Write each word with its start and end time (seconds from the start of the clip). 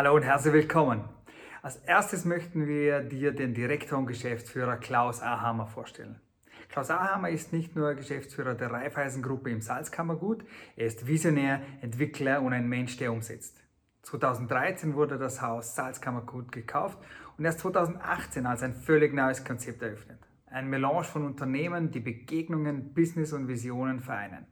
Hallo 0.00 0.14
und 0.16 0.22
herzlich 0.22 0.54
willkommen. 0.54 1.04
Als 1.60 1.76
erstes 1.76 2.24
möchten 2.24 2.66
wir 2.66 3.00
dir 3.00 3.32
den 3.32 3.52
Direktor 3.52 3.98
und 3.98 4.06
Geschäftsführer 4.06 4.78
Klaus 4.78 5.20
Ahammer 5.20 5.66
vorstellen. 5.66 6.18
Klaus 6.70 6.90
Ahammer 6.90 7.28
ist 7.28 7.52
nicht 7.52 7.76
nur 7.76 7.92
Geschäftsführer 7.92 8.54
der 8.54 8.70
Raiffeisen-Gruppe 8.70 9.50
im 9.50 9.60
Salzkammergut, 9.60 10.42
er 10.74 10.86
ist 10.86 11.06
Visionär, 11.06 11.60
Entwickler 11.82 12.40
und 12.40 12.54
ein 12.54 12.66
Mensch, 12.66 12.96
der 12.96 13.12
umsetzt. 13.12 13.62
2013 14.04 14.94
wurde 14.94 15.18
das 15.18 15.42
Haus 15.42 15.74
Salzkammergut 15.74 16.50
gekauft 16.50 16.96
und 17.36 17.44
erst 17.44 17.58
2018 17.58 18.46
als 18.46 18.62
ein 18.62 18.72
völlig 18.72 19.12
neues 19.12 19.44
Konzept 19.44 19.82
eröffnet. 19.82 20.20
Ein 20.46 20.70
Melange 20.70 21.04
von 21.04 21.26
Unternehmen, 21.26 21.90
die 21.90 22.00
Begegnungen, 22.00 22.94
Business 22.94 23.34
und 23.34 23.48
Visionen 23.48 24.00
vereinen. 24.00 24.46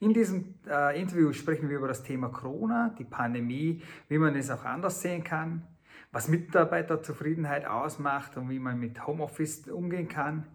In 0.00 0.12
diesem 0.12 0.54
äh, 0.68 1.00
Interview 1.00 1.32
sprechen 1.32 1.68
wir 1.68 1.78
über 1.78 1.88
das 1.88 2.02
Thema 2.02 2.28
Corona, 2.28 2.94
die 2.98 3.04
Pandemie, 3.04 3.82
wie 4.08 4.18
man 4.18 4.34
es 4.34 4.50
auch 4.50 4.64
anders 4.64 5.00
sehen 5.00 5.22
kann, 5.24 5.62
was 6.10 6.28
Mitarbeiterzufriedenheit 6.28 7.66
ausmacht 7.66 8.36
und 8.36 8.50
wie 8.50 8.58
man 8.58 8.78
mit 8.78 9.06
Homeoffice 9.06 9.68
umgehen 9.68 10.08
kann, 10.08 10.46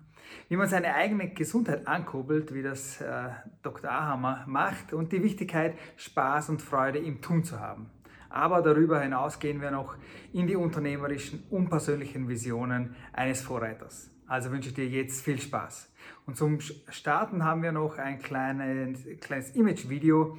wie 0.50 0.58
man 0.58 0.68
seine 0.68 0.94
eigene 0.94 1.30
Gesundheit 1.30 1.88
ankurbelt, 1.88 2.54
wie 2.54 2.62
das 2.62 3.02
äh, 3.02 3.30
Dr. 3.64 3.90
Ahammer 3.90 4.44
macht 4.48 4.94
und 4.94 5.12
die 5.12 5.24
Wichtigkeit, 5.24 5.78
Spaß 5.96 6.50
und 6.50 6.62
Freude 6.62 7.00
im 7.00 7.22
Tun 7.22 7.44
zu 7.44 7.60
haben. 7.60 7.90
Aber 8.30 8.62
darüber 8.62 9.00
hinaus 9.00 9.40
gehen 9.40 9.62
wir 9.62 9.72
noch 9.72 9.96
in 10.34 10.48
die 10.48 10.56
unternehmerischen 10.56 11.44
und 11.50 11.70
persönlichen 11.70 12.28
Visionen 12.28 12.96
eines 13.14 13.42
Vorreiters. 13.42 14.12
Also 14.28 14.52
wünsche 14.52 14.70
ich 14.70 14.76
dir 14.76 14.88
jetzt 14.88 15.24
viel 15.24 15.40
Spaß. 15.40 15.90
Und 16.28 16.36
zum 16.36 16.60
Starten 16.60 17.46
haben 17.46 17.64
wir 17.64 17.72
noch 17.72 17.98
ein 17.98 18.22
kleines, 18.22 19.00
kleines 19.22 19.52
Image-Video 19.52 20.38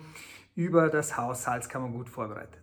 über 0.54 0.90
das 0.90 1.16
Haus 1.16 1.44
Salzkammergut 1.44 2.10
vorbereitet. 2.10 2.57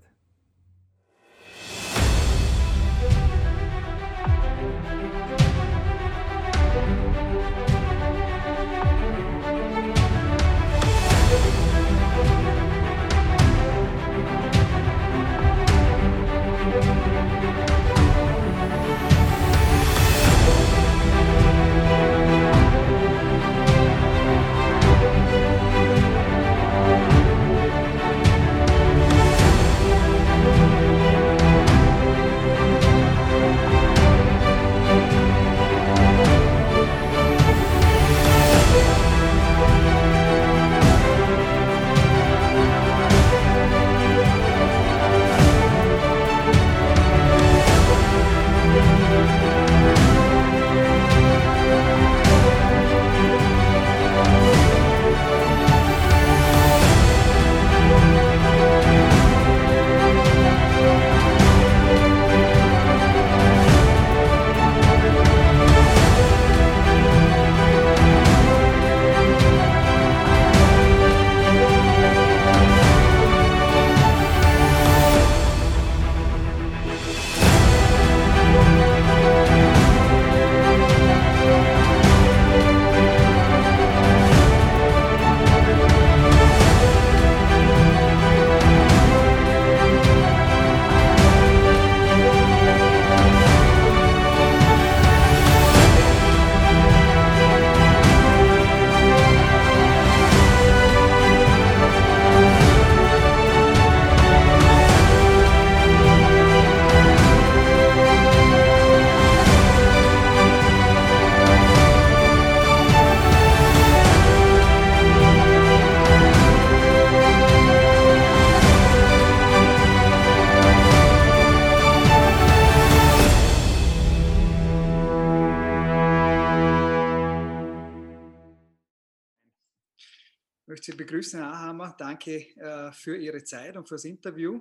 Danke 132.25 132.59
äh, 132.59 132.91
für 132.91 133.17
Ihre 133.17 133.43
Zeit 133.43 133.77
und 133.77 133.87
fürs 133.87 134.03
Interview. 134.03 134.59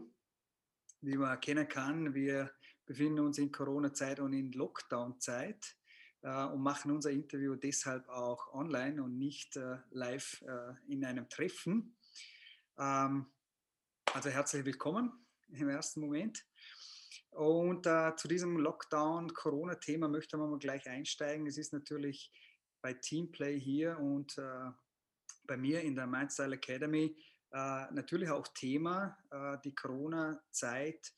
Wie 1.01 1.17
man 1.17 1.31
erkennen 1.31 1.67
kann, 1.67 2.13
wir 2.13 2.51
befinden 2.85 3.21
uns 3.21 3.39
in 3.39 3.51
Corona-Zeit 3.51 4.21
und 4.21 4.35
in 4.35 4.53
Lockdown-Zeit 4.53 5.75
äh, 6.23 6.45
und 6.45 6.61
machen 6.61 6.91
unser 6.91 7.11
Interview 7.11 7.55
deshalb 7.55 8.07
auch 8.11 8.53
online 8.53 9.03
und 9.03 9.17
nicht 9.17 9.57
äh, 9.57 9.79
live 9.93 10.43
äh, 10.43 10.75
in 10.93 11.07
einem 11.07 11.27
Treffen. 11.31 11.97
Ähm, 12.79 13.33
also 14.13 14.29
herzlich 14.29 14.67
willkommen 14.67 15.27
im 15.49 15.71
ersten 15.71 16.03
Moment. 16.03 16.45
Und 17.31 17.87
äh, 17.87 18.15
zu 18.17 18.29
diesem 18.29 18.59
Lockdown-Corona-Thema 18.59 20.09
möchte 20.09 20.37
man 20.37 20.51
mal 20.51 20.59
gleich 20.59 20.87
einsteigen. 20.87 21.47
Es 21.47 21.57
ist 21.57 21.73
natürlich 21.73 22.31
bei 22.83 22.93
Teamplay 22.93 23.59
hier 23.59 23.99
und 23.99 24.37
äh, 24.37 24.71
bei 25.47 25.57
mir 25.57 25.81
in 25.81 25.95
der 25.95 26.07
Mindstyle 26.07 26.57
Academy 26.57 27.17
natürlich 27.93 28.31
auch 28.31 28.49
Thema, 28.49 29.17
äh, 29.31 29.59
die 29.65 29.75
Corona-Zeit. 29.75 31.13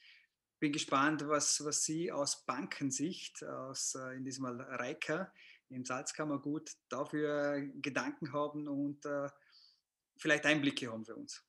Bin 0.59 0.73
gespannt, 0.73 1.27
was, 1.27 1.65
was 1.65 1.85
Sie 1.85 2.11
aus 2.11 2.45
Bankensicht, 2.45 3.45
aus 3.45 3.95
äh, 3.95 4.17
in 4.17 4.25
diesem 4.25 4.45
Fall 4.45 4.61
Reika 4.61 5.33
im 5.69 5.85
Salzkammergut, 5.85 6.71
dafür 6.89 7.61
Gedanken 7.83 8.33
haben 8.33 8.69
und 8.69 9.05
äh, 9.05 9.29
vielleicht 10.17 10.45
Einblicke 10.45 10.91
haben 10.91 11.05
für 11.05 11.17
uns. 11.17 11.43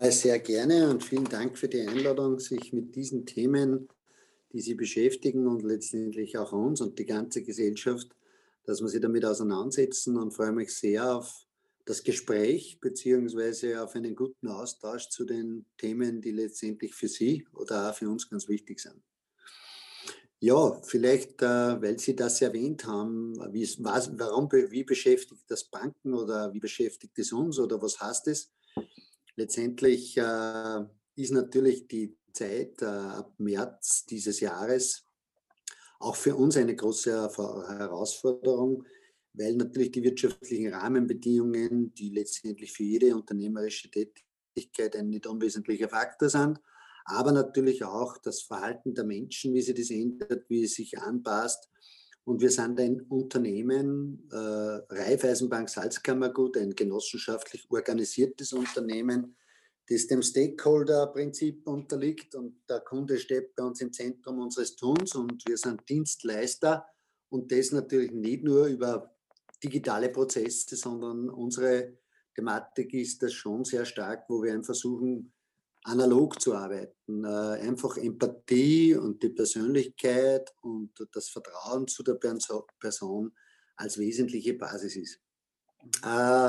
Sehr 0.00 0.38
gerne 0.38 0.88
und 0.90 1.02
vielen 1.02 1.24
Dank 1.24 1.58
für 1.58 1.68
die 1.68 1.80
Einladung, 1.80 2.38
sich 2.38 2.72
mit 2.72 2.94
diesen 2.94 3.26
Themen, 3.26 3.88
die 4.52 4.60
Sie 4.60 4.74
beschäftigen 4.74 5.46
und 5.46 5.62
letztendlich 5.62 6.38
auch 6.38 6.52
uns 6.52 6.80
und 6.80 6.98
die 6.98 7.06
ganze 7.06 7.42
Gesellschaft 7.42 8.14
dass 8.68 8.82
wir 8.82 8.88
sich 8.88 9.00
damit 9.00 9.24
auseinandersetzen 9.24 10.18
und 10.18 10.34
freue 10.34 10.52
mich 10.52 10.76
sehr 10.76 11.16
auf 11.16 11.47
das 11.88 12.02
Gespräch 12.02 12.78
beziehungsweise 12.80 13.82
auf 13.82 13.94
einen 13.94 14.14
guten 14.14 14.48
Austausch 14.48 15.08
zu 15.08 15.24
den 15.24 15.64
Themen, 15.78 16.20
die 16.20 16.32
letztendlich 16.32 16.94
für 16.94 17.08
Sie 17.08 17.46
oder 17.54 17.90
auch 17.90 17.94
für 17.94 18.10
uns 18.10 18.28
ganz 18.28 18.46
wichtig 18.46 18.78
sind. 18.80 19.02
Ja, 20.38 20.80
vielleicht, 20.82 21.40
äh, 21.40 21.80
weil 21.80 21.98
Sie 21.98 22.14
das 22.14 22.42
erwähnt 22.42 22.84
haben, 22.84 23.34
wie, 23.52 23.66
was, 23.78 24.10
warum, 24.18 24.52
wie 24.52 24.84
beschäftigt 24.84 25.44
das 25.48 25.64
Banken 25.64 26.12
oder 26.12 26.52
wie 26.52 26.60
beschäftigt 26.60 27.18
es 27.18 27.32
uns 27.32 27.58
oder 27.58 27.80
was 27.80 27.98
heißt 27.98 28.28
es? 28.28 28.52
Letztendlich 29.34 30.16
äh, 30.18 30.84
ist 31.16 31.32
natürlich 31.32 31.88
die 31.88 32.14
Zeit 32.34 32.82
äh, 32.82 32.84
ab 32.84 33.32
März 33.38 34.04
dieses 34.04 34.40
Jahres 34.40 35.06
auch 36.00 36.14
für 36.14 36.36
uns 36.36 36.56
eine 36.56 36.76
große 36.76 37.10
Herausforderung, 37.10 38.84
weil 39.34 39.54
natürlich 39.54 39.92
die 39.92 40.02
wirtschaftlichen 40.02 40.72
Rahmenbedingungen, 40.72 41.94
die 41.94 42.10
letztendlich 42.10 42.72
für 42.72 42.82
jede 42.82 43.14
unternehmerische 43.14 43.90
Tätigkeit 43.90 44.96
ein 44.96 45.08
nicht 45.08 45.26
unwesentlicher 45.26 45.88
Faktor 45.88 46.28
sind, 46.28 46.60
aber 47.04 47.32
natürlich 47.32 47.84
auch 47.84 48.18
das 48.18 48.42
Verhalten 48.42 48.94
der 48.94 49.04
Menschen, 49.04 49.54
wie 49.54 49.62
sich 49.62 49.74
das 49.74 49.90
ändert, 49.90 50.44
wie 50.48 50.64
es 50.64 50.74
sich 50.74 50.98
anpasst. 50.98 51.70
Und 52.24 52.42
wir 52.42 52.50
sind 52.50 52.78
ein 52.78 53.00
Unternehmen, 53.02 54.28
äh, 54.30 54.36
Raiffeisenbank 54.36 55.70
Salzkammergut, 55.70 56.58
ein 56.58 56.74
genossenschaftlich 56.74 57.66
organisiertes 57.70 58.52
Unternehmen, 58.52 59.34
das 59.88 60.06
dem 60.06 60.20
Stakeholder-Prinzip 60.20 61.66
unterliegt 61.66 62.34
und 62.34 62.60
der 62.68 62.80
Kunde 62.80 63.18
steht 63.18 63.54
bei 63.54 63.64
uns 63.64 63.80
im 63.80 63.92
Zentrum 63.92 64.40
unseres 64.40 64.76
Tuns 64.76 65.14
und 65.14 65.42
wir 65.48 65.56
sind 65.56 65.88
Dienstleister 65.88 66.84
und 67.30 67.50
das 67.50 67.72
natürlich 67.72 68.10
nicht 68.10 68.44
nur 68.44 68.66
über 68.66 69.17
digitale 69.62 70.08
Prozesse, 70.08 70.76
sondern 70.76 71.28
unsere 71.28 71.98
Thematik 72.34 72.94
ist 72.94 73.22
das 73.22 73.32
schon 73.32 73.64
sehr 73.64 73.84
stark, 73.84 74.24
wo 74.28 74.42
wir 74.42 74.62
versuchen, 74.62 75.32
analog 75.84 76.40
zu 76.40 76.54
arbeiten. 76.54 77.24
Äh, 77.24 77.60
einfach 77.66 77.96
Empathie 77.96 78.94
und 78.94 79.22
die 79.22 79.30
Persönlichkeit 79.30 80.54
und 80.62 80.92
das 81.12 81.28
Vertrauen 81.28 81.88
zu 81.88 82.02
der 82.02 82.18
Person 82.78 83.32
als 83.76 83.98
wesentliche 83.98 84.54
Basis 84.54 84.96
ist. 84.96 85.20
Äh, 86.04 86.48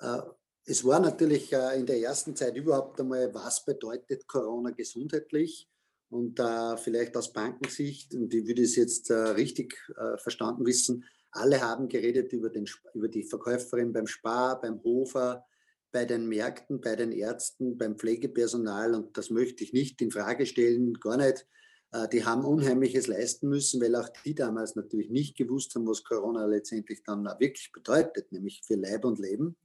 äh, 0.00 0.22
es 0.64 0.84
war 0.84 1.00
natürlich 1.00 1.50
in 1.52 1.86
der 1.86 1.98
ersten 1.98 2.36
Zeit 2.36 2.54
überhaupt 2.54 3.00
einmal, 3.00 3.32
was 3.32 3.64
bedeutet 3.64 4.26
Corona 4.26 4.70
gesundheitlich? 4.70 5.66
Und 6.10 6.38
vielleicht 6.82 7.16
aus 7.16 7.32
Bankensicht, 7.32 8.14
und 8.14 8.32
ich 8.34 8.46
würde 8.46 8.62
es 8.62 8.76
jetzt 8.76 9.10
richtig 9.10 9.74
verstanden 10.18 10.66
wissen, 10.66 11.04
alle 11.30 11.60
haben 11.60 11.88
geredet 11.88 12.32
über, 12.32 12.50
den, 12.50 12.66
über 12.94 13.08
die 13.08 13.24
Verkäuferin 13.24 13.92
beim 13.92 14.06
Spar, 14.06 14.60
beim 14.60 14.82
Hofer, 14.82 15.44
bei 15.90 16.04
den 16.04 16.28
Märkten, 16.28 16.80
bei 16.80 16.96
den 16.96 17.12
Ärzten, 17.12 17.78
beim 17.78 17.96
Pflegepersonal. 17.96 18.94
Und 18.94 19.16
das 19.16 19.30
möchte 19.30 19.64
ich 19.64 19.72
nicht 19.72 20.00
in 20.02 20.10
Frage 20.10 20.46
stellen, 20.46 20.94
gar 20.94 21.16
nicht. 21.16 21.46
Äh, 21.92 22.08
die 22.08 22.24
haben 22.24 22.44
Unheimliches 22.44 23.06
leisten 23.06 23.48
müssen, 23.48 23.80
weil 23.80 23.96
auch 23.96 24.08
die 24.24 24.34
damals 24.34 24.76
natürlich 24.76 25.10
nicht 25.10 25.36
gewusst 25.36 25.74
haben, 25.74 25.86
was 25.86 26.04
Corona 26.04 26.46
letztendlich 26.46 27.02
dann 27.04 27.24
wirklich 27.24 27.72
bedeutet, 27.72 28.32
nämlich 28.32 28.62
für 28.66 28.74
Leib 28.74 29.04
und 29.04 29.18
Leben. 29.18 29.56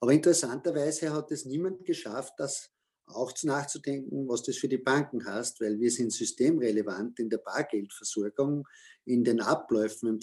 Aber 0.00 0.12
interessanterweise 0.12 1.12
hat 1.12 1.30
es 1.32 1.46
niemand 1.46 1.84
geschafft, 1.84 2.34
das 2.38 2.70
auch 3.06 3.32
nachzudenken, 3.42 4.28
was 4.28 4.42
das 4.42 4.56
für 4.56 4.68
die 4.68 4.78
Banken 4.78 5.24
heißt, 5.24 5.60
weil 5.60 5.78
wir 5.78 5.90
sind 5.90 6.12
systemrelevant 6.12 7.18
in 7.20 7.30
der 7.30 7.38
Bargeldversorgung, 7.38 8.66
in 9.04 9.22
den 9.22 9.40
Abläufen, 9.40 10.08
im 10.08 10.20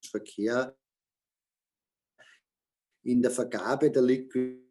Zahlungsverkehr, 0.00 0.76
in 3.02 3.22
der 3.22 3.30
Vergabe 3.30 3.90
der 3.90 4.02
Liquidität 4.02 4.62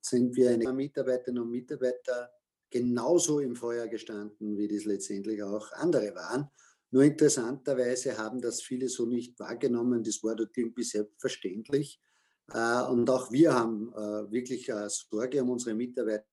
sind 0.00 0.36
wir 0.36 0.50
eine 0.50 0.72
Mitarbeiterinnen 0.72 1.42
und 1.42 1.50
Mitarbeiter 1.50 2.30
genauso 2.70 3.40
im 3.40 3.56
Feuer 3.56 3.88
gestanden, 3.88 4.56
wie 4.56 4.68
das 4.68 4.84
letztendlich 4.84 5.42
auch 5.42 5.72
andere 5.72 6.14
waren. 6.14 6.48
Nur 6.90 7.02
interessanterweise 7.02 8.16
haben 8.16 8.40
das 8.40 8.62
viele 8.62 8.88
so 8.88 9.06
nicht 9.06 9.38
wahrgenommen. 9.40 10.04
Das 10.04 10.22
war 10.22 10.36
dort 10.36 10.56
irgendwie 10.56 10.84
selbstverständlich. 10.84 12.00
Äh, 12.52 12.82
und 12.84 13.10
auch 13.10 13.32
wir 13.32 13.52
haben 13.52 13.92
äh, 13.94 14.30
wirklich 14.30 14.68
äh, 14.68 14.88
Sorge 14.88 15.42
um 15.42 15.50
unsere 15.50 15.74
Mitarbeiter 15.74 16.24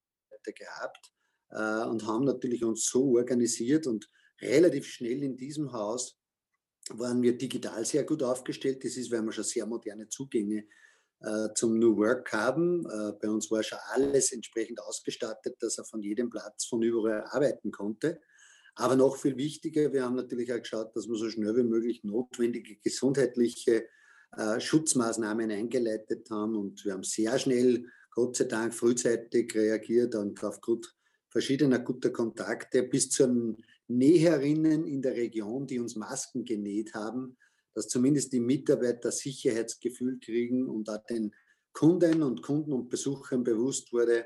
gehabt 0.43 1.11
und 1.53 2.07
haben 2.07 2.23
natürlich 2.23 2.63
uns 2.63 2.85
so 2.85 3.17
organisiert 3.17 3.85
und 3.85 4.09
relativ 4.41 4.85
schnell 4.87 5.21
in 5.21 5.35
diesem 5.35 5.73
Haus 5.73 6.20
waren 6.97 7.21
wir 7.21 7.37
digital 7.37 7.85
sehr 7.85 8.03
gut 8.03 8.23
aufgestellt. 8.23 8.83
Das 8.83 8.97
ist, 8.97 9.11
weil 9.11 9.21
wir 9.21 9.31
schon 9.31 9.43
sehr 9.43 9.65
moderne 9.65 10.07
Zugänge 10.09 10.65
zum 11.53 11.77
New 11.77 11.97
Work 11.97 12.33
haben. 12.33 12.81
bei 13.21 13.29
uns 13.29 13.51
war 13.51 13.61
schon 13.61 13.77
alles 13.91 14.31
entsprechend 14.31 14.81
ausgestattet, 14.81 15.55
dass 15.59 15.77
er 15.77 15.85
von 15.85 16.01
jedem 16.01 16.31
Platz, 16.31 16.65
von 16.65 16.81
überall 16.81 17.25
arbeiten 17.25 17.71
konnte. 17.71 18.19
Aber 18.75 18.95
noch 18.95 19.17
viel 19.17 19.37
wichtiger, 19.37 19.91
wir 19.91 20.03
haben 20.03 20.15
natürlich 20.15 20.51
auch 20.51 20.59
geschaut, 20.59 20.95
dass 20.95 21.07
wir 21.07 21.15
so 21.15 21.29
schnell 21.29 21.55
wie 21.55 21.63
möglich 21.63 22.03
notwendige 22.03 22.77
gesundheitliche 22.77 23.85
äh, 24.37 24.59
Schutzmaßnahmen 24.59 25.51
eingeleitet 25.51 26.29
haben. 26.29 26.55
Und 26.55 26.85
wir 26.85 26.93
haben 26.93 27.03
sehr 27.03 27.37
schnell, 27.37 27.85
Gott 28.11 28.37
sei 28.37 28.45
Dank, 28.45 28.73
frühzeitig 28.73 29.53
reagiert 29.55 30.15
und 30.15 30.41
aufgrund 30.43 30.95
verschiedener 31.29 31.79
guter 31.79 32.11
Kontakte 32.11 32.83
bis 32.83 33.09
zu 33.09 33.27
den 33.27 33.57
Näherinnen 33.97 34.87
in 34.87 35.01
der 35.01 35.15
Region, 35.15 35.67
die 35.67 35.79
uns 35.79 35.95
Masken 35.95 36.43
genäht 36.43 36.93
haben, 36.93 37.37
dass 37.73 37.87
zumindest 37.87 38.33
die 38.33 38.39
Mitarbeiter 38.39 39.11
Sicherheitsgefühl 39.11 40.19
kriegen 40.19 40.67
und 40.67 40.89
auch 40.89 41.03
den 41.05 41.33
Kunden 41.73 42.21
und 42.23 42.41
Kunden 42.41 42.73
und 42.73 42.89
Besuchern 42.89 43.43
bewusst 43.43 43.93
wurde, 43.93 44.25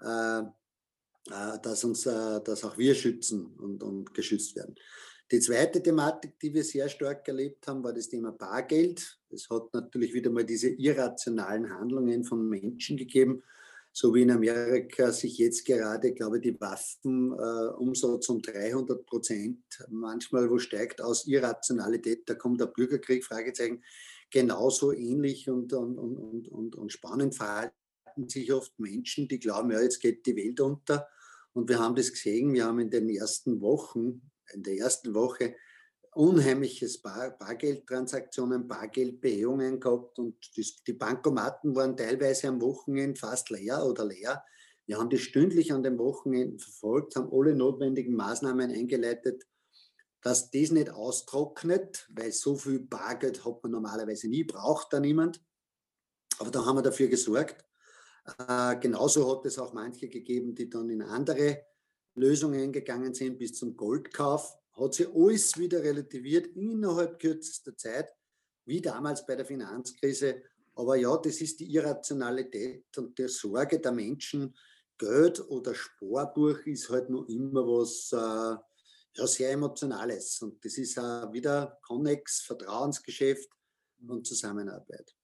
äh, 0.00 0.40
äh, 0.40 1.58
dass 1.62 1.84
uns, 1.84 2.02
dass 2.02 2.64
auch 2.64 2.78
wir 2.78 2.94
schützen 2.94 3.46
und, 3.56 3.82
und 3.82 4.14
geschützt 4.14 4.56
werden. 4.56 4.74
Die 5.30 5.40
zweite 5.40 5.82
Thematik, 5.82 6.38
die 6.40 6.54
wir 6.54 6.64
sehr 6.64 6.88
stark 6.88 7.28
erlebt 7.28 7.66
haben, 7.66 7.84
war 7.84 7.92
das 7.92 8.08
Thema 8.08 8.32
Bargeld. 8.32 9.18
Es 9.28 9.50
hat 9.50 9.74
natürlich 9.74 10.14
wieder 10.14 10.30
mal 10.30 10.44
diese 10.44 10.70
irrationalen 10.70 11.68
Handlungen 11.68 12.24
von 12.24 12.48
Menschen 12.48 12.96
gegeben, 12.96 13.42
so 13.92 14.14
wie 14.14 14.22
in 14.22 14.30
Amerika 14.30 15.10
sich 15.10 15.38
jetzt 15.38 15.64
gerade, 15.64 16.12
glaube 16.12 16.36
ich, 16.36 16.42
die 16.42 16.60
Waffenumsatz 16.60 18.28
äh, 18.28 18.32
um 18.32 18.42
300 18.42 19.06
Prozent 19.06 19.64
manchmal 19.88 20.50
wo 20.50 20.58
steigt 20.58 21.00
aus 21.00 21.26
Irrationalität. 21.26 22.28
Da 22.28 22.34
kommt 22.34 22.60
der 22.60 22.66
Bürgerkrieg, 22.66 23.24
Fragezeichen. 23.24 23.82
Genauso 24.30 24.92
ähnlich 24.92 25.48
und, 25.48 25.72
und, 25.72 25.98
und, 25.98 26.48
und, 26.48 26.76
und 26.76 26.92
spannend 26.92 27.34
verhalten 27.34 27.72
sich 28.26 28.52
oft 28.52 28.78
Menschen, 28.78 29.26
die 29.28 29.38
glauben, 29.38 29.70
ja, 29.70 29.80
jetzt 29.80 30.00
geht 30.00 30.26
die 30.26 30.36
Welt 30.36 30.60
unter. 30.60 31.08
Und 31.52 31.68
wir 31.68 31.78
haben 31.78 31.96
das 31.96 32.12
gesehen, 32.12 32.52
wir 32.52 32.66
haben 32.66 32.78
in 32.78 32.90
den 32.90 33.08
ersten 33.08 33.60
Wochen 33.60 34.22
in 34.52 34.62
der 34.62 34.76
ersten 34.78 35.14
Woche 35.14 35.56
unheimliches 36.18 36.98
Bar, 37.00 37.38
Bargeldtransaktionen, 37.38 38.66
Bargeldbehebungen 38.66 39.78
gehabt 39.78 40.18
und 40.18 40.36
das, 40.56 40.82
die 40.84 40.92
Bankomaten 40.92 41.76
waren 41.76 41.96
teilweise 41.96 42.48
am 42.48 42.60
Wochenende 42.60 43.18
fast 43.18 43.50
leer 43.50 43.86
oder 43.86 44.04
leer. 44.04 44.44
Wir 44.86 44.98
haben 44.98 45.10
das 45.10 45.20
stündlich 45.20 45.72
an 45.72 45.84
den 45.84 45.96
Wochenenden 45.96 46.58
verfolgt, 46.58 47.14
haben 47.14 47.30
alle 47.32 47.54
notwendigen 47.54 48.16
Maßnahmen 48.16 48.72
eingeleitet, 48.72 49.46
dass 50.20 50.50
das 50.50 50.72
nicht 50.72 50.90
austrocknet, 50.90 52.08
weil 52.10 52.32
so 52.32 52.56
viel 52.56 52.80
Bargeld 52.80 53.44
hat 53.44 53.62
man 53.62 53.70
normalerweise 53.70 54.28
nie, 54.28 54.42
braucht 54.42 54.92
da 54.92 54.98
niemand. 54.98 55.40
Aber 56.40 56.50
da 56.50 56.66
haben 56.66 56.78
wir 56.78 56.82
dafür 56.82 57.06
gesorgt. 57.06 57.64
Äh, 58.38 58.76
genauso 58.80 59.30
hat 59.30 59.46
es 59.46 59.56
auch 59.58 59.72
manche 59.72 60.08
gegeben, 60.08 60.52
die 60.56 60.68
dann 60.68 60.90
in 60.90 61.02
andere 61.02 61.64
Lösungen 62.16 62.72
gegangen 62.72 63.14
sind 63.14 63.38
bis 63.38 63.54
zum 63.54 63.76
Goldkauf, 63.76 64.58
hat 64.78 64.94
sich 64.94 65.08
alles 65.08 65.56
wieder 65.58 65.82
relativiert 65.82 66.48
innerhalb 66.56 67.18
kürzester 67.18 67.76
Zeit, 67.76 68.12
wie 68.64 68.80
damals 68.80 69.24
bei 69.26 69.36
der 69.36 69.46
Finanzkrise. 69.46 70.42
Aber 70.74 70.96
ja, 70.96 71.16
das 71.16 71.40
ist 71.40 71.60
die 71.60 71.72
Irrationalität 71.74 72.86
und 72.96 73.18
die 73.18 73.28
Sorge 73.28 73.80
der 73.80 73.92
Menschen. 73.92 74.54
Geld 74.96 75.40
oder 75.48 75.74
Sparbuch 75.74 76.58
ist 76.66 76.90
halt 76.90 77.08
noch 77.08 77.28
immer 77.28 77.64
was 77.64 78.10
äh, 78.12 78.56
ja, 79.18 79.26
sehr 79.26 79.52
Emotionales. 79.52 80.40
Und 80.42 80.64
das 80.64 80.78
ist 80.78 80.98
auch 80.98 81.32
wieder 81.32 81.78
Connex, 81.82 82.40
Vertrauensgeschäft 82.42 83.48
und 84.06 84.26
Zusammenarbeit. 84.26 85.14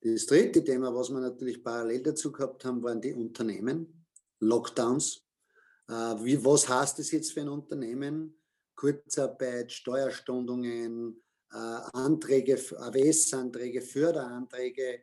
Das 0.00 0.26
dritte 0.26 0.64
Thema, 0.64 0.94
was 0.94 1.10
wir 1.10 1.20
natürlich 1.20 1.62
parallel 1.62 2.02
dazu 2.02 2.32
gehabt 2.32 2.64
haben, 2.64 2.82
waren 2.82 3.00
die 3.00 3.14
Unternehmen, 3.14 4.06
Lockdowns. 4.40 5.22
Äh, 5.88 5.92
wie, 5.92 6.44
was 6.44 6.68
heißt 6.68 6.98
das 6.98 7.10
jetzt 7.10 7.32
für 7.32 7.42
ein 7.42 7.48
Unternehmen? 7.48 8.41
Kurzarbeit, 8.82 9.70
Steuerstundungen, 9.70 11.22
äh, 11.52 11.56
Anträge, 11.56 12.58
AWS-Anträge, 12.76 13.80
Förderanträge. 13.80 15.02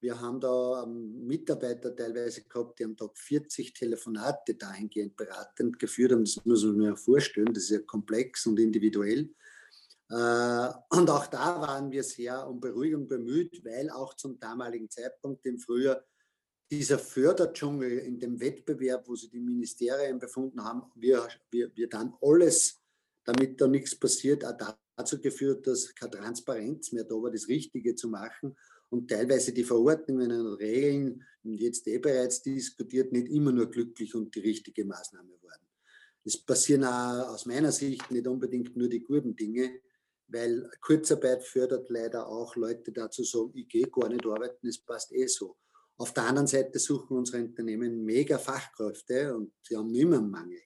Wir 0.00 0.20
haben 0.20 0.40
da 0.40 0.82
ähm, 0.82 1.28
Mitarbeiter 1.28 1.94
teilweise 1.94 2.42
gehabt, 2.42 2.80
die 2.80 2.84
am 2.84 2.96
Tag 2.96 3.16
40 3.16 3.72
Telefonate 3.72 4.56
dahingehend 4.56 5.16
beratend 5.16 5.78
geführt 5.78 6.10
haben. 6.10 6.24
Das 6.24 6.44
muss 6.44 6.64
man 6.64 6.96
sich 6.96 7.04
vorstellen. 7.04 7.54
Das 7.54 7.64
ist 7.64 7.70
ja 7.70 7.78
komplex 7.78 8.46
und 8.46 8.58
individuell. 8.58 9.32
Äh, 10.08 10.68
und 10.90 11.08
auch 11.08 11.28
da 11.28 11.60
waren 11.60 11.92
wir 11.92 12.02
sehr 12.02 12.48
um 12.48 12.58
Beruhigung 12.58 13.06
bemüht, 13.06 13.64
weil 13.64 13.90
auch 13.90 14.14
zum 14.14 14.40
damaligen 14.40 14.90
Zeitpunkt 14.90 15.46
im 15.46 15.60
Frühjahr 15.60 16.02
dieser 16.68 16.98
Förderdschungel 16.98 17.98
in 17.98 18.18
dem 18.18 18.40
Wettbewerb, 18.40 19.06
wo 19.06 19.14
sich 19.14 19.30
die 19.30 19.38
Ministerien 19.38 20.18
befunden 20.18 20.64
haben, 20.64 20.82
wir, 20.96 21.28
wir, 21.52 21.70
wir 21.76 21.88
dann 21.88 22.14
alles, 22.20 22.79
damit 23.24 23.60
da 23.60 23.66
nichts 23.66 23.98
passiert, 23.98 24.44
auch 24.44 24.76
dazu 24.96 25.20
geführt, 25.20 25.66
dass 25.66 25.94
keine 25.94 26.12
Transparenz 26.12 26.92
mehr 26.92 27.04
da 27.04 27.14
war, 27.14 27.30
das 27.30 27.48
Richtige 27.48 27.94
zu 27.94 28.08
machen 28.08 28.56
und 28.90 29.08
teilweise 29.08 29.52
die 29.52 29.64
Verordnungen 29.64 30.30
und 30.32 30.54
Regeln, 30.54 31.24
jetzt 31.42 31.86
eh 31.86 31.98
bereits 31.98 32.42
diskutiert, 32.42 33.12
nicht 33.12 33.28
immer 33.28 33.52
nur 33.52 33.70
glücklich 33.70 34.14
und 34.14 34.34
die 34.34 34.40
richtige 34.40 34.84
Maßnahme 34.84 35.32
waren. 35.42 35.66
Es 36.24 36.36
passieren 36.36 36.84
auch 36.84 37.32
aus 37.32 37.46
meiner 37.46 37.72
Sicht 37.72 38.10
nicht 38.10 38.26
unbedingt 38.26 38.76
nur 38.76 38.88
die 38.88 39.02
guten 39.02 39.34
Dinge, 39.34 39.80
weil 40.28 40.70
Kurzarbeit 40.80 41.42
fördert 41.42 41.88
leider 41.90 42.28
auch 42.28 42.54
Leute 42.56 42.92
dazu 42.92 43.24
sagen, 43.24 43.52
ich 43.54 43.68
gehe 43.68 43.88
gar 43.88 44.08
nicht 44.08 44.26
arbeiten, 44.26 44.68
es 44.68 44.78
passt 44.78 45.12
eh 45.12 45.26
so. 45.26 45.56
Auf 45.96 46.14
der 46.14 46.24
anderen 46.24 46.46
Seite 46.46 46.78
suchen 46.78 47.16
unsere 47.16 47.42
Unternehmen 47.42 48.04
mega 48.04 48.38
Fachkräfte 48.38 49.34
und 49.34 49.52
sie 49.62 49.76
haben 49.76 49.94
immer 49.94 50.18
einen 50.18 50.30
Mangel. 50.30 50.60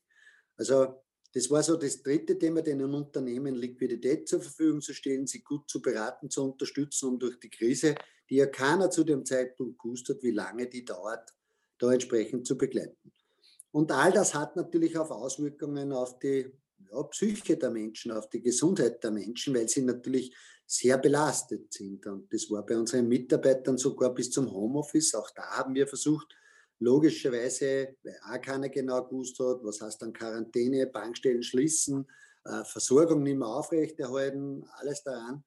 Also 0.57 1.04
das 1.35 1.51
war 1.51 1.65
so 1.65 1.77
das 1.77 2.01
dritte 2.01 2.39
Thema, 2.39 2.63
den 2.63 2.81
Unternehmen 2.83 3.57
Liquidität 3.57 4.29
zur 4.29 4.41
Verfügung 4.41 4.81
zu 4.81 4.95
stellen, 4.95 5.27
sie 5.27 5.43
gut 5.43 5.69
zu 5.69 5.83
beraten, 5.83 6.31
zu 6.31 6.45
unterstützen, 6.45 7.09
um 7.09 7.19
durch 7.19 7.41
die 7.41 7.51
Krise, 7.51 7.97
die 8.31 8.37
ja 8.37 8.47
keiner 8.47 8.89
zu 8.89 9.03
dem 9.03 9.25
Zeitpunkt 9.25 9.81
gewusst 9.81 10.09
hat, 10.09 10.23
wie 10.23 10.31
lange 10.31 10.69
die 10.69 10.85
dauert, 10.85 11.35
da 11.79 11.93
entsprechend 11.93 12.47
zu 12.47 12.57
begleiten. 12.57 13.13
Und 13.73 13.91
all 13.91 14.13
das 14.13 14.33
hat 14.35 14.55
natürlich 14.55 14.97
auch 14.97 15.11
Auswirkungen 15.11 15.93
auf 15.93 16.21
die 16.21 16.53
ja, 16.93 17.03
Psyche 17.03 17.57
der 17.57 17.71
Menschen, 17.71 18.13
auf 18.13 18.31
die 18.31 18.41
Gesundheit 18.41 19.03
der 19.03 19.11
Menschen, 19.11 19.57
weil 19.57 19.69
sie 19.69 19.83
natürlich 19.83 20.33
sehr 20.67 20.99
belastet 20.99 21.73
sind. 21.73 22.07
Und 22.07 22.33
das 22.33 22.49
war 22.49 22.65
bei 22.65 22.77
unseren 22.77 23.09
Mitarbeitern 23.09 23.77
sogar 23.77 24.15
bis 24.15 24.31
zum 24.31 24.53
Homeoffice. 24.53 25.15
Auch 25.17 25.31
da 25.31 25.43
haben 25.43 25.75
wir 25.75 25.89
versucht, 25.89 26.29
logischerweise, 26.81 27.97
weil 28.03 28.19
auch 28.31 28.41
keiner 28.41 28.69
genau 28.69 29.05
gewusst 29.05 29.39
hat, 29.39 29.63
was 29.63 29.81
heißt 29.81 30.03
dann 30.03 30.13
Quarantäne, 30.13 30.87
Bankstellen 30.87 31.43
schließen, 31.43 32.07
äh, 32.45 32.65
Versorgung 32.65 33.23
nicht 33.23 33.39
mehr 33.39 33.49
aufrechterhalten, 33.49 34.65
alles 34.79 35.03
daran, 35.03 35.45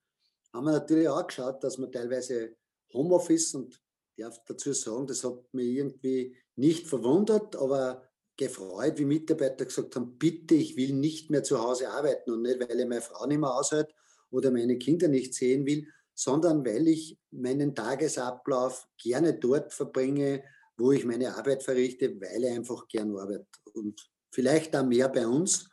haben 0.53 0.65
wir 0.65 0.71
natürlich 0.71 1.09
auch 1.09 1.27
geschaut, 1.27 1.63
dass 1.63 1.77
man 1.77 1.91
teilweise 1.91 2.55
Homeoffice 2.93 3.53
und 3.53 3.81
ich 4.15 4.23
darf 4.23 4.43
dazu 4.45 4.73
sagen, 4.73 5.05
das 5.05 5.23
hat 5.23 5.53
mich 5.53 5.67
irgendwie 5.77 6.35
nicht 6.55 6.87
verwundert, 6.87 7.55
aber 7.55 8.03
gefreut, 8.35 8.97
wie 8.97 9.05
Mitarbeiter 9.05 9.65
gesagt 9.65 9.95
haben, 9.95 10.17
bitte, 10.17 10.55
ich 10.55 10.77
will 10.77 10.93
nicht 10.93 11.29
mehr 11.29 11.43
zu 11.43 11.61
Hause 11.61 11.89
arbeiten 11.89 12.31
und 12.31 12.43
nicht, 12.43 12.59
weil 12.59 12.79
ich 12.79 12.87
meine 12.87 13.01
Frau 13.01 13.25
nicht 13.25 13.39
mehr 13.39 13.53
aushält 13.53 13.93
oder 14.31 14.51
meine 14.51 14.77
Kinder 14.77 15.07
nicht 15.07 15.33
sehen 15.33 15.65
will, 15.65 15.87
sondern 16.13 16.65
weil 16.65 16.87
ich 16.87 17.19
meinen 17.31 17.75
Tagesablauf 17.75 18.87
gerne 18.97 19.33
dort 19.35 19.73
verbringe, 19.73 20.43
wo 20.77 20.91
ich 20.91 21.05
meine 21.05 21.35
Arbeit 21.35 21.63
verrichte, 21.63 22.19
weil 22.21 22.43
ich 22.43 22.51
einfach 22.51 22.87
gern 22.87 23.15
arbeite. 23.17 23.47
Und 23.73 24.09
vielleicht 24.31 24.75
auch 24.75 24.85
mehr 24.85 25.09
bei 25.09 25.27
uns, 25.27 25.69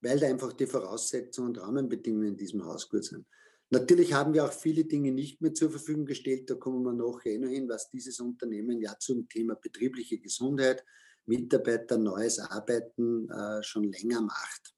weil 0.00 0.18
da 0.18 0.26
einfach 0.26 0.52
die 0.52 0.66
Voraussetzungen 0.66 1.50
und 1.50 1.58
Rahmenbedingungen 1.58 2.28
in 2.28 2.36
diesem 2.36 2.64
Haus 2.64 2.88
gut 2.88 3.04
sind. 3.04 3.26
Natürlich 3.70 4.14
haben 4.14 4.32
wir 4.32 4.44
auch 4.44 4.52
viele 4.52 4.84
Dinge 4.84 5.12
nicht 5.12 5.42
mehr 5.42 5.52
zur 5.52 5.70
Verfügung 5.70 6.06
gestellt. 6.06 6.48
Da 6.48 6.54
kommen 6.54 6.82
wir 6.82 6.92
nachher 6.92 7.32
eh 7.32 7.38
noch 7.38 7.50
hin, 7.50 7.68
was 7.68 7.90
dieses 7.90 8.18
Unternehmen 8.18 8.80
ja 8.80 8.96
zum 8.98 9.28
Thema 9.28 9.56
betriebliche 9.56 10.18
Gesundheit, 10.18 10.84
Mitarbeiter, 11.26 11.98
neues 11.98 12.38
Arbeiten 12.38 13.28
äh, 13.30 13.62
schon 13.62 13.84
länger 13.84 14.22
macht. 14.22 14.74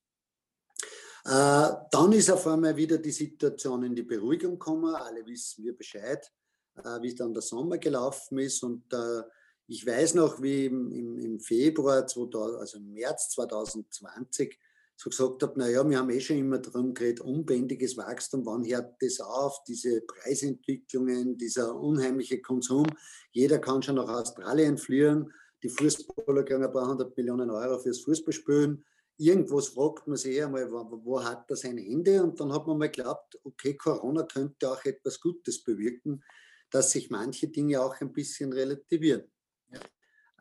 Äh, 1.25 1.77
dann 1.93 2.13
ist 2.13 2.31
auf 2.31 2.47
einmal 2.49 2.77
wieder 2.77 2.99
die 2.99 3.13
Situation 3.13 3.85
in 3.85 3.95
die 3.95 4.03
Beruhigung 4.03 4.53
gekommen. 4.53 4.93
Alle 4.95 5.25
wissen 5.25 5.65
wir 5.65 5.77
Bescheid, 5.77 6.29
äh, 6.77 7.01
wie 7.01 7.15
dann 7.15 7.33
der 7.33 7.43
Sommer 7.43 7.79
gelaufen 7.79 8.39
ist. 8.39 8.63
Und 8.65 8.93
äh, 8.93 9.23
ich 9.71 9.87
weiß 9.87 10.15
noch, 10.15 10.43
wie 10.43 10.67
im, 10.67 11.17
im, 11.17 11.39
Februar, 11.39 12.05
2000, 12.05 12.59
also 12.59 12.79
im 12.79 12.93
März 12.93 13.31
2020, 13.31 14.59
so 14.97 15.11
gesagt 15.11 15.45
habe, 15.45 15.61
naja, 15.61 15.89
wir 15.89 15.97
haben 15.97 16.11
eh 16.11 16.21
schon 16.21 16.39
immer 16.39 16.59
darum 16.59 16.93
geredet, 16.93 17.21
unbändiges 17.21 17.97
Wachstum, 17.97 18.45
wann 18.45 18.67
hört 18.67 19.01
das 19.01 19.21
auf, 19.21 19.63
diese 19.69 20.01
Preisentwicklungen, 20.01 21.39
dieser 21.39 21.77
unheimliche 21.77 22.43
Konsum. 22.43 22.85
Jeder 23.31 23.61
kann 23.61 23.81
schon 23.81 23.95
nach 23.95 24.09
Australien 24.09 24.77
fliehen, 24.77 25.33
die 25.63 25.69
Fußballer 25.69 26.43
kriegen 26.43 26.65
ein 26.65 26.73
paar 26.73 26.89
hundert 26.89 27.17
Millionen 27.17 27.49
Euro 27.49 27.79
fürs 27.79 28.01
Fußballspielen. 28.01 28.85
Irgendwas 29.19 29.69
fragt 29.69 30.09
man 30.09 30.17
sich 30.17 30.35
eh 30.35 30.43
einmal, 30.43 30.69
wo, 30.73 31.01
wo 31.05 31.23
hat 31.23 31.49
das 31.49 31.65
ein 31.65 31.79
Ende? 31.79 32.25
Und 32.25 32.41
dann 32.41 32.53
hat 32.53 32.67
man 32.67 32.77
mal 32.77 32.91
geglaubt, 32.91 33.39
okay, 33.45 33.77
Corona 33.77 34.25
könnte 34.25 34.69
auch 34.69 34.85
etwas 34.85 35.21
Gutes 35.21 35.63
bewirken, 35.63 36.25
dass 36.71 36.91
sich 36.91 37.09
manche 37.09 37.47
Dinge 37.47 37.81
auch 37.81 38.01
ein 38.01 38.13
bisschen 38.13 38.53
relativieren. 38.53 39.31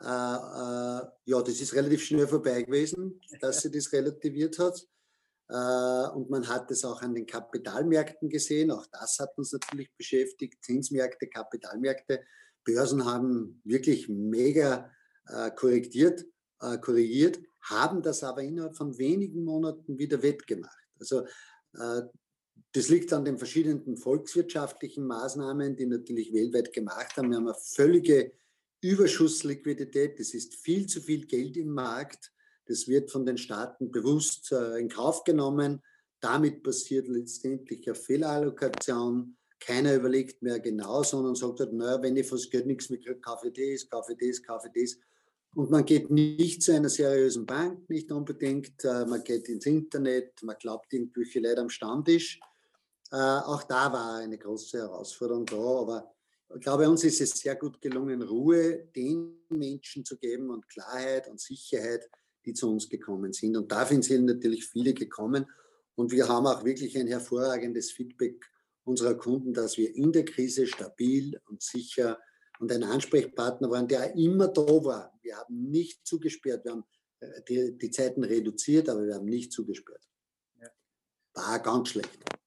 Äh, 0.02 0.06
äh, 0.06 1.02
ja, 1.26 1.42
das 1.42 1.60
ist 1.60 1.74
relativ 1.74 2.04
schnell 2.04 2.28
vorbei 2.28 2.62
gewesen, 2.62 3.20
dass 3.42 3.62
sie 3.62 3.72
das 3.72 3.92
relativiert 3.92 4.58
hat. 4.60 4.88
Äh, 5.50 6.10
und 6.16 6.30
man 6.30 6.48
hat 6.48 6.72
es 6.72 6.86
auch 6.86 7.02
an 7.02 7.16
den 7.16 7.26
Kapitalmärkten 7.26 8.30
gesehen. 8.30 8.72
Auch 8.72 8.86
das 8.92 9.20
hat 9.20 9.38
uns 9.38 9.52
natürlich 9.52 9.92
beschäftigt. 9.98 10.64
Zinsmärkte, 10.64 11.28
Kapitalmärkte, 11.28 12.24
Börsen 12.64 13.04
haben 13.04 13.62
wirklich 13.66 14.08
mega 14.08 14.90
äh, 15.28 15.52
korrigiert, 15.52 16.26
äh, 16.62 16.78
korrigiert, 16.78 17.40
haben 17.62 18.02
das 18.02 18.24
aber 18.24 18.42
innerhalb 18.42 18.78
von 18.78 18.98
wenigen 18.98 19.44
Monaten 19.44 19.98
wieder 19.98 20.22
wettgemacht. 20.22 20.78
Also 21.00 21.26
das 22.72 22.90
liegt 22.90 23.14
an 23.14 23.24
den 23.24 23.38
verschiedenen 23.38 23.96
volkswirtschaftlichen 23.96 25.06
Maßnahmen, 25.06 25.76
die 25.76 25.86
natürlich 25.86 26.34
weltweit 26.34 26.74
gemacht 26.74 27.16
haben. 27.16 27.30
Wir 27.30 27.38
haben 27.38 27.48
eine 27.48 27.56
völlige 27.56 28.32
Überschussliquidität, 28.82 30.20
es 30.20 30.34
ist 30.34 30.56
viel 30.56 30.88
zu 30.88 31.02
viel 31.02 31.26
Geld 31.26 31.58
im 31.58 31.70
Markt, 31.70 32.32
das 32.70 32.88
wird 32.88 33.10
von 33.12 33.26
den 33.26 33.38
Staaten 33.38 33.92
bewusst 33.92 34.52
äh, 34.52 34.78
in 34.78 34.90
Kauf 34.90 35.24
genommen. 35.24 35.82
Damit 36.20 36.62
passiert 36.62 37.08
letztendlich 37.08 37.88
eine 37.88 37.96
Fehlallokation. 37.96 39.36
Keiner 39.60 39.96
überlegt 39.96 40.42
mehr 40.44 40.60
genau, 40.60 41.02
sondern 41.04 41.36
sagt 41.36 41.60
halt, 41.62 41.74
naja, 41.74 42.02
wenn 42.02 42.16
ich 42.16 42.28
fürs 42.28 42.50
Geld 42.50 42.68
nichts 42.68 42.90
mehr 42.90 43.00
kriege, 43.00 43.20
kaufe 43.20 43.48
ich 43.48 43.54
das, 43.54 43.90
kaufe 43.90 44.14
ich 44.14 44.20
das, 44.20 44.44
kaufe 44.44 44.70
ich 44.74 44.84
das. 44.84 45.00
Und 45.56 45.72
man 45.72 45.84
geht 45.84 46.12
nicht 46.12 46.62
zu 46.62 46.76
einer 46.76 46.90
seriösen 46.90 47.48
Bank, 47.48 47.90
nicht 47.90 48.12
unbedingt. 48.12 48.86
Äh, 48.86 49.06
man 49.06 49.24
geht 49.24 49.50
ins 49.50 49.66
Internet, 49.66 50.44
man 50.44 50.56
glaubt 50.58 50.94
irgendwelche 50.94 51.40
Leute 51.40 51.62
am 51.62 51.70
Stammtisch. 51.70 52.40
Äh, 53.12 53.16
auch 53.16 53.64
da 53.64 53.92
war 53.92 54.18
eine 54.18 54.38
große 54.38 54.78
Herausforderung 54.78 55.48
da, 55.48 55.56
aber 55.56 56.14
ich 56.56 56.62
glaube, 56.62 56.90
uns 56.90 57.04
ist 57.04 57.22
es 57.22 57.32
sehr 57.32 57.56
gut 57.56 57.80
gelungen, 57.82 58.22
Ruhe 58.22 58.88
den 58.96 59.46
Menschen 59.50 60.04
zu 60.04 60.18
geben 60.18 60.50
und 60.50 60.68
Klarheit 60.68 61.28
und 61.28 61.40
Sicherheit, 61.40 62.10
die 62.46 62.54
zu 62.54 62.72
uns 62.72 62.90
gekommen 62.90 63.34
sind. 63.34 63.56
Und 63.56 63.72
dafür 63.72 64.02
sind 64.02 64.26
natürlich 64.26 64.66
viele 64.66 64.94
gekommen. 64.94 65.46
Und 65.96 66.12
wir 66.12 66.28
haben 66.28 66.48
auch 66.48 66.64
wirklich 66.64 66.98
ein 66.98 67.08
hervorragendes 67.08 67.92
Feedback 67.92 68.50
unserer 68.84 69.16
Kunden, 69.16 69.54
dass 69.54 69.78
wir 69.78 69.94
in 69.96 70.12
der 70.12 70.26
Krise 70.26 70.66
stabil 70.66 71.40
und 71.48 71.62
sicher 71.62 72.18
und 72.60 72.72
ein 72.72 72.84
Ansprechpartner 72.84 73.70
waren, 73.70 73.88
der 73.88 74.16
immer 74.16 74.48
da 74.48 74.62
war. 74.62 75.18
Wir 75.22 75.38
haben 75.38 75.70
nicht 75.70 76.06
zugesperrt, 76.06 76.66
wir 76.66 76.72
haben 76.72 76.84
äh, 77.20 77.42
die, 77.48 77.78
die 77.78 77.92
Zeiten 77.92 78.24
reduziert, 78.24 78.90
aber 78.90 79.06
wir 79.06 79.16
haben 79.16 79.26
nicht 79.26 79.52
zugesperrt. 79.52 80.10
War 81.34 81.60
ganz 81.60 81.90
schlecht. 81.90 82.39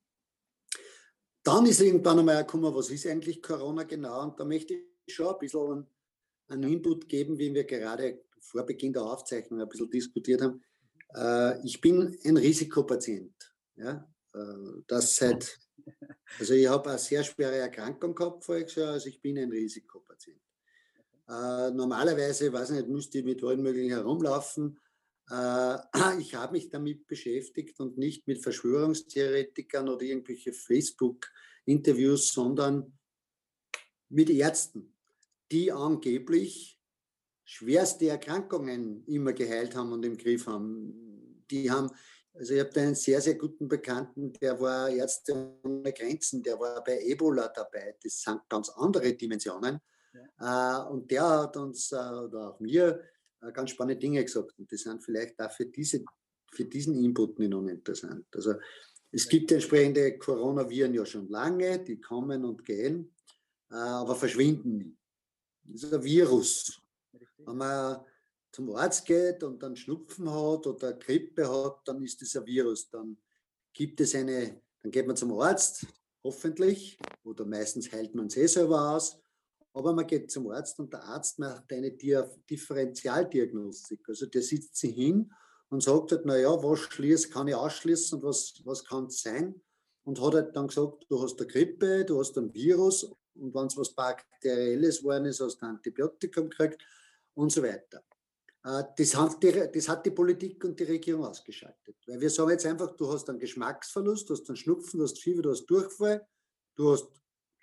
Dann 1.52 1.66
ist 1.66 1.82
irgendwann 1.82 2.18
einmal 2.18 2.38
gekommen, 2.38 2.75
was 2.75 2.88
ist 2.88 3.06
eigentlich 3.06 3.42
Corona 3.42 3.82
genau? 3.82 4.23
Und 4.23 4.40
da 4.40 4.44
möchte 4.47 4.73
ich 4.73 5.14
schon 5.14 5.35
ein 5.35 5.38
bisschen 5.38 5.87
einen 6.49 6.73
Input 6.73 7.06
geben, 7.06 7.38
wie 7.38 7.52
wir 7.52 7.64
gerade 7.64 8.23
vor 8.40 8.64
Beginn 8.64 8.94
der 8.94 9.02
Aufzeichnung 9.02 9.61
ein 9.61 9.68
bisschen 9.68 9.90
diskutiert 9.90 10.40
haben. 10.40 10.62
Äh, 11.14 11.62
ich 11.66 11.78
bin 11.78 12.18
ein 12.25 12.38
Risikopatient. 12.38 13.35
Ja? 13.76 14.11
Äh, 14.35 14.82
das 14.87 15.14
seit, 15.14 15.59
also 16.38 16.54
ich 16.54 16.66
habe 16.66 16.88
eine 16.88 16.99
sehr 16.99 17.23
schwere 17.23 17.56
Erkrankung 17.56 18.14
gehabt 18.14 18.47
voriges 18.47 18.75
Jahr, 18.76 18.92
also 18.92 19.11
ich 19.11 19.21
bin 19.21 19.37
ein 19.37 19.50
Risikopatient. 19.50 20.40
Äh, 21.28 21.71
normalerweise, 21.73 22.50
weiß 22.50 22.71
ich 22.71 22.76
nicht, 22.76 22.88
müsste 22.88 23.18
ich 23.18 23.26
mit 23.26 23.44
allen 23.44 23.61
möglichen 23.61 23.90
herumlaufen. 23.90 24.80
Äh, 25.31 25.76
ich 26.21 26.35
habe 26.35 26.52
mich 26.52 26.71
damit 26.71 27.07
beschäftigt 27.07 27.81
und 27.81 27.99
nicht 27.99 28.26
mit 28.26 28.43
Verschwörungstheoretikern 28.43 29.88
oder 29.88 30.02
irgendwelche 30.02 30.52
Facebook-Interviews, 30.52 32.33
sondern 32.33 32.99
mit 34.09 34.31
Ärzten, 34.31 34.95
die 35.50 35.73
angeblich 35.73 36.79
schwerste 37.45 38.09
Erkrankungen 38.09 39.05
immer 39.07 39.33
geheilt 39.33 39.75
haben 39.75 39.93
und 39.93 40.05
im 40.05 40.17
Griff 40.17 40.47
haben. 40.47 41.45
Die 41.50 41.71
haben, 41.71 41.91
also 42.35 42.55
ich 42.55 42.61
habe 42.61 42.81
einen 42.81 42.95
sehr, 42.95 43.21
sehr 43.21 43.35
guten 43.35 43.69
Bekannten, 43.69 44.33
der 44.35 44.61
war 44.61 44.88
Ärzte 44.88 45.59
ohne 45.62 45.93
Grenzen, 45.93 46.43
der 46.43 46.59
war 46.59 46.83
bei 46.85 47.00
Ebola 47.02 47.49
dabei. 47.49 47.97
Das 48.02 48.21
sind 48.21 48.41
ganz 48.49 48.69
andere 48.71 49.12
Dimensionen. 49.14 49.81
Ja. 50.38 50.87
Äh, 50.87 50.91
und 50.91 51.11
der 51.11 51.29
hat 51.29 51.57
uns, 51.57 51.93
äh, 51.93 51.97
oder 51.97 52.50
auch 52.50 52.61
mir, 52.61 53.02
ganz 53.50 53.70
spannende 53.70 54.00
Dinge 54.00 54.22
gesagt. 54.22 54.58
Und 54.58 54.70
die 54.70 54.76
sind 54.76 55.02
vielleicht 55.02 55.40
auch 55.40 55.50
für, 55.50 55.66
diese, 55.66 56.04
für 56.52 56.64
diesen 56.64 56.94
Input 57.02 57.38
nicht 57.38 57.52
uninteressant. 57.52 58.26
Also 58.34 58.54
es 59.11 59.28
gibt 59.28 59.50
entsprechende 59.52 60.18
Coronaviren 60.18 60.94
ja 60.94 61.04
schon 61.04 61.28
lange, 61.28 61.80
die 61.80 62.00
kommen 62.00 62.44
und 62.44 62.64
gehen, 62.64 63.14
äh, 63.70 63.75
aber 63.75 64.14
verschwinden 64.14 64.78
nie. 64.78 64.96
Das 65.64 65.84
ist 65.84 65.94
ein 65.94 66.02
Virus. 66.02 66.80
Wenn 67.38 67.56
man 67.56 68.04
zum 68.50 68.75
Arzt 68.75 69.04
geht 69.06 69.42
und 69.42 69.62
dann 69.62 69.76
Schnupfen 69.76 70.30
hat 70.30 70.66
oder 70.66 70.92
Grippe 70.94 71.49
hat, 71.49 71.80
dann 71.87 72.02
ist 72.02 72.20
das 72.20 72.37
ein 72.37 72.46
Virus. 72.46 72.88
Dann 72.90 73.16
gibt 73.72 74.00
es 74.00 74.14
eine, 74.14 74.61
dann 74.82 74.90
geht 74.90 75.06
man 75.06 75.16
zum 75.16 75.32
Arzt, 75.38 75.87
hoffentlich, 76.22 76.99
oder 77.25 77.44
meistens 77.44 77.90
heilt 77.92 78.14
man 78.14 78.26
es 78.26 78.37
eh 78.37 78.46
selber 78.46 78.90
aus 78.90 79.22
aber 79.75 79.93
man 79.93 80.07
geht 80.07 80.31
zum 80.31 80.50
Arzt 80.50 80.79
und 80.79 80.93
der 80.93 81.02
Arzt 81.05 81.38
macht 81.38 81.73
eine 81.73 81.93
Differentialdiagnostik. 81.93 84.07
Also 84.09 84.26
der 84.26 84.43
sitzt 84.43 84.76
sich 84.76 84.95
hin 84.95 85.33
und 85.71 85.83
sagt 85.83 86.12
halt, 86.12 86.26
naja, 86.26 86.50
was 86.62 86.81
schließt, 86.81 87.33
kann 87.33 87.49
ich 87.49 87.55
ausschließen 87.55 88.19
und 88.19 88.25
was, 88.25 88.61
was 88.64 88.85
kann 88.85 89.07
es 89.07 89.23
sein? 89.23 89.59
Und 90.05 90.21
hat 90.21 90.35
halt 90.35 90.55
dann 90.57 90.67
gesagt, 90.67 91.07
du 91.09 91.23
hast 91.23 91.41
eine 91.41 91.47
Grippe, 91.47 92.05
du 92.05 92.19
hast 92.19 92.37
ein 92.37 92.52
Virus 92.52 93.05
und 93.05 93.55
wenn 93.55 93.67
es 93.67 93.76
was 93.76 93.95
Bakterielles 93.95 94.99
geworden 94.99 95.26
ist, 95.26 95.41
hast 95.41 95.62
du 95.62 95.67
ein 95.67 95.76
Antibiotikum 95.76 96.50
gekriegt 96.50 96.83
und 97.35 97.50
so 97.50 97.62
weiter. 97.62 98.02
Äh, 98.64 98.85
das 98.97 99.17
hat, 99.17 99.43
die, 99.43 99.71
das 99.73 99.88
hat 99.88 100.05
die 100.05 100.11
Politik 100.11 100.62
und 100.64 100.79
die 100.79 100.85
Regierung 100.85 101.25
ausgeschaltet. 101.25 101.97
Weil 102.07 102.21
wir 102.21 102.31
sagen 102.31 102.50
jetzt 102.50 102.67
einfach, 102.67 102.95
du 102.97 103.11
hast 103.11 103.31
einen 103.31 103.38
Geschmacksverlust, 103.38 104.29
du 104.29 104.35
hast 104.35 104.49
einen 104.49 104.57
Schnupfen, 104.57 104.99
du 104.99 105.05
hast 105.05 105.19
Fieber, 105.19 105.43
du 105.43 105.50
hast 105.50 105.67
Durchfall, 105.67 106.26
du 106.75 106.93
hast, 106.93 107.09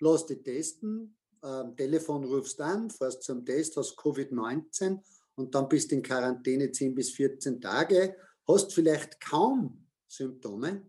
lass 0.00 0.26
dich 0.26 0.42
testen, 0.42 1.16
äh, 1.42 1.64
Telefon 1.76 2.24
rufst 2.24 2.60
an, 2.60 2.90
fährst 2.90 3.22
zum 3.22 3.44
Test, 3.44 3.76
hast 3.76 3.98
Covid-19 3.98 5.00
und 5.36 5.54
dann 5.54 5.68
bist 5.68 5.92
in 5.92 6.02
Quarantäne 6.02 6.70
10 6.70 6.94
bis 6.94 7.10
14 7.10 7.60
Tage, 7.60 8.16
hast 8.46 8.72
vielleicht 8.72 9.20
kaum 9.20 9.86
Symptome, 10.06 10.86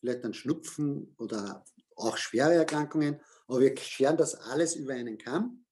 vielleicht 0.00 0.24
ein 0.24 0.34
Schnupfen 0.34 1.14
oder 1.18 1.64
auch 1.96 2.16
schwere 2.16 2.54
Erkrankungen, 2.54 3.20
aber 3.46 3.60
wir 3.60 3.76
scheren 3.76 4.16
das 4.16 4.34
alles 4.34 4.76
über 4.76 4.94
einen 4.94 5.18
Kamm 5.18 5.64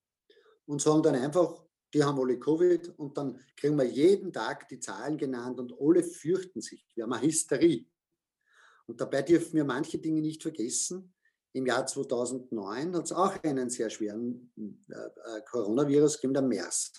und 0.66 0.82
sagen 0.82 1.02
dann 1.02 1.14
einfach, 1.14 1.62
die 1.94 2.02
haben 2.02 2.18
alle 2.18 2.38
Covid 2.38 2.98
und 2.98 3.16
dann 3.16 3.40
kriegen 3.56 3.76
wir 3.76 3.84
jeden 3.84 4.32
Tag 4.32 4.68
die 4.68 4.80
Zahlen 4.80 5.16
genannt 5.16 5.58
und 5.58 5.72
alle 5.80 6.02
fürchten 6.02 6.60
sich. 6.60 6.86
Wir 6.94 7.04
haben 7.04 7.12
eine 7.12 7.26
Hysterie. 7.26 7.86
Und 8.86 9.00
dabei 9.00 9.22
dürfen 9.22 9.54
wir 9.54 9.64
manche 9.64 9.98
Dinge 9.98 10.20
nicht 10.20 10.42
vergessen. 10.42 11.14
Im 11.56 11.64
Jahr 11.64 11.86
2009 11.86 12.94
hat 12.94 13.04
es 13.06 13.12
auch 13.12 13.42
einen 13.42 13.70
sehr 13.70 13.88
schweren 13.88 14.52
äh, 14.58 14.94
äh, 14.94 15.40
Coronavirus 15.50 16.16
gegeben, 16.16 16.34
der 16.34 16.42
MERS. 16.42 16.92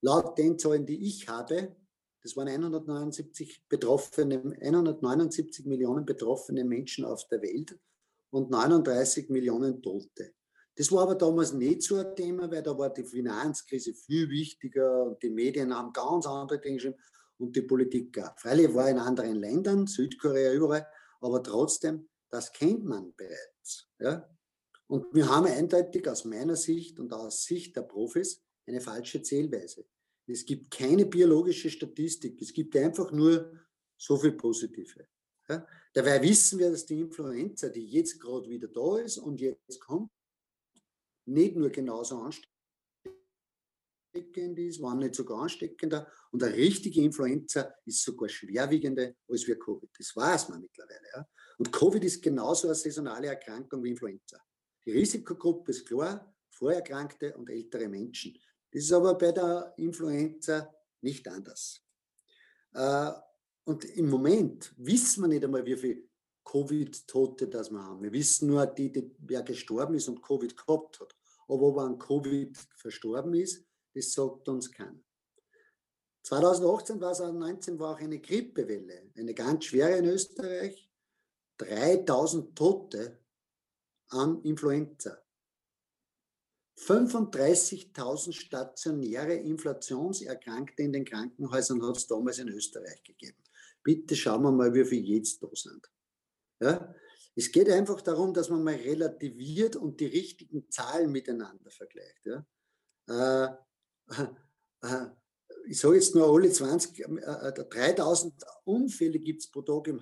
Laut 0.00 0.38
den 0.38 0.58
Zahlen, 0.58 0.86
die 0.86 1.06
ich 1.06 1.28
habe, 1.28 1.76
das 2.22 2.34
waren 2.34 2.48
179 2.48 3.66
betroffene, 3.68 4.56
179 4.58 5.66
Millionen 5.66 6.06
betroffene 6.06 6.64
Menschen 6.64 7.04
auf 7.04 7.28
der 7.28 7.42
Welt 7.42 7.78
und 8.30 8.50
39 8.50 9.28
Millionen 9.28 9.82
Tote. 9.82 10.32
Das 10.76 10.90
war 10.90 11.02
aber 11.02 11.16
damals 11.16 11.52
nicht 11.52 11.82
so 11.82 11.96
ein 11.96 12.16
Thema, 12.16 12.50
weil 12.50 12.62
da 12.62 12.78
war 12.78 12.88
die 12.88 13.04
Finanzkrise 13.04 13.92
viel 13.92 14.30
wichtiger 14.30 15.04
und 15.04 15.22
die 15.22 15.28
Medien 15.28 15.76
haben 15.76 15.92
ganz 15.92 16.26
andere 16.26 16.58
Dinge 16.58 16.76
geschrieben 16.76 16.96
und 17.36 17.54
die 17.54 17.62
Politik 17.62 18.18
auch. 18.18 18.38
Freilich 18.38 18.72
war 18.72 18.88
in 18.88 18.98
anderen 18.98 19.36
Ländern, 19.36 19.86
Südkorea 19.86 20.54
überall, 20.54 20.86
aber 21.20 21.42
trotzdem, 21.42 22.08
das 22.30 22.50
kennt 22.50 22.86
man 22.86 23.12
bereits. 23.14 23.53
Ja? 23.98 24.28
Und 24.86 25.14
wir 25.14 25.28
haben 25.28 25.46
eindeutig 25.46 26.06
aus 26.08 26.24
meiner 26.24 26.56
Sicht 26.56 26.98
und 27.00 27.12
aus 27.12 27.44
Sicht 27.44 27.76
der 27.76 27.82
Profis 27.82 28.42
eine 28.66 28.80
falsche 28.80 29.22
Zählweise. 29.22 29.86
Es 30.26 30.44
gibt 30.44 30.70
keine 30.70 31.06
biologische 31.06 31.70
Statistik, 31.70 32.40
es 32.40 32.52
gibt 32.52 32.76
einfach 32.76 33.10
nur 33.12 33.52
so 33.96 34.16
viel 34.16 34.32
Positive. 34.32 35.06
Ja? 35.48 35.66
Dabei 35.92 36.22
wissen 36.22 36.58
wir, 36.58 36.70
dass 36.70 36.86
die 36.86 37.00
Influenza, 37.00 37.68
die 37.68 37.86
jetzt 37.86 38.20
gerade 38.20 38.48
wieder 38.48 38.68
da 38.68 38.98
ist 38.98 39.18
und 39.18 39.40
jetzt 39.40 39.80
kommt, 39.80 40.10
nicht 41.26 41.56
nur 41.56 41.70
genauso 41.70 42.22
ansteckend 44.14 44.58
ist, 44.58 44.80
war 44.80 44.94
nicht 44.94 45.14
sogar 45.14 45.42
ansteckender 45.42 46.06
und 46.30 46.42
eine 46.42 46.54
richtige 46.54 47.02
Influenza 47.02 47.74
ist 47.84 48.02
sogar 48.02 48.28
schwerwiegender 48.28 49.12
als 49.28 49.46
wir 49.46 49.58
Covid. 49.58 49.90
Das 49.98 50.14
weiß 50.14 50.48
man 50.50 50.60
mittlerweile. 50.60 51.06
Ja? 51.14 51.26
Und 51.58 51.72
Covid 51.72 52.04
ist 52.04 52.22
genauso 52.22 52.68
eine 52.68 52.74
saisonale 52.74 53.28
Erkrankung 53.28 53.82
wie 53.82 53.90
Influenza. 53.90 54.38
Die 54.86 54.92
Risikogruppe 54.92 55.72
ist 55.72 55.86
klar, 55.86 56.32
Vorerkrankte 56.50 57.36
und 57.36 57.50
ältere 57.50 57.88
Menschen. 57.88 58.34
Das 58.70 58.84
ist 58.84 58.92
aber 58.92 59.16
bei 59.16 59.32
der 59.32 59.74
Influenza 59.76 60.72
nicht 61.00 61.26
anders. 61.28 61.84
Äh, 62.72 63.10
und 63.64 63.84
im 63.84 64.10
Moment 64.10 64.72
wissen 64.76 65.22
wir 65.22 65.28
nicht 65.28 65.44
einmal, 65.44 65.64
wie 65.64 65.76
viele 65.76 66.02
Covid-Tote 66.44 67.48
das 67.48 67.70
wir 67.70 67.82
haben. 67.82 68.02
Wir 68.02 68.12
wissen 68.12 68.48
nur, 68.48 68.66
die, 68.66 68.92
die, 68.92 69.10
wer 69.18 69.42
gestorben 69.42 69.94
ist 69.94 70.08
und 70.08 70.22
Covid 70.22 70.56
gehabt 70.56 71.00
hat. 71.00 71.16
Aber 71.48 71.62
ob 71.62 71.76
er 71.78 71.84
an 71.84 71.98
Covid 71.98 72.56
verstorben 72.76 73.34
ist, 73.34 73.64
das 73.94 74.12
sagt 74.12 74.48
uns 74.48 74.70
keiner. 74.70 75.02
2018, 76.24 76.98
2019 76.98 77.78
war 77.78 77.94
auch 77.94 78.00
eine 78.00 78.18
Grippewelle, 78.18 79.10
eine 79.16 79.34
ganz 79.34 79.66
schwere 79.66 79.98
in 79.98 80.06
Österreich. 80.06 80.90
3000 81.58 82.56
Tote 82.56 83.20
an 84.08 84.42
Influenza. 84.42 85.18
35.000 86.76 88.32
stationäre 88.32 89.34
Inflationserkrankte 89.34 90.82
in 90.82 90.92
den 90.92 91.04
Krankenhäusern 91.04 91.86
hat 91.86 91.96
es 91.96 92.06
damals 92.06 92.38
in 92.38 92.48
Österreich 92.48 93.02
gegeben. 93.04 93.38
Bitte 93.82 94.16
schauen 94.16 94.42
wir 94.42 94.50
mal, 94.50 94.74
wie 94.74 94.84
viele 94.84 95.06
jetzt 95.06 95.42
da 95.42 95.48
sind. 95.52 95.88
Ja? 96.60 96.94
Es 97.36 97.52
geht 97.52 97.68
einfach 97.68 98.00
darum, 98.00 98.32
dass 98.32 98.48
man 98.48 98.64
mal 98.64 98.74
relativiert 98.74 99.76
und 99.76 100.00
die 100.00 100.06
richtigen 100.06 100.68
Zahlen 100.70 101.12
miteinander 101.12 101.70
vergleicht. 101.70 102.26
Ja? 102.26 102.46
Äh, 103.08 103.56
ich 105.66 105.80
sage 105.80 105.94
jetzt 105.94 106.14
nur 106.14 106.32
alle 106.32 106.50
20, 106.50 106.98
äh, 107.00 107.52
3000 107.52 108.42
äh, 108.42 108.46
Unfälle 108.64 109.18
gibt 109.18 109.42
es 109.42 109.50
pro 109.50 109.62
Tag 109.62 109.88
im 109.88 110.00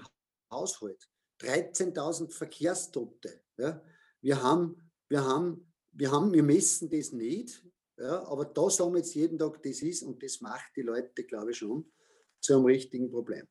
Haushalt, 0.50 1.08
13.000 1.40 2.30
Verkehrstote. 2.30 3.42
Ja? 3.56 3.82
Wir 4.20 4.42
haben, 4.42 4.76
wir 5.08 5.24
haben 5.24 5.72
wir 5.92 6.10
haben, 6.10 6.32
wir 6.32 6.42
messen 6.42 6.90
das 6.90 7.12
nicht, 7.12 7.62
ja, 7.98 8.26
aber 8.26 8.46
da 8.46 8.70
sagen 8.70 8.92
wir 8.94 8.98
jetzt 8.98 9.14
jeden 9.14 9.38
Tag, 9.38 9.62
das 9.62 9.82
ist 9.82 10.02
und 10.02 10.22
das 10.22 10.40
macht 10.40 10.74
die 10.76 10.82
Leute, 10.82 11.24
glaube 11.24 11.50
ich, 11.50 11.58
schon 11.58 11.90
zu 12.40 12.54
einem 12.54 12.64
richtigen 12.64 13.10
Problem. 13.10 13.46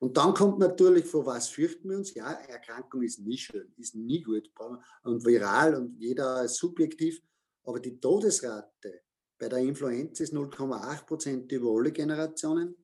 Und 0.00 0.16
dann 0.16 0.34
kommt 0.34 0.58
natürlich, 0.58 1.04
vor 1.04 1.26
was 1.26 1.48
fürchten 1.48 1.90
wir 1.90 1.98
uns? 1.98 2.12
Ja, 2.14 2.32
Erkrankung 2.32 3.02
ist 3.02 3.20
nie 3.20 3.38
schön, 3.38 3.72
ist 3.76 3.94
nie 3.94 4.22
gut 4.22 4.50
und 5.04 5.24
viral 5.24 5.76
und 5.76 5.96
jeder 6.00 6.48
subjektiv, 6.48 7.22
aber 7.64 7.78
die 7.78 8.00
Todesrate 8.00 9.02
bei 9.42 9.48
der 9.48 9.58
Influenza 9.58 10.22
ist 10.22 10.32
0,8 10.32 11.04
Prozent 11.04 11.50
über 11.50 11.72
alle 11.76 11.90
Generationen, 11.90 12.76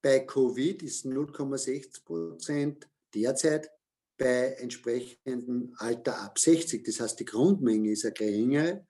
bei 0.00 0.20
Covid 0.20 0.80
ist 0.84 1.04
0,6 1.04 2.04
Prozent 2.04 2.88
derzeit 3.12 3.68
bei 4.16 4.52
entsprechendem 4.60 5.74
Alter 5.78 6.20
ab 6.20 6.38
60. 6.38 6.84
Das 6.84 7.00
heißt, 7.00 7.18
die 7.18 7.24
Grundmenge 7.24 7.90
ist 7.90 8.04
eine 8.04 8.14
geringere. 8.14 8.86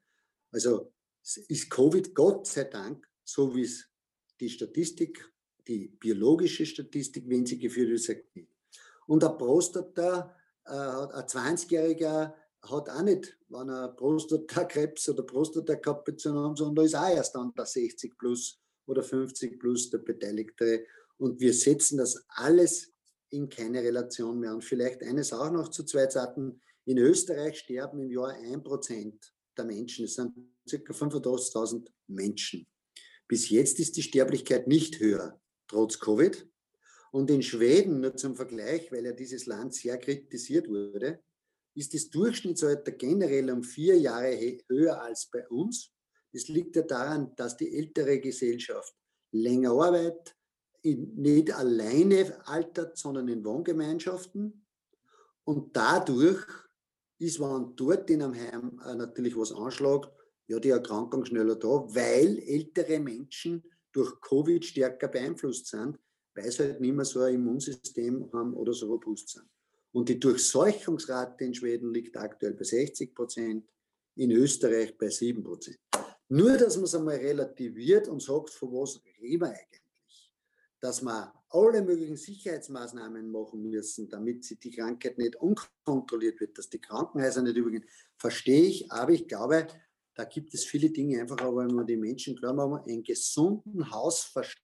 Also 0.50 0.92
ist 1.22 1.70
Covid 1.70 2.14
Gott 2.14 2.46
sei 2.46 2.64
Dank, 2.64 3.08
so 3.24 3.56
wie 3.56 3.62
es 3.62 3.88
die 4.38 4.50
Statistik, 4.50 5.26
die 5.66 5.88
biologische 5.88 6.66
Statistik, 6.66 7.24
wenn 7.26 7.46
sie 7.46 7.58
geführt 7.58 7.88
wird, 7.88 8.02
sagt. 8.02 8.24
Und 9.06 9.24
ein 9.24 9.38
Prostata, 9.38 10.36
äh, 10.66 10.72
ein 10.72 11.26
20-Jähriger 11.26 12.34
hat 12.70 12.88
auch 12.88 13.02
nicht, 13.02 13.36
wenn 13.48 13.68
er 13.68 13.88
Prostatakrebs 13.88 15.08
oder 15.08 15.22
Prostatakapation 15.22 16.36
haben, 16.36 16.56
sondern 16.56 16.76
da 16.76 16.82
ist 16.82 16.94
auch 16.94 17.16
erst 17.16 17.34
dann 17.34 17.52
der 17.56 17.66
60 17.66 18.16
plus 18.18 18.60
oder 18.86 19.02
50 19.02 19.58
plus 19.58 19.90
der 19.90 19.98
Beteiligte. 19.98 20.84
Und 21.16 21.40
wir 21.40 21.52
setzen 21.52 21.98
das 21.98 22.24
alles 22.28 22.92
in 23.30 23.48
keine 23.48 23.82
Relation 23.82 24.38
mehr. 24.38 24.54
Und 24.54 24.64
vielleicht 24.64 25.02
eines 25.02 25.32
auch 25.32 25.50
noch 25.50 25.68
zu 25.68 25.84
zwei 25.84 26.08
Seiten. 26.08 26.60
In 26.86 26.98
Österreich 26.98 27.58
sterben 27.58 28.00
im 28.00 28.10
Jahr 28.10 28.28
ein 28.28 28.62
Prozent 28.62 29.32
der 29.56 29.64
Menschen. 29.64 30.04
Es 30.04 30.14
sind 30.14 30.34
ca. 30.68 30.92
85.000 30.92 31.86
Menschen. 32.08 32.66
Bis 33.26 33.48
jetzt 33.48 33.80
ist 33.80 33.96
die 33.96 34.02
Sterblichkeit 34.02 34.66
nicht 34.66 35.00
höher, 35.00 35.40
trotz 35.66 35.98
Covid. 35.98 36.46
Und 37.10 37.30
in 37.30 37.42
Schweden, 37.42 38.00
nur 38.00 38.16
zum 38.16 38.36
Vergleich, 38.36 38.90
weil 38.92 39.04
ja 39.06 39.12
dieses 39.12 39.46
Land 39.46 39.74
sehr 39.74 39.96
kritisiert 39.98 40.68
wurde, 40.68 41.22
ist 41.74 41.94
das 41.94 42.10
Durchschnittsalter 42.10 42.92
generell 42.92 43.50
um 43.50 43.62
vier 43.62 43.98
Jahre 43.98 44.58
höher 44.68 45.00
als 45.00 45.28
bei 45.30 45.46
uns. 45.48 45.92
Das 46.32 46.48
liegt 46.48 46.76
ja 46.76 46.82
daran, 46.82 47.34
dass 47.36 47.56
die 47.56 47.76
ältere 47.76 48.20
Gesellschaft 48.20 48.94
länger 49.32 49.72
arbeitet, 49.72 50.36
nicht 50.82 51.52
alleine 51.52 52.46
altert, 52.46 52.96
sondern 52.98 53.28
in 53.28 53.44
Wohngemeinschaften. 53.44 54.66
Und 55.44 55.76
dadurch 55.76 56.44
ist, 57.18 57.40
wenn 57.40 57.74
dort 57.76 58.10
in 58.10 58.22
einem 58.22 58.34
Heim 58.34 58.80
äh, 58.84 58.94
natürlich 58.94 59.36
was 59.36 59.52
anschlägt, 59.52 60.10
ja, 60.46 60.58
die 60.58 60.70
Erkrankung 60.70 61.24
schneller 61.24 61.56
da, 61.56 61.68
weil 61.68 62.38
ältere 62.40 63.00
Menschen 63.00 63.62
durch 63.92 64.20
Covid 64.20 64.64
stärker 64.64 65.08
beeinflusst 65.08 65.68
sind, 65.68 65.98
weil 66.34 66.50
sie 66.50 66.64
halt 66.64 66.80
nicht 66.80 66.94
mehr 66.94 67.04
so 67.04 67.20
ein 67.20 67.34
Immunsystem 67.34 68.30
haben 68.32 68.54
oder 68.54 68.74
so 68.74 68.88
robust 68.88 69.30
sind. 69.30 69.48
Und 69.94 70.08
die 70.08 70.18
Durchseuchungsrate 70.18 71.44
in 71.44 71.54
Schweden 71.54 71.94
liegt 71.94 72.16
aktuell 72.16 72.54
bei 72.54 72.64
60 72.64 73.14
Prozent, 73.14 73.68
in 74.16 74.30
Österreich 74.30 74.96
bei 74.98 75.08
7 75.08 75.42
Prozent. 75.42 75.78
Nur, 76.28 76.56
dass 76.56 76.76
man 76.76 76.84
es 76.84 76.94
einmal 76.94 77.16
relativiert 77.16 78.08
und 78.08 78.22
sagt, 78.22 78.50
von 78.50 78.72
was 78.72 79.00
reden 79.20 79.40
wir 79.40 79.48
eigentlich 79.48 79.84
dass 80.84 81.00
wir 81.00 81.32
alle 81.48 81.80
möglichen 81.80 82.18
Sicherheitsmaßnahmen 82.18 83.30
machen 83.30 83.70
müssen, 83.70 84.06
damit 84.06 84.62
die 84.62 84.70
Krankheit 84.70 85.16
nicht 85.16 85.34
unkontrolliert 85.36 86.38
wird, 86.40 86.58
dass 86.58 86.68
die 86.68 86.78
Krankenhäuser 86.78 87.40
nicht 87.40 87.56
übergehen, 87.56 87.86
verstehe 88.18 88.64
ich. 88.64 88.92
Aber 88.92 89.12
ich 89.12 89.26
glaube, 89.26 89.66
da 90.14 90.24
gibt 90.24 90.52
es 90.52 90.66
viele 90.66 90.90
Dinge 90.90 91.22
einfach, 91.22 91.38
aber 91.38 91.64
wenn 91.64 91.74
man 91.74 91.86
die 91.86 91.96
Menschen 91.96 92.36
klar 92.36 92.52
machen, 92.52 92.84
einen 92.86 93.02
gesunden 93.02 93.90
Hausverstand 93.90 94.60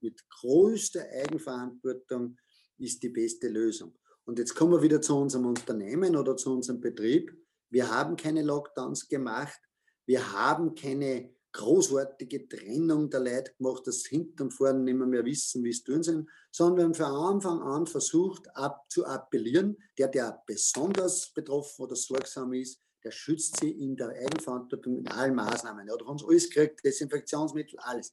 mit 0.00 0.28
größter 0.28 1.06
Eigenverantwortung 1.08 2.36
ist 2.78 3.00
die 3.00 3.10
beste 3.10 3.46
Lösung. 3.48 3.96
Und 4.26 4.40
jetzt 4.40 4.54
kommen 4.54 4.72
wir 4.72 4.82
wieder 4.82 5.00
zu 5.00 5.16
unserem 5.16 5.46
Unternehmen 5.46 6.16
oder 6.16 6.36
zu 6.36 6.52
unserem 6.52 6.80
Betrieb. 6.80 7.32
Wir 7.70 7.90
haben 7.90 8.16
keine 8.16 8.42
Lockdowns 8.42 9.08
gemacht. 9.08 9.60
Wir 10.04 10.32
haben 10.32 10.74
keine 10.74 11.32
großartige 11.52 12.48
Trennung 12.48 13.08
der 13.08 13.20
Leute 13.20 13.54
gemacht, 13.56 13.86
dass 13.86 14.04
hinten 14.04 14.42
und 14.42 14.50
vorne 14.52 14.80
nicht 14.80 14.96
mehr, 14.96 15.06
mehr 15.06 15.24
wissen, 15.24 15.64
wie 15.64 15.70
es 15.70 15.82
tun 15.82 16.02
sind, 16.02 16.28
sondern 16.50 16.96
wir 16.96 17.06
haben 17.06 17.40
von 17.40 17.62
Anfang 17.62 17.62
an 17.62 17.86
versucht 17.86 18.54
ab, 18.54 18.84
zu 18.90 19.06
appellieren, 19.06 19.76
der, 19.96 20.08
der 20.08 20.42
besonders 20.46 21.32
betroffen 21.32 21.84
oder 21.84 21.96
sorgsam 21.96 22.52
ist, 22.52 22.82
der 23.04 23.10
schützt 23.10 23.60
sie 23.60 23.70
in 23.70 23.96
der 23.96 24.08
Eigenverantwortung 24.08 24.96
mit 24.96 25.10
allen 25.10 25.34
Maßnahmen. 25.34 25.88
Er 25.88 25.94
hat 25.94 26.02
uns 26.02 26.24
alles 26.24 26.50
gekriegt, 26.50 26.84
Desinfektionsmittel, 26.84 27.78
alles. 27.78 28.12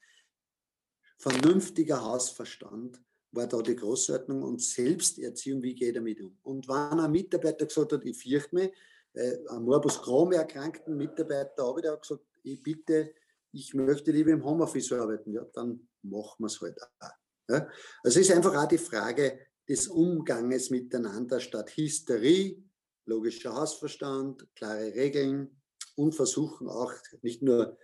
Vernünftiger 1.18 2.02
Hausverstand 2.02 3.02
war 3.34 3.48
da 3.48 3.62
die 3.62 3.76
Großordnung 3.76 4.44
und 4.44 4.62
Selbsterziehung, 4.62 5.62
wie 5.64 5.74
geht 5.74 5.90
er 5.90 6.02
damit 6.02 6.22
um. 6.22 6.38
Und 6.44 6.68
wenn 6.68 7.00
ein 7.00 7.12
Mitarbeiter 7.12 7.66
gesagt 7.66 7.92
hat, 7.92 8.06
ich 8.06 8.18
fürchte 8.18 8.56
mich, 8.56 8.72
äh, 9.14 9.38
ein 9.50 9.64
Morbus 9.64 10.02
Crohn 10.02 10.32
erkrankten 10.32 10.96
Mitarbeiter 10.96 11.68
habe 11.68 11.82
ich 11.82 11.90
auch 11.90 12.02
gesagt, 12.02 12.24
ich 12.44 12.62
bitte, 12.62 13.14
ich 13.52 13.74
möchte 13.74 14.12
lieber 14.12 14.32
im 14.32 14.44
Homeoffice 14.44 14.92
arbeiten, 14.94 15.34
ja, 15.34 15.46
dann 15.54 15.88
machen 16.04 16.36
wir 16.40 16.48
es 16.48 16.62
halt 16.62 16.82
auch. 16.82 17.10
Ja? 17.50 17.68
Also 18.04 18.20
es 18.20 18.28
ist 18.28 18.32
einfach 18.32 18.56
auch 18.56 18.68
die 18.68 18.78
Frage 18.78 19.40
des 19.68 19.88
Umganges 19.88 20.70
miteinander 20.70 21.40
statt 21.40 21.76
Hysterie, 21.76 22.64
logischer 23.06 23.56
Hausverstand, 23.56 24.48
klare 24.56 24.94
Regeln 24.94 25.62
und 25.96 26.16
versuchen 26.16 26.68
auch 26.68 26.94
nicht 27.22 27.42
nur 27.42 27.78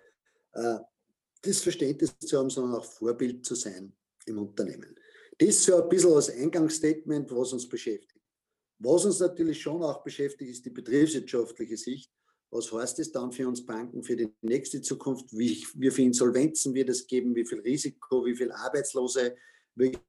äh, 0.53 0.79
das 1.41 1.61
Verständnis 1.61 2.17
zu 2.19 2.37
haben, 2.37 2.49
sondern 2.49 2.79
auch 2.79 2.85
Vorbild 2.85 3.45
zu 3.45 3.55
sein 3.55 3.93
im 4.25 4.39
Unternehmen. 4.39 4.98
Das 5.41 5.63
so 5.63 5.81
ein 5.81 5.87
bisschen 5.87 6.13
als 6.13 6.29
Eingangsstatement, 6.29 7.31
was 7.31 7.53
uns 7.53 7.67
beschäftigt. 7.67 8.21
Was 8.79 9.05
uns 9.05 9.19
natürlich 9.19 9.61
schon 9.61 9.81
auch 9.81 10.03
beschäftigt, 10.03 10.51
ist 10.51 10.65
die 10.65 10.69
betriebswirtschaftliche 10.69 11.77
Sicht. 11.77 12.11
Was 12.51 12.71
heißt 12.73 12.99
es 12.99 13.11
dann 13.11 13.31
für 13.31 13.47
uns 13.47 13.65
Banken 13.65 14.03
für 14.03 14.17
die 14.17 14.33
nächste 14.41 14.81
Zukunft? 14.81 15.31
Wie, 15.31 15.65
wie 15.75 15.91
viele 15.91 16.07
Insolvenzen 16.07 16.73
wird 16.73 16.89
es 16.89 17.07
geben? 17.07 17.33
Wie 17.35 17.45
viel 17.45 17.61
Risiko? 17.61 18.25
Wie 18.25 18.35
viele 18.35 18.53
Arbeitslose? 18.53 19.37
Welche 19.75 20.01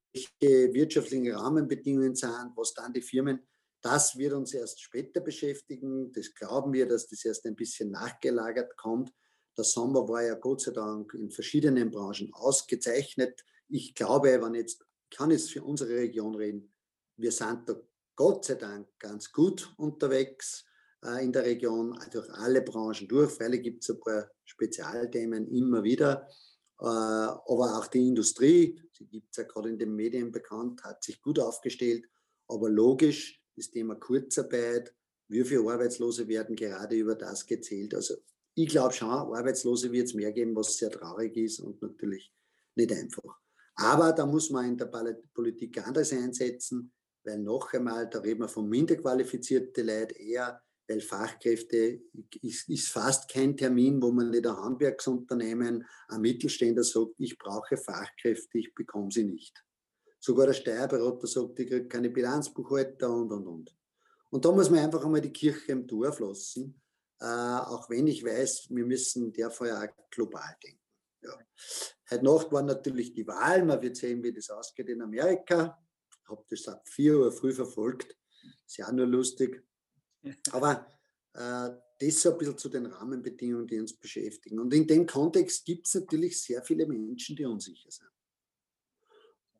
wirtschaftlichen 0.72 1.30
Rahmenbedingungen 1.30 2.16
sind? 2.16 2.52
Was 2.56 2.74
dann 2.74 2.92
die 2.92 3.02
Firmen? 3.02 3.40
Das 3.82 4.18
wird 4.18 4.32
uns 4.32 4.52
erst 4.52 4.82
später 4.82 5.20
beschäftigen. 5.20 6.10
Das 6.12 6.34
glauben 6.34 6.72
wir, 6.72 6.88
dass 6.88 7.06
das 7.06 7.24
erst 7.24 7.46
ein 7.46 7.54
bisschen 7.54 7.92
nachgelagert 7.92 8.76
kommt. 8.76 9.12
Der 9.56 9.64
Sommer 9.64 10.08
war 10.08 10.24
ja 10.24 10.34
Gott 10.34 10.62
sei 10.62 10.72
Dank 10.72 11.14
in 11.14 11.30
verschiedenen 11.30 11.90
Branchen 11.90 12.32
ausgezeichnet. 12.32 13.44
Ich 13.68 13.94
glaube, 13.94 14.40
wenn 14.42 14.54
jetzt 14.54 14.84
kann 15.10 15.30
jetzt 15.30 15.50
für 15.50 15.62
unsere 15.62 15.94
Region 15.94 16.34
reden, 16.34 16.72
wir 17.16 17.32
sind 17.32 17.68
da 17.68 17.80
Gott 18.16 18.44
sei 18.44 18.54
Dank 18.54 18.88
ganz 18.98 19.32
gut 19.32 19.72
unterwegs 19.78 20.64
äh, 21.04 21.24
in 21.24 21.32
der 21.32 21.44
Region, 21.44 21.98
durch 22.12 22.30
alle 22.34 22.62
Branchen 22.62 23.08
durch. 23.08 23.32
Freilich 23.32 23.62
gibt 23.62 23.82
es 23.82 23.90
ein 23.90 24.00
paar 24.00 24.30
Spezialthemen 24.44 25.48
immer 25.48 25.82
wieder. 25.82 26.28
Äh, 26.80 26.84
aber 26.84 27.78
auch 27.78 27.86
die 27.86 28.06
Industrie, 28.08 28.80
sie 28.92 29.06
gibt 29.06 29.30
es 29.30 29.36
ja 29.36 29.44
gerade 29.44 29.70
in 29.70 29.78
den 29.78 29.94
Medien 29.94 30.32
bekannt, 30.32 30.82
hat 30.82 31.02
sich 31.02 31.20
gut 31.20 31.38
aufgestellt. 31.38 32.06
Aber 32.48 32.68
logisch, 32.68 33.42
das 33.56 33.70
Thema 33.70 33.94
Kurzarbeit, 33.94 34.94
wie 35.28 35.44
viele 35.44 35.70
Arbeitslose 35.70 36.26
werden 36.26 36.56
gerade 36.56 36.96
über 36.96 37.14
das 37.14 37.46
gezählt. 37.46 37.94
Also 37.94 38.16
ich 38.54 38.68
glaube 38.68 38.92
schon, 38.92 39.08
Arbeitslose 39.08 39.92
wird 39.92 40.08
es 40.08 40.14
mehr 40.14 40.32
geben, 40.32 40.56
was 40.56 40.76
sehr 40.76 40.90
traurig 40.90 41.36
ist 41.36 41.60
und 41.60 41.80
natürlich 41.80 42.32
nicht 42.74 42.92
einfach. 42.92 43.40
Aber 43.76 44.12
da 44.12 44.26
muss 44.26 44.50
man 44.50 44.66
in 44.66 44.76
der 44.76 44.90
Politik 45.32 45.86
anders 45.86 46.12
einsetzen, 46.12 46.92
weil 47.24 47.38
noch 47.38 47.72
einmal, 47.72 48.08
da 48.08 48.20
reden 48.20 48.40
wir 48.40 48.48
von 48.48 48.68
minder 48.68 48.96
qualifizierte 48.96 49.82
Leute 49.82 50.14
eher, 50.18 50.60
weil 50.88 51.00
Fachkräfte 51.00 52.02
ist, 52.42 52.68
ist, 52.68 52.88
fast 52.88 53.30
kein 53.30 53.56
Termin, 53.56 54.02
wo 54.02 54.10
man 54.10 54.30
nicht 54.30 54.46
ein 54.46 54.56
Handwerksunternehmen, 54.56 55.86
ein 56.08 56.20
Mittelständler 56.20 56.82
sagt, 56.82 57.14
ich 57.18 57.38
brauche 57.38 57.76
Fachkräfte, 57.76 58.58
ich 58.58 58.74
bekomme 58.74 59.10
sie 59.10 59.24
nicht. 59.24 59.64
Sogar 60.18 60.46
der 60.46 60.54
Steuerberater 60.54 61.26
sagt, 61.26 61.60
ich 61.60 61.68
kriege 61.68 61.86
keine 61.86 62.10
Bilanzbuchhalter 62.10 63.08
und, 63.08 63.30
und, 63.30 63.46
und. 63.46 63.76
Und 64.30 64.44
da 64.44 64.52
muss 64.52 64.68
man 64.68 64.80
einfach 64.80 65.04
einmal 65.04 65.20
die 65.20 65.32
Kirche 65.32 65.72
im 65.72 65.86
Dorf 65.86 66.18
lassen, 66.18 66.80
äh, 67.20 67.24
auch 67.24 67.88
wenn 67.88 68.06
ich 68.06 68.24
weiß, 68.24 68.66
wir 68.70 68.84
müssen 68.84 69.32
davor 69.32 69.68
ja 69.68 69.82
auch 69.82 70.10
global 70.10 70.56
denken. 70.62 70.79
Ja. 71.22 71.38
Heute 72.10 72.24
Nacht 72.24 72.52
war 72.52 72.62
natürlich 72.62 73.12
die 73.12 73.26
Wahl. 73.26 73.64
Man 73.64 73.80
wird 73.82 73.96
sehen, 73.96 74.22
wie 74.22 74.32
das 74.32 74.50
ausgeht 74.50 74.88
in 74.88 75.02
Amerika. 75.02 75.78
Ich 76.10 76.28
habe 76.28 76.44
das 76.48 76.66
ab 76.68 76.88
4 76.88 77.18
Uhr 77.18 77.32
früh 77.32 77.52
verfolgt. 77.52 78.16
Ist 78.66 78.78
ja 78.78 78.88
auch 78.88 78.92
nur 78.92 79.06
lustig. 79.06 79.64
Aber 80.52 80.86
äh, 81.34 81.70
das 82.00 82.22
so 82.22 82.32
ein 82.32 82.38
bisschen 82.38 82.58
zu 82.58 82.68
den 82.68 82.86
Rahmenbedingungen, 82.86 83.66
die 83.66 83.78
uns 83.78 83.92
beschäftigen. 83.92 84.58
Und 84.58 84.72
in 84.72 84.86
dem 84.86 85.06
Kontext 85.06 85.64
gibt 85.64 85.86
es 85.86 85.94
natürlich 85.94 86.42
sehr 86.42 86.62
viele 86.62 86.86
Menschen, 86.86 87.36
die 87.36 87.44
unsicher 87.44 87.90
sind. 87.90 88.10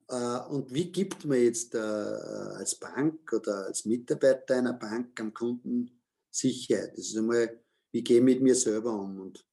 Äh, 0.09 0.41
und 0.49 0.73
wie 0.73 0.91
gibt 0.91 1.25
man 1.25 1.39
jetzt 1.39 1.75
äh, 1.75 1.79
als 1.79 2.75
Bank 2.77 3.33
oder 3.33 3.67
als 3.67 3.85
Mitarbeiter 3.85 4.57
einer 4.57 4.73
Bank 4.73 5.21
am 5.21 5.33
Kunden 5.33 6.03
Sicherheit? 6.31 6.93
Das 6.97 7.07
ist 7.07 7.17
einmal, 7.17 7.63
wie 7.93 8.03
gehe 8.03 8.19
ich 8.19 8.25
mit 8.25 8.41
mir 8.41 8.55
selber 8.55 8.93
um? 8.93 9.21
Und 9.21 9.45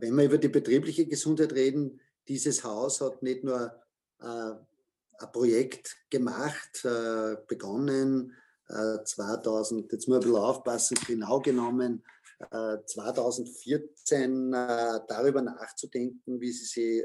wenn 0.00 0.16
wir 0.16 0.24
über 0.24 0.38
die 0.38 0.48
betriebliche 0.48 1.06
Gesundheit 1.06 1.52
reden, 1.52 2.00
dieses 2.28 2.64
Haus 2.64 3.00
hat 3.00 3.22
nicht 3.22 3.44
nur 3.44 3.72
äh, 4.20 4.24
ein 4.24 5.32
Projekt 5.32 5.96
gemacht, 6.10 6.84
äh, 6.84 7.36
begonnen, 7.46 8.34
äh, 8.68 9.04
2000, 9.04 9.92
jetzt 9.92 10.08
muss 10.08 10.18
ich 10.18 10.24
ein 10.24 10.32
bisschen 10.32 10.42
aufpassen, 10.42 10.98
genau 11.06 11.40
genommen, 11.40 12.02
2014 12.50 14.52
äh, 14.52 14.56
äh, 14.56 15.00
darüber 15.08 15.40
nachzudenken, 15.40 16.38
wie 16.38 16.52
sie 16.52 16.66
sich, 16.66 17.02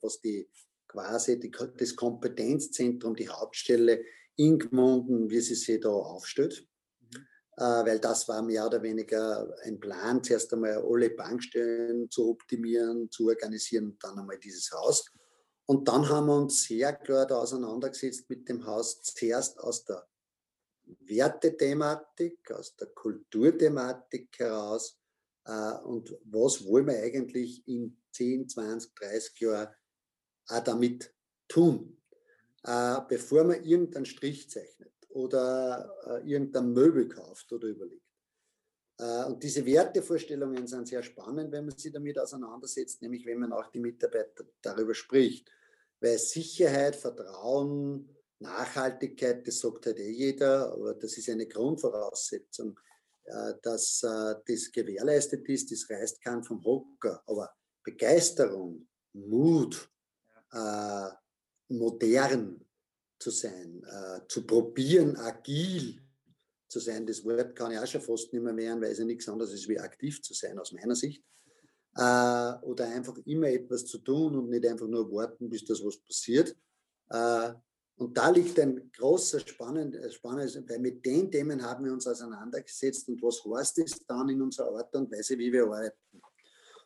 was 0.00 0.18
die 0.20 0.48
quasi 0.88 1.38
die, 1.38 1.50
das 1.50 1.94
Kompetenzzentrum, 1.94 3.14
die 3.14 3.28
Hauptstelle 3.28 4.02
in 4.36 4.58
Gmunden, 4.58 5.30
wie 5.30 5.40
sie 5.40 5.54
sich 5.54 5.80
da 5.80 5.90
aufstellt. 5.90 6.66
Äh, 7.56 7.62
weil 7.62 7.98
das 7.98 8.26
war 8.28 8.42
mehr 8.42 8.66
oder 8.66 8.82
weniger 8.82 9.54
ein 9.64 9.78
Plan, 9.78 10.24
zuerst 10.24 10.52
einmal 10.52 10.82
alle 10.82 11.10
Bankstellen 11.10 12.10
zu 12.10 12.30
optimieren, 12.30 13.10
zu 13.10 13.28
organisieren 13.28 13.90
und 13.90 14.02
dann 14.02 14.18
einmal 14.18 14.38
dieses 14.38 14.72
Haus. 14.72 15.04
Und 15.66 15.86
dann 15.86 16.08
haben 16.08 16.26
wir 16.26 16.36
uns 16.36 16.64
sehr 16.64 16.94
klar 16.94 17.26
da 17.26 17.38
auseinandergesetzt 17.38 18.28
mit 18.28 18.48
dem 18.48 18.64
Haus, 18.66 19.02
zuerst 19.02 19.58
aus 19.60 19.84
der 19.84 20.06
Wertethematik, 20.84 22.50
aus 22.50 22.74
der 22.76 22.88
Kulturthematik 22.88 24.30
heraus 24.38 24.98
äh, 25.44 25.74
und 25.84 26.16
was 26.24 26.64
wollen 26.64 26.86
wir 26.86 26.98
eigentlich 26.98 27.66
in 27.68 27.96
10, 28.12 28.48
20, 28.48 28.94
30 28.94 29.40
Jahren 29.40 29.68
auch 30.48 30.64
damit 30.64 31.14
tun, 31.48 32.00
äh, 32.64 32.98
bevor 33.08 33.44
man 33.44 33.62
irgendeinen 33.62 34.06
Strich 34.06 34.50
zeichnet 34.50 34.92
oder 35.12 35.94
äh, 36.06 36.30
irgendein 36.30 36.72
Möbel 36.72 37.08
kauft 37.08 37.52
oder 37.52 37.68
überlegt. 37.68 38.06
Äh, 38.98 39.24
und 39.24 39.42
diese 39.42 39.64
Wertevorstellungen 39.64 40.66
sind 40.66 40.88
sehr 40.88 41.02
spannend, 41.02 41.52
wenn 41.52 41.66
man 41.66 41.76
sich 41.76 41.92
damit 41.92 42.18
auseinandersetzt, 42.18 43.02
nämlich 43.02 43.26
wenn 43.26 43.38
man 43.38 43.52
auch 43.52 43.70
die 43.70 43.80
Mitarbeiter 43.80 44.44
darüber 44.60 44.94
spricht. 44.94 45.50
Weil 46.00 46.18
Sicherheit, 46.18 46.96
Vertrauen, 46.96 48.08
Nachhaltigkeit, 48.38 49.46
das 49.46 49.60
sagt 49.60 49.86
halt 49.86 49.98
eh 49.98 50.10
jeder, 50.10 50.72
aber 50.72 50.94
das 50.94 51.16
ist 51.16 51.28
eine 51.30 51.46
Grundvoraussetzung, 51.46 52.78
äh, 53.24 53.54
dass 53.62 54.02
äh, 54.02 54.34
das 54.46 54.70
gewährleistet 54.72 55.48
ist, 55.48 55.70
das 55.70 55.88
reißt 55.88 56.22
keinen 56.22 56.42
vom 56.42 56.62
Hocker. 56.64 57.22
Aber 57.26 57.50
Begeisterung, 57.84 58.88
Mut, 59.12 59.88
äh, 60.52 61.08
modern, 61.68 62.64
zu 63.22 63.30
sein, 63.30 63.82
äh, 63.84 64.20
zu 64.28 64.44
probieren, 64.44 65.16
agil 65.16 66.00
zu 66.68 66.80
sein. 66.80 67.06
Das 67.06 67.24
Wort 67.24 67.54
kann 67.54 67.72
ich 67.72 67.78
auch 67.78 67.86
schon 67.86 68.00
fast 68.00 68.32
nicht 68.32 68.42
mehr 68.42 68.56
wehren, 68.56 68.80
weil 68.80 68.90
es 68.90 68.98
ja 68.98 69.04
nichts 69.04 69.28
anderes 69.28 69.52
ist 69.52 69.68
wie 69.68 69.78
aktiv 69.78 70.20
zu 70.22 70.34
sein, 70.34 70.58
aus 70.58 70.72
meiner 70.72 70.96
Sicht. 70.96 71.22
Äh, 71.94 72.52
oder 72.62 72.86
einfach 72.88 73.16
immer 73.26 73.48
etwas 73.48 73.84
zu 73.84 73.98
tun 73.98 74.36
und 74.36 74.48
nicht 74.48 74.66
einfach 74.66 74.88
nur 74.88 75.10
warten, 75.12 75.48
bis 75.48 75.64
das 75.64 75.84
was 75.84 75.98
passiert. 75.98 76.56
Äh, 77.10 77.52
und 77.96 78.16
da 78.16 78.30
liegt 78.30 78.58
ein 78.58 78.90
großer 78.90 79.40
spannend, 79.40 79.94
äh, 79.94 80.10
spannendes, 80.10 80.56
weil 80.68 80.78
mit 80.78 81.04
den 81.04 81.30
Themen 81.30 81.62
haben 81.62 81.84
wir 81.84 81.92
uns 81.92 82.06
auseinandergesetzt 82.06 83.08
und 83.08 83.22
was 83.22 83.44
heißt 83.44 83.78
es 83.78 84.04
dann 84.06 84.28
in 84.30 84.42
unserer 84.42 84.74
Art 84.76 84.94
und 84.96 85.12
Weise, 85.12 85.38
wie 85.38 85.52
wir 85.52 85.64
arbeiten. 85.64 86.20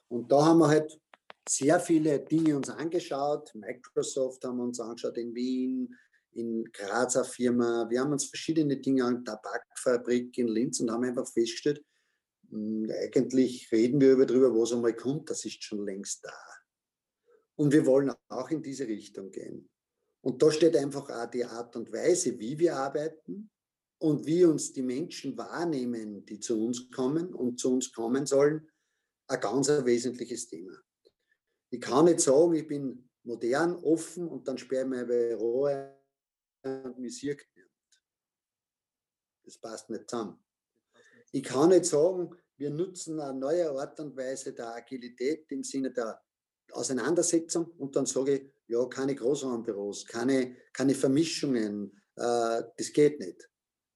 Und 0.09 0.31
da 0.31 0.45
haben 0.45 0.59
wir 0.59 0.69
halt 0.69 1.01
sehr 1.49 1.79
viele 1.79 2.19
Dinge 2.21 2.57
uns 2.57 2.69
angeschaut. 2.69 3.55
Microsoft 3.55 4.45
haben 4.45 4.59
wir 4.59 4.65
uns 4.65 4.81
angeschaut 4.81 5.17
in 5.17 5.35
Wien, 5.35 5.95
in 6.37 6.65
Grazer 6.73 7.25
Firma. 7.25 7.89
Wir 7.89 8.01
haben 8.01 8.13
uns 8.13 8.27
verschiedene 8.27 8.77
Dinge 8.77 9.05
an 9.05 9.25
Tabakfabrik 9.25 10.37
in 10.39 10.49
Linz 10.49 10.81
und 10.81 10.91
haben 10.91 11.05
einfach 11.05 11.27
festgestellt, 11.27 11.85
hm, 12.51 12.91
eigentlich 13.03 13.71
reden 13.73 14.01
wir 14.01 14.13
über 14.13 14.27
darüber, 14.27 14.55
was 14.55 14.73
einmal 14.73 14.95
kommt, 14.95 15.31
das 15.31 15.45
ist 15.45 15.63
schon 15.65 15.85
längst 15.85 16.25
da. 16.25 16.35
Und 17.57 17.73
wir 17.73 17.87
wollen 17.87 18.13
auch 18.29 18.51
in 18.51 18.63
diese 18.63 18.87
Richtung 18.87 19.31
gehen. 19.31 19.69
Und 20.21 20.43
da 20.43 20.51
steht 20.51 20.77
einfach 20.77 21.09
auch 21.09 21.31
die 21.31 21.45
Art 21.45 21.75
und 21.77 21.93
Weise, 21.93 22.39
wie 22.39 22.59
wir 22.59 22.77
arbeiten 22.77 23.51
und 23.99 24.27
wie 24.27 24.45
uns 24.45 24.73
die 24.73 24.83
Menschen 24.83 25.37
wahrnehmen, 25.39 26.25
die 26.27 26.39
zu 26.39 26.63
uns 26.67 26.91
kommen 26.91 27.33
und 27.33 27.59
zu 27.59 27.73
uns 27.73 27.93
kommen 27.93 28.27
sollen, 28.27 28.69
ein 29.29 29.41
ganz 29.41 29.69
wesentliches 29.69 30.49
Thema. 30.49 30.77
Ich 31.71 31.81
kann 31.81 32.05
nicht 32.05 32.21
sagen, 32.21 32.55
ich 32.55 32.67
bin 32.67 33.09
modern, 33.25 33.75
offen 33.77 34.29
und 34.29 34.47
dann 34.47 34.59
sperre 34.59 34.85
ich 34.85 34.91
mein 34.91 35.07
Büro 35.07 35.69
und 36.67 37.11
sieht 37.11 37.47
nicht. 37.55 37.69
Das 39.45 39.59
passt 39.59 39.91
nicht 39.91 40.09
zusammen. 40.11 40.39
Ich 41.33 41.43
kann 41.43 41.69
nicht 41.69 41.85
sagen, 41.85 42.35
wir 42.57 42.71
nutzen 42.71 43.21
eine 43.21 43.39
neue 43.39 43.71
Art 43.71 44.01
und 44.01 44.17
Weise 44.17 44.53
der 44.53 44.75
Agilität 44.75 45.51
im 45.53 45.63
Sinne 45.63 45.93
der 45.93 46.21
Auseinandersetzung 46.73 47.67
und 47.79 47.95
dann 47.95 48.07
sage 48.07 48.35
ich, 48.35 48.53
ja, 48.69 48.85
keine 48.87 49.15
Großraumbüros, 49.15 50.07
keine, 50.07 50.57
keine 50.73 50.95
Vermischungen, 50.95 51.93
äh, 52.17 52.63
das 52.77 52.93
geht 52.93 53.21
nicht. 53.21 53.49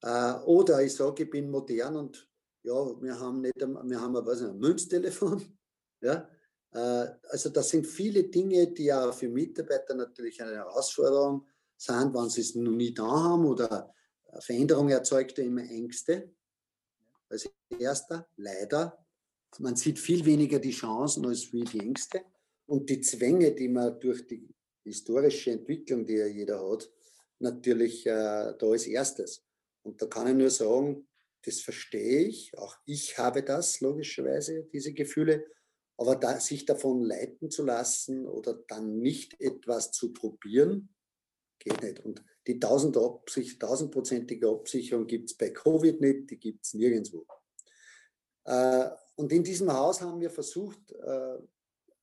Äh, 0.02 0.34
oder 0.44 0.82
ich 0.82 0.94
sage, 0.94 1.24
ich 1.24 1.30
bin 1.30 1.50
modern 1.50 1.96
und 1.96 2.28
ja, 2.62 3.02
wir 3.02 3.18
haben 3.18 3.40
nicht, 3.40 3.56
wir 3.56 4.00
haben 4.00 4.16
ein, 4.16 4.28
ein 4.28 4.58
Münztelefon. 4.58 5.42
Ja? 6.02 6.26
Äh, 6.72 7.10
also 7.28 7.50
das 7.50 7.68
sind 7.68 7.86
viele 7.86 8.24
Dinge, 8.24 8.68
die 8.68 8.84
ja 8.84 9.12
für 9.12 9.28
Mitarbeiter 9.28 9.94
natürlich 9.94 10.40
eine 10.40 10.54
Herausforderung 10.54 11.46
sind, 11.80 12.14
wenn 12.14 12.28
sie 12.28 12.42
es 12.42 12.54
noch 12.54 12.72
nie 12.72 12.92
da 12.92 13.08
haben 13.08 13.46
oder 13.46 13.94
Veränderung 14.40 14.90
erzeugt 14.90 15.38
immer 15.38 15.62
Ängste. 15.62 16.30
Als 17.28 17.48
erster, 17.78 18.28
leider. 18.36 19.04
Man 19.58 19.76
sieht 19.76 19.98
viel 19.98 20.24
weniger 20.24 20.58
die 20.58 20.72
Chancen 20.72 21.26
als 21.26 21.52
wie 21.52 21.64
die 21.64 21.80
Ängste. 21.80 22.22
Und 22.66 22.88
die 22.90 23.00
Zwänge, 23.00 23.52
die 23.52 23.68
man 23.68 23.98
durch 23.98 24.26
die 24.26 24.46
historische 24.84 25.52
Entwicklung, 25.52 26.04
die 26.04 26.14
ja 26.14 26.26
jeder 26.26 26.70
hat, 26.70 26.88
natürlich 27.38 28.06
äh, 28.06 28.54
da 28.58 28.66
als 28.66 28.86
erstes. 28.86 29.42
Und 29.82 30.00
da 30.00 30.06
kann 30.06 30.28
ich 30.28 30.34
nur 30.34 30.50
sagen, 30.50 31.08
das 31.42 31.60
verstehe 31.60 32.26
ich. 32.26 32.56
Auch 32.58 32.76
ich 32.84 33.16
habe 33.16 33.42
das, 33.42 33.80
logischerweise, 33.80 34.68
diese 34.72 34.92
Gefühle. 34.92 35.46
Aber 35.96 36.16
da, 36.16 36.38
sich 36.38 36.66
davon 36.66 37.02
leiten 37.02 37.50
zu 37.50 37.64
lassen 37.64 38.26
oder 38.26 38.54
dann 38.68 38.98
nicht 38.98 39.40
etwas 39.40 39.90
zu 39.92 40.12
probieren, 40.12 40.90
geht 41.60 41.80
nicht. 41.82 42.00
Und 42.00 42.24
die 42.46 42.58
tausendprozentige 42.58 44.48
Absicherung 44.48 45.06
gibt 45.06 45.30
es 45.30 45.36
bei 45.36 45.50
Covid 45.50 46.00
nicht, 46.00 46.30
die 46.30 46.40
gibt 46.40 46.64
es 46.64 46.74
nirgendwo. 46.74 47.26
Äh, 48.44 48.90
und 49.16 49.30
in 49.32 49.44
diesem 49.44 49.72
Haus 49.72 50.00
haben 50.00 50.20
wir 50.20 50.30
versucht, 50.30 50.90
äh, 50.92 51.38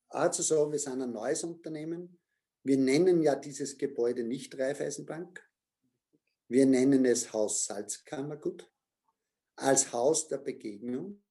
auch 0.09 0.31
zu 0.31 0.43
sagen, 0.43 0.71
wir 0.71 0.79
sind 0.79 1.01
ein 1.01 1.11
neues 1.11 1.43
Unternehmen. 1.43 2.17
Wir 2.63 2.77
nennen 2.77 3.21
ja 3.21 3.35
dieses 3.35 3.77
Gebäude 3.77 4.23
nicht 4.23 4.57
Raiffeisenbank. 4.57 5.43
Wir 6.47 6.65
nennen 6.65 7.03
es 7.05 7.33
Haus 7.33 7.65
Salzkammergut 7.65 8.71
als 9.57 9.91
Haus 9.91 10.27
der 10.27 10.37
Begegnung. 10.37 11.21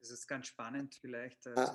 Das 0.00 0.10
ist 0.10 0.26
ganz 0.26 0.46
spannend 0.46 0.94
vielleicht. 0.94 1.44
Äh, 1.46 1.66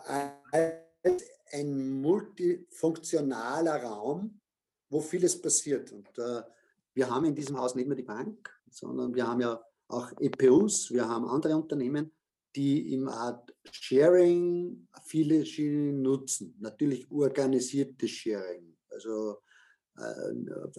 als 0.51 1.23
ein 1.51 2.01
multifunktionaler 2.01 3.83
Raum, 3.83 4.41
wo 4.89 5.01
vieles 5.01 5.41
passiert. 5.41 5.91
Und 5.91 6.07
äh, 6.17 6.41
wir 6.93 7.09
haben 7.09 7.25
in 7.25 7.35
diesem 7.35 7.57
Haus 7.57 7.75
nicht 7.75 7.87
nur 7.87 7.95
die 7.95 8.03
Bank, 8.03 8.49
sondern 8.69 9.13
wir 9.13 9.27
haben 9.27 9.41
ja 9.41 9.61
auch 9.87 10.11
EPUs, 10.19 10.91
wir 10.91 11.07
haben 11.07 11.25
andere 11.25 11.55
Unternehmen, 11.55 12.11
die 12.55 12.93
im 12.93 13.07
Art 13.07 13.53
Sharing 13.71 14.87
viele 15.05 15.45
Schienen 15.45 16.01
nutzen. 16.01 16.55
Natürlich 16.59 17.09
organisiertes 17.11 18.09
Sharing. 18.09 18.75
Also 18.89 19.37
äh, 19.97 20.01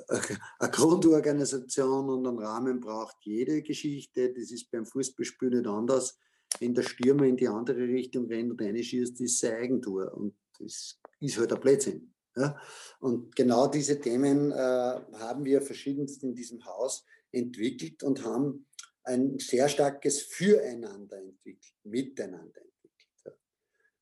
eine 0.58 0.70
Grundorganisation 0.70 2.08
und 2.08 2.26
einen 2.26 2.38
Rahmen 2.38 2.80
braucht 2.80 3.16
jede 3.22 3.62
Geschichte. 3.62 4.32
Das 4.32 4.50
ist 4.50 4.70
beim 4.70 4.86
Fußballspiel 4.86 5.50
nicht 5.50 5.66
anders. 5.66 6.18
Wenn 6.58 6.74
der 6.74 6.82
Stürmer 6.82 7.24
in 7.24 7.36
die 7.36 7.48
andere 7.48 7.80
Richtung 7.80 8.26
rennt 8.26 8.50
und 8.50 8.60
reinschießt, 8.60 9.20
ist 9.20 9.38
sein 9.38 9.56
Eigentor. 9.56 10.12
Und 10.14 10.34
das 10.58 10.98
ist 11.20 11.38
halt 11.38 11.52
ein 11.52 11.60
Blödsinn. 11.60 12.12
Ja? 12.38 12.60
Und 13.00 13.34
genau 13.34 13.66
diese 13.66 14.00
Themen 14.00 14.50
äh, 14.52 14.54
haben 14.54 15.44
wir 15.44 15.60
verschiedenst 15.62 16.22
in 16.22 16.34
diesem 16.34 16.64
Haus 16.64 17.04
entwickelt 17.32 18.02
und 18.02 18.24
haben 18.24 18.66
ein 19.04 19.38
sehr 19.38 19.68
starkes 19.68 20.22
Füreinander 20.22 21.18
entwickelt, 21.18 21.74
miteinander 21.84 22.60
entwickelt. 22.60 23.08
Ja. 23.24 23.32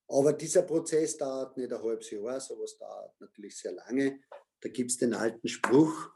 Aber 0.08 0.32
dieser 0.32 0.62
Prozess 0.62 1.16
dauert 1.16 1.56
nicht 1.56 1.72
ein 1.72 1.82
halbes 1.82 2.10
Jahr, 2.10 2.40
sowas 2.40 2.76
dauert 2.78 3.20
natürlich 3.20 3.56
sehr 3.56 3.72
lange. 3.72 4.20
Da 4.60 4.68
gibt 4.68 4.90
es 4.90 4.98
den 4.98 5.14
alten 5.14 5.48
Spruch, 5.48 6.10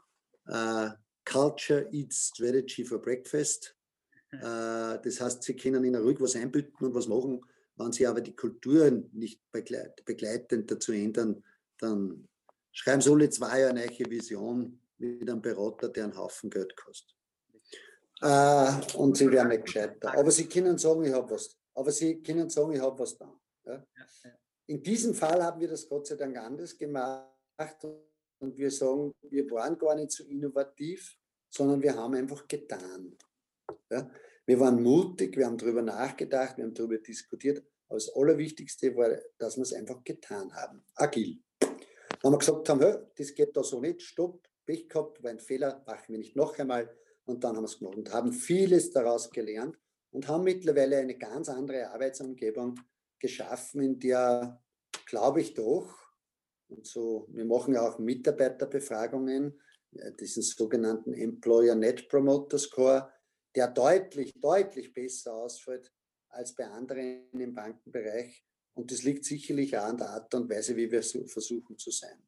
äh, 0.47 0.89
Culture 1.25 1.87
eats 1.91 2.31
strategy 2.33 2.83
for 2.83 2.99
breakfast. 3.01 3.75
Äh, 4.31 4.39
das 5.03 5.21
heißt, 5.21 5.43
sie 5.43 5.55
können 5.55 5.83
ihnen 5.83 6.01
ruhig 6.01 6.19
was 6.19 6.35
einbüten 6.35 6.85
und 6.85 6.93
was 6.93 7.07
machen. 7.07 7.41
Wenn 7.77 7.91
sie 7.91 8.07
aber 8.07 8.21
die 8.21 8.35
Kulturen 8.35 9.09
nicht 9.13 9.41
begleitend 9.51 10.69
dazu 10.69 10.91
ändern, 10.91 11.43
dann 11.81 12.27
schreiben 12.71 13.01
sie 13.01 13.11
alle 13.11 13.29
zwei 13.29 13.59
Jahre 13.59 13.71
eine 13.71 13.85
neue 13.85 14.09
Vision 14.09 14.79
mit 14.97 15.29
einem 15.29 15.41
Berater, 15.41 15.89
der 15.89 16.05
einen 16.05 16.17
Haufen 16.17 16.49
Geld 16.49 16.75
kostet. 16.75 17.15
Äh, 18.21 18.97
und 18.97 19.17
sie 19.17 19.31
werden 19.31 19.49
nicht 19.49 19.65
gescheiter. 19.65 20.15
Aber 20.15 20.31
sie 20.31 20.47
können 20.47 20.77
sagen, 20.77 21.03
ich 21.03 21.13
habe 21.13 21.31
was. 21.31 21.57
Aber 21.73 21.91
sie 21.91 22.21
können 22.21 22.49
sagen, 22.49 22.73
ich 22.73 22.81
habe 22.81 22.99
was 22.99 23.17
da. 23.17 23.33
Ja? 23.65 23.83
In 24.67 24.81
diesem 24.81 25.13
Fall 25.13 25.43
haben 25.43 25.59
wir 25.59 25.67
das 25.67 25.87
Gott 25.89 26.07
sei 26.07 26.15
Dank 26.15 26.37
anders 26.37 26.77
gemacht 26.77 27.27
und 28.39 28.57
wir 28.57 28.71
sagen, 28.71 29.11
wir 29.21 29.49
waren 29.51 29.77
gar 29.77 29.95
nicht 29.95 30.11
so 30.11 30.23
innovativ, 30.23 31.17
sondern 31.49 31.81
wir 31.81 31.95
haben 31.95 32.13
einfach 32.13 32.47
getan. 32.47 33.17
Ja? 33.89 34.09
Wir 34.45 34.59
waren 34.59 34.81
mutig, 34.81 35.35
wir 35.35 35.47
haben 35.47 35.57
darüber 35.57 35.81
nachgedacht, 35.81 36.57
wir 36.57 36.65
haben 36.65 36.73
darüber 36.73 36.97
diskutiert. 36.97 37.63
Aber 37.87 37.97
das 37.97 38.13
Allerwichtigste 38.15 38.95
war, 38.95 39.09
dass 39.37 39.57
wir 39.57 39.63
es 39.63 39.73
einfach 39.73 40.03
getan 40.03 40.53
haben. 40.53 40.83
Agil. 40.95 41.41
Dann 42.21 42.31
haben 42.31 42.33
wir 42.33 42.39
gesagt 42.39 42.69
haben, 42.69 43.07
das 43.17 43.33
geht 43.33 43.55
da 43.55 43.63
so 43.63 43.79
nicht, 43.79 44.01
stopp, 44.01 44.47
Pech 44.65 44.87
gehabt, 44.87 45.23
war 45.23 45.31
ein 45.31 45.39
Fehler, 45.39 45.83
machen 45.85 46.09
wir 46.09 46.19
nicht 46.19 46.35
noch 46.35 46.57
einmal. 46.59 46.95
Und 47.25 47.43
dann 47.43 47.55
haben 47.55 47.63
wir 47.63 47.67
es 47.67 47.79
gemacht 47.79 47.97
und 47.97 48.13
haben 48.13 48.31
vieles 48.33 48.91
daraus 48.91 49.29
gelernt 49.29 49.77
und 50.11 50.27
haben 50.27 50.43
mittlerweile 50.43 50.97
eine 50.97 51.17
ganz 51.17 51.49
andere 51.49 51.89
Arbeitsumgebung 51.89 52.79
geschaffen, 53.19 53.81
in 53.81 53.99
der, 53.99 54.61
glaube 55.05 55.41
ich 55.41 55.53
doch, 55.53 56.01
und 56.71 56.87
so, 56.87 57.27
wir 57.31 57.45
machen 57.45 57.73
ja 57.73 57.87
auch 57.87 57.99
Mitarbeiterbefragungen, 57.99 59.59
diesen 60.19 60.41
sogenannten 60.41 61.13
Employer 61.13 61.75
Net 61.75 62.07
Promoter 62.07 62.57
Score, 62.57 63.11
der 63.53 63.67
deutlich, 63.67 64.33
deutlich 64.39 64.93
besser 64.93 65.33
ausfällt 65.33 65.91
als 66.29 66.55
bei 66.55 66.65
anderen 66.65 67.29
im 67.33 67.53
Bankenbereich. 67.53 68.45
Und 68.73 68.91
das 68.91 69.03
liegt 69.03 69.25
sicherlich 69.25 69.77
auch 69.77 69.83
an 69.83 69.97
der 69.97 70.09
Art 70.09 70.33
und 70.33 70.49
Weise, 70.49 70.75
wie 70.75 70.89
wir 70.91 71.03
versuchen 71.03 71.77
zu 71.77 71.91
sein. 71.91 72.23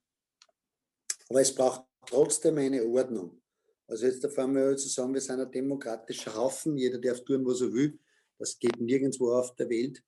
Aber 1.29 1.41
es 1.41 1.53
braucht 1.53 1.85
trotzdem 2.05 2.57
eine 2.57 2.83
Ordnung. 2.83 3.41
Also 3.87 4.05
jetzt 4.05 4.25
fangen 4.33 4.55
wir 4.55 4.75
zu 4.77 4.89
sagen, 4.89 5.13
wir 5.13 5.21
sind 5.21 5.39
ein 5.39 5.51
demokratischer 5.51 6.35
Haufen, 6.35 6.77
jeder 6.77 6.99
darf 6.99 7.23
tun, 7.23 7.45
was 7.45 7.61
er 7.61 7.73
will. 7.73 7.99
Das 8.37 8.57
geht 8.59 8.79
nirgendwo 8.79 9.31
auf 9.31 9.55
der 9.55 9.69
Welt. 9.69 10.03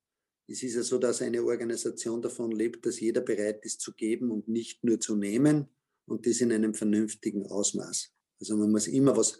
Es 0.48 0.62
ist 0.62 0.76
ja 0.76 0.82
so, 0.82 0.98
dass 0.98 1.22
eine 1.22 1.42
Organisation 1.42 2.22
davon 2.22 2.52
lebt, 2.52 2.86
dass 2.86 3.00
jeder 3.00 3.20
bereit 3.20 3.64
ist 3.64 3.80
zu 3.80 3.92
geben 3.92 4.30
und 4.30 4.46
nicht 4.48 4.84
nur 4.84 5.00
zu 5.00 5.16
nehmen 5.16 5.68
und 6.06 6.26
das 6.26 6.40
in 6.40 6.52
einem 6.52 6.74
vernünftigen 6.74 7.46
Ausmaß. 7.46 8.12
Also 8.40 8.56
man 8.56 8.70
muss 8.70 8.86
immer 8.86 9.16
was, 9.16 9.38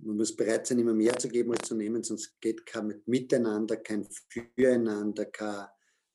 man 0.00 0.16
muss 0.16 0.34
bereit 0.34 0.66
sein, 0.66 0.78
immer 0.78 0.94
mehr 0.94 1.16
zu 1.18 1.28
geben 1.28 1.52
als 1.52 1.68
zu 1.68 1.74
nehmen, 1.74 2.02
sonst 2.02 2.38
geht 2.40 2.66
kein 2.66 3.00
Miteinander, 3.06 3.76
kein 3.76 4.06
Füreinander, 4.28 5.26
kein, 5.26 5.66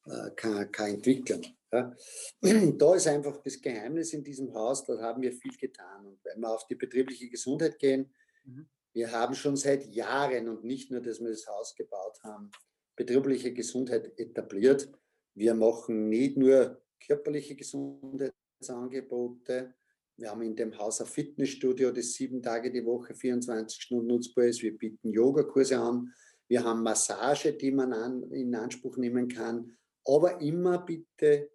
äh, 0.05 0.31
kein, 0.35 0.71
kein 0.71 0.95
Entwicklung. 0.95 1.43
Ja. 1.71 1.95
Da 2.77 2.95
ist 2.95 3.07
einfach 3.07 3.41
das 3.41 3.61
Geheimnis 3.61 4.13
in 4.13 4.23
diesem 4.23 4.53
Haus, 4.53 4.85
da 4.85 4.99
haben 5.01 5.21
wir 5.21 5.31
viel 5.31 5.55
getan. 5.57 6.05
Und 6.05 6.19
wenn 6.23 6.39
wir 6.39 6.53
auf 6.53 6.67
die 6.67 6.75
betriebliche 6.75 7.29
Gesundheit 7.29 7.79
gehen, 7.79 8.13
mhm. 8.43 8.67
wir 8.93 9.11
haben 9.11 9.35
schon 9.35 9.55
seit 9.55 9.85
Jahren 9.87 10.49
und 10.49 10.63
nicht 10.63 10.91
nur, 10.91 11.01
dass 11.01 11.19
wir 11.19 11.29
das 11.29 11.47
Haus 11.47 11.75
gebaut 11.75 12.19
haben, 12.23 12.51
betriebliche 12.95 13.53
Gesundheit 13.53 14.17
etabliert. 14.17 14.89
Wir 15.33 15.53
machen 15.53 16.09
nicht 16.09 16.37
nur 16.37 16.81
körperliche 17.05 17.55
Gesundheitsangebote. 17.55 19.73
Wir 20.17 20.31
haben 20.31 20.43
in 20.43 20.55
dem 20.55 20.77
Haus 20.77 21.01
ein 21.01 21.07
Fitnessstudio, 21.07 21.91
das 21.91 22.13
sieben 22.13 22.41
Tage 22.41 22.71
die 22.71 22.85
Woche, 22.85 23.13
24 23.13 23.81
Stunden 23.81 24.07
nutzbar 24.07 24.45
ist. 24.45 24.61
Wir 24.61 24.77
bieten 24.77 25.09
Yogakurse 25.09 25.77
an. 25.77 26.13
Wir 26.47 26.63
haben 26.63 26.83
Massage, 26.83 27.51
die 27.51 27.71
man 27.71 27.91
an, 27.91 28.23
in 28.31 28.55
Anspruch 28.55 28.95
nehmen 28.97 29.27
kann. 29.27 29.75
Aber 30.05 30.39
immer 30.41 30.79
bitte, 30.79 31.51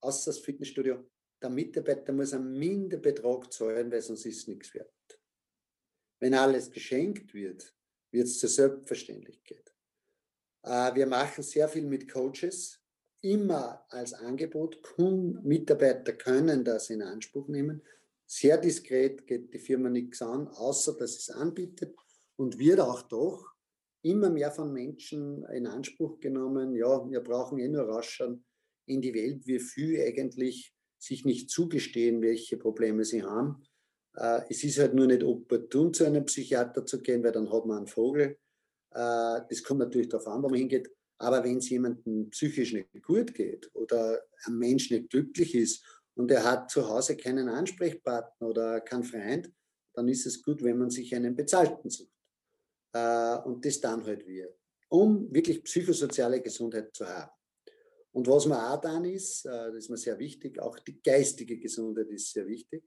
außer 0.00 0.30
das 0.30 0.40
Fitnessstudio, 0.40 1.04
der 1.42 1.50
Mitarbeiter 1.50 2.12
muss 2.12 2.32
einen 2.32 2.58
Minderbetrag 2.58 3.52
zahlen, 3.52 3.90
weil 3.90 4.02
sonst 4.02 4.26
ist 4.26 4.38
es 4.38 4.48
nichts 4.48 4.74
wert. 4.74 4.90
Wenn 6.20 6.34
alles 6.34 6.70
geschenkt 6.70 7.34
wird, 7.34 7.74
wird 8.10 8.26
es 8.26 8.38
zur 8.38 8.48
Selbstverständlichkeit. 8.48 9.74
Äh, 10.62 10.94
wir 10.94 11.06
machen 11.06 11.42
sehr 11.42 11.68
viel 11.68 11.84
mit 11.84 12.10
Coaches, 12.10 12.80
immer 13.20 13.84
als 13.88 14.12
Angebot. 14.12 14.80
Mitarbeiter 14.98 16.12
können 16.12 16.64
das 16.64 16.90
in 16.90 17.02
Anspruch 17.02 17.48
nehmen. 17.48 17.82
Sehr 18.26 18.58
diskret 18.58 19.26
geht 19.26 19.52
die 19.52 19.58
Firma 19.58 19.88
nichts 19.88 20.22
an, 20.22 20.48
außer 20.48 20.96
dass 20.96 21.16
es 21.16 21.30
anbietet 21.30 21.94
und 22.36 22.58
wird 22.58 22.80
auch 22.80 23.02
doch 23.02 23.53
immer 24.04 24.30
mehr 24.30 24.50
von 24.50 24.72
Menschen 24.72 25.44
in 25.46 25.66
Anspruch 25.66 26.20
genommen. 26.20 26.74
Ja, 26.74 27.08
wir 27.10 27.20
brauchen 27.20 27.58
eh 27.58 27.68
nur 27.68 27.84
rausschauen 27.84 28.44
in 28.86 29.00
die 29.00 29.14
Welt, 29.14 29.46
wie 29.46 29.58
viel 29.58 30.00
eigentlich 30.00 30.74
sich 30.98 31.24
nicht 31.24 31.50
zugestehen, 31.50 32.20
welche 32.22 32.56
Probleme 32.56 33.04
sie 33.04 33.22
haben. 33.22 33.62
Äh, 34.16 34.42
es 34.48 34.62
ist 34.62 34.78
halt 34.78 34.94
nur 34.94 35.06
nicht 35.06 35.22
opportun, 35.22 35.92
zu 35.92 36.04
einem 36.04 36.24
Psychiater 36.26 36.84
zu 36.84 37.00
gehen, 37.00 37.22
weil 37.22 37.32
dann 37.32 37.50
hat 37.50 37.66
man 37.66 37.78
einen 37.78 37.86
Vogel. 37.86 38.38
Äh, 38.90 39.40
das 39.48 39.62
kommt 39.62 39.80
natürlich 39.80 40.08
darauf 40.08 40.26
an, 40.28 40.42
wo 40.42 40.48
man 40.48 40.58
hingeht. 40.58 40.90
Aber 41.18 41.42
wenn 41.42 41.58
es 41.58 41.70
jemandem 41.70 42.28
psychisch 42.30 42.72
nicht 42.72 43.02
gut 43.02 43.34
geht 43.34 43.70
oder 43.74 44.20
ein 44.46 44.58
Mensch 44.58 44.90
nicht 44.90 45.10
glücklich 45.10 45.54
ist 45.54 45.84
und 46.14 46.30
er 46.30 46.44
hat 46.44 46.70
zu 46.70 46.88
Hause 46.88 47.16
keinen 47.16 47.48
Ansprechpartner 47.48 48.48
oder 48.48 48.80
keinen 48.80 49.04
Freund, 49.04 49.50
dann 49.94 50.08
ist 50.08 50.26
es 50.26 50.42
gut, 50.42 50.62
wenn 50.62 50.78
man 50.78 50.90
sich 50.90 51.14
einen 51.14 51.36
Bezahlten 51.36 51.88
sucht. 51.88 52.13
Äh, 52.94 53.38
und 53.44 53.64
das 53.64 53.80
dann 53.80 54.04
halt 54.04 54.26
wir, 54.26 54.54
um 54.88 55.32
wirklich 55.34 55.62
psychosoziale 55.64 56.40
Gesundheit 56.40 56.94
zu 56.94 57.06
haben. 57.06 57.32
Und 58.12 58.28
was 58.28 58.46
man 58.46 58.60
auch 58.60 58.80
dann 58.80 59.04
ist, 59.04 59.44
äh, 59.44 59.48
das 59.48 59.76
ist 59.76 59.90
mir 59.90 59.96
sehr 59.96 60.18
wichtig, 60.18 60.60
auch 60.60 60.78
die 60.78 61.02
geistige 61.02 61.58
Gesundheit 61.58 62.08
ist 62.10 62.32
sehr 62.32 62.46
wichtig. 62.46 62.84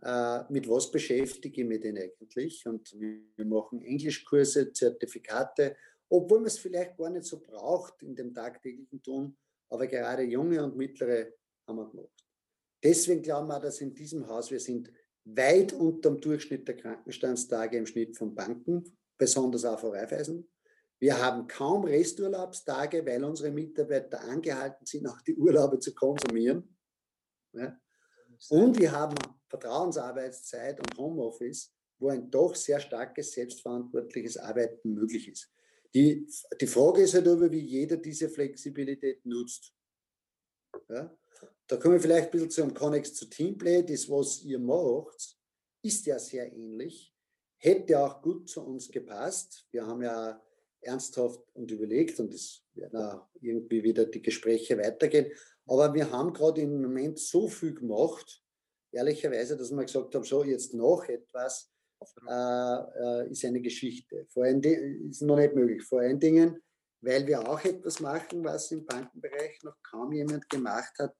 Äh, 0.00 0.44
mit 0.52 0.68
was 0.68 0.90
beschäftige 0.90 1.62
ich 1.62 1.66
mich 1.66 1.80
denn 1.80 1.98
eigentlich? 1.98 2.64
Und 2.66 2.92
wir 2.98 3.44
machen 3.44 3.82
Englischkurse, 3.82 4.72
Zertifikate, 4.72 5.76
obwohl 6.08 6.38
man 6.38 6.46
es 6.46 6.58
vielleicht 6.58 6.96
gar 6.96 7.10
nicht 7.10 7.24
so 7.24 7.40
braucht 7.40 8.00
in 8.02 8.14
dem 8.14 8.32
tagtäglichen 8.32 9.02
Tun, 9.02 9.36
aber 9.68 9.88
gerade 9.88 10.22
junge 10.22 10.62
und 10.62 10.76
mittlere 10.76 11.32
haben 11.66 11.78
wir 11.78 11.88
gemacht. 11.88 12.26
Deswegen 12.84 13.22
glauben 13.22 13.48
wir, 13.48 13.58
dass 13.58 13.80
in 13.80 13.94
diesem 13.94 14.26
Haus 14.28 14.50
wir 14.50 14.60
sind 14.60 14.92
weit 15.24 15.72
unter 15.72 16.10
dem 16.10 16.20
Durchschnitt 16.20 16.66
der 16.68 16.76
Krankenstandstage 16.76 17.78
im 17.78 17.86
Schnitt 17.86 18.16
von 18.16 18.34
Banken, 18.34 18.84
besonders 19.18 19.64
auch 19.64 19.78
von 19.78 19.90
Raiffeisen. 19.90 20.48
Wir 20.98 21.20
haben 21.20 21.48
kaum 21.48 21.84
Resturlaubstage, 21.84 23.04
weil 23.04 23.24
unsere 23.24 23.50
Mitarbeiter 23.50 24.20
angehalten 24.20 24.86
sind, 24.86 25.06
auch 25.08 25.20
die 25.22 25.34
Urlaube 25.34 25.78
zu 25.80 25.94
konsumieren. 25.94 26.76
Ja. 27.52 27.76
Und 28.50 28.78
wir 28.78 28.92
haben 28.92 29.14
Vertrauensarbeitszeit 29.48 30.78
und 30.78 30.96
Homeoffice, 30.96 31.74
wo 31.98 32.08
ein 32.08 32.30
doch 32.30 32.54
sehr 32.54 32.80
starkes 32.80 33.32
selbstverantwortliches 33.32 34.36
Arbeiten 34.36 34.94
möglich 34.94 35.28
ist. 35.28 35.52
Die, 35.94 36.26
die 36.60 36.66
Frage 36.66 37.02
ist 37.02 37.14
halt 37.14 37.28
aber, 37.28 37.50
wie 37.50 37.60
jeder 37.60 37.96
diese 37.96 38.28
Flexibilität 38.28 39.24
nutzt. 39.26 39.74
Ja? 40.88 41.16
Da 41.66 41.76
kommen 41.76 41.94
wir 41.94 42.00
vielleicht 42.00 42.26
ein 42.26 42.30
bisschen 42.30 42.50
zum 42.50 42.74
Connex 42.74 43.14
zu 43.14 43.26
Teamplay. 43.26 43.82
Das, 43.82 44.08
was 44.08 44.42
ihr 44.42 44.58
macht, 44.58 45.36
ist 45.82 46.06
ja 46.06 46.18
sehr 46.18 46.52
ähnlich. 46.52 47.11
Hätte 47.64 48.00
auch 48.00 48.20
gut 48.20 48.48
zu 48.48 48.60
uns 48.60 48.90
gepasst. 48.90 49.68
Wir 49.70 49.86
haben 49.86 50.02
ja 50.02 50.42
ernsthaft 50.80 51.38
und 51.54 51.70
überlegt 51.70 52.18
und 52.18 52.34
es 52.34 52.64
werden 52.74 53.00
auch 53.00 53.28
irgendwie 53.40 53.84
wieder 53.84 54.04
die 54.04 54.20
Gespräche 54.20 54.76
weitergehen. 54.76 55.30
Aber 55.68 55.94
wir 55.94 56.10
haben 56.10 56.32
gerade 56.32 56.60
im 56.60 56.82
Moment 56.82 57.20
so 57.20 57.46
viel 57.46 57.72
gemacht, 57.72 58.42
ehrlicherweise, 58.90 59.56
dass 59.56 59.70
wir 59.70 59.84
gesagt 59.84 60.12
haben, 60.12 60.24
so 60.24 60.42
jetzt 60.42 60.74
noch 60.74 61.04
etwas 61.04 61.70
äh, 62.28 62.74
äh, 63.00 63.30
ist 63.30 63.44
eine 63.44 63.60
Geschichte. 63.60 64.26
Vor 64.30 64.42
allen 64.42 64.60
Dingen 64.60 65.08
ist 65.08 65.22
noch 65.22 65.36
nicht 65.36 65.54
möglich. 65.54 65.84
Vor 65.84 66.00
allen 66.00 66.18
Dingen, 66.18 66.60
weil 67.00 67.24
wir 67.28 67.48
auch 67.48 67.64
etwas 67.64 68.00
machen, 68.00 68.42
was 68.42 68.72
im 68.72 68.84
Bankenbereich 68.84 69.62
noch 69.62 69.76
kaum 69.84 70.12
jemand 70.12 70.48
gemacht 70.48 70.98
hat. 70.98 71.14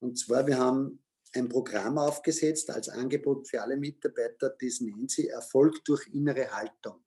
Und 0.00 0.18
zwar, 0.18 0.46
wir 0.46 0.58
haben 0.58 1.01
ein 1.34 1.48
Programm 1.48 1.98
aufgesetzt 1.98 2.70
als 2.70 2.88
Angebot 2.88 3.48
für 3.48 3.62
alle 3.62 3.76
Mitarbeiter, 3.76 4.54
das 4.60 4.80
nennt 4.80 5.10
sie 5.10 5.28
Erfolg 5.28 5.84
durch 5.84 6.06
innere 6.08 6.50
Haltung. 6.50 7.04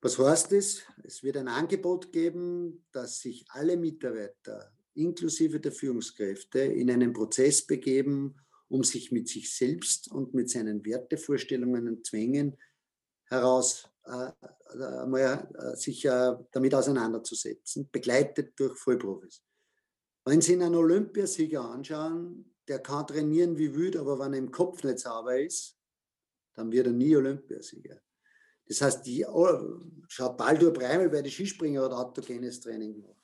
Was 0.00 0.18
heißt 0.18 0.52
es? 0.52 0.82
Es 1.02 1.22
wird 1.22 1.36
ein 1.36 1.48
Angebot 1.48 2.12
geben, 2.12 2.86
dass 2.92 3.20
sich 3.20 3.44
alle 3.48 3.76
Mitarbeiter 3.76 4.72
inklusive 4.94 5.60
der 5.60 5.72
Führungskräfte 5.72 6.60
in 6.60 6.90
einen 6.90 7.12
Prozess 7.12 7.66
begeben, 7.66 8.36
um 8.68 8.82
sich 8.82 9.12
mit 9.12 9.28
sich 9.28 9.54
selbst 9.54 10.10
und 10.10 10.34
mit 10.34 10.50
seinen 10.50 10.84
Wertevorstellungen 10.84 11.88
und 11.88 12.06
Zwängen 12.06 12.56
heraus 13.28 13.88
äh, 14.04 14.30
äh, 14.74 15.06
mal, 15.06 15.48
äh, 15.58 15.76
sich 15.76 16.04
äh, 16.04 16.34
damit 16.52 16.74
auseinanderzusetzen, 16.74 17.88
begleitet 17.90 18.52
durch 18.58 18.78
Vollprofis. 18.78 19.42
Wenn 20.24 20.40
Sie 20.40 20.54
einen 20.54 20.74
Olympiasieger 20.74 21.64
anschauen, 21.64 22.55
der 22.68 22.80
kann 22.80 23.06
trainieren 23.06 23.56
wie 23.58 23.74
wild, 23.74 23.96
aber 23.96 24.18
wenn 24.18 24.32
er 24.32 24.38
im 24.38 24.50
Kopf 24.50 24.82
nicht 24.82 24.98
sauber 24.98 25.38
ist, 25.38 25.76
dann 26.54 26.72
wird 26.72 26.86
er 26.86 26.92
nie 26.92 27.14
Olympiasieger. 27.14 28.00
Das 28.66 28.80
heißt, 28.80 29.06
die, 29.06 29.24
oh, 29.24 29.80
schau, 30.08 30.32
Baldur 30.32 30.72
Breimel 30.72 31.08
bei 31.08 31.22
den 31.22 31.30
Skispringer 31.30 31.82
hat 31.82 31.92
autogenes 31.92 32.60
Training 32.60 32.94
gemacht. 32.94 33.16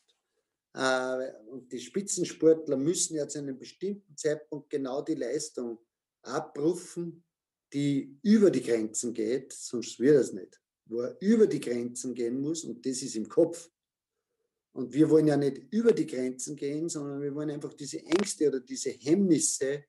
Äh, 0.75 1.33
und 1.49 1.71
die 1.73 1.81
Spitzensportler 1.81 2.77
müssen 2.77 3.17
ja 3.17 3.27
zu 3.27 3.39
einem 3.39 3.59
bestimmten 3.59 4.17
Zeitpunkt 4.17 4.71
genau 4.71 5.03
die 5.03 5.15
Leistung 5.15 5.79
abrufen, 6.23 7.25
die 7.73 8.19
über 8.23 8.51
die 8.51 8.63
Grenzen 8.63 9.13
geht, 9.13 9.53
sonst 9.53 9.99
wird 9.99 10.17
es 10.17 10.33
nicht. 10.33 10.61
Wo 10.87 11.01
er 11.01 11.17
über 11.21 11.47
die 11.47 11.61
Grenzen 11.61 12.15
gehen 12.15 12.41
muss, 12.41 12.65
und 12.65 12.85
das 12.85 13.03
ist 13.03 13.17
im 13.17 13.29
Kopf. 13.29 13.71
Und 14.73 14.93
wir 14.93 15.11
wollen 15.11 15.27
ja 15.27 15.37
nicht 15.37 15.59
über 15.71 15.93
die 15.93 16.07
Grenzen 16.07 16.57
gehen, 16.57 16.89
sondern 16.89 17.21
wir 17.21 17.35
wollen 17.35 17.51
einfach 17.51 17.75
diese 17.75 18.05
Ängste 18.05 18.49
oder 18.49 18.61
diese 18.61 18.91
Hemmnisse, 18.91 19.85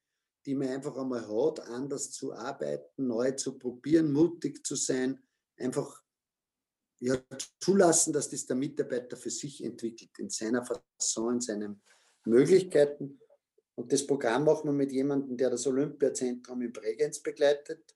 die 0.45 0.55
man 0.55 0.69
einfach 0.69 0.97
einmal 0.97 1.25
hat, 1.25 1.61
anders 1.61 2.11
zu 2.11 2.33
arbeiten, 2.33 3.07
neu 3.07 3.31
zu 3.31 3.57
probieren, 3.57 4.11
mutig 4.11 4.65
zu 4.65 4.75
sein, 4.75 5.23
einfach 5.57 6.03
ja, 6.99 7.17
zulassen, 7.59 8.13
dass 8.13 8.29
das 8.29 8.45
der 8.45 8.55
Mitarbeiter 8.57 9.15
für 9.15 9.29
sich 9.29 9.63
entwickelt, 9.63 10.11
in 10.19 10.29
seiner 10.29 10.65
Fasson, 10.65 11.35
in 11.35 11.41
seinen 11.41 11.81
Möglichkeiten. 12.25 13.19
Und 13.75 13.91
das 13.91 14.05
Programm 14.05 14.43
machen 14.45 14.65
wir 14.65 14.73
mit 14.73 14.91
jemandem, 14.91 15.37
der 15.37 15.49
das 15.49 15.65
Olympiazentrum 15.65 16.61
in 16.61 16.73
Bregenz 16.73 17.19
begleitet. 17.19 17.95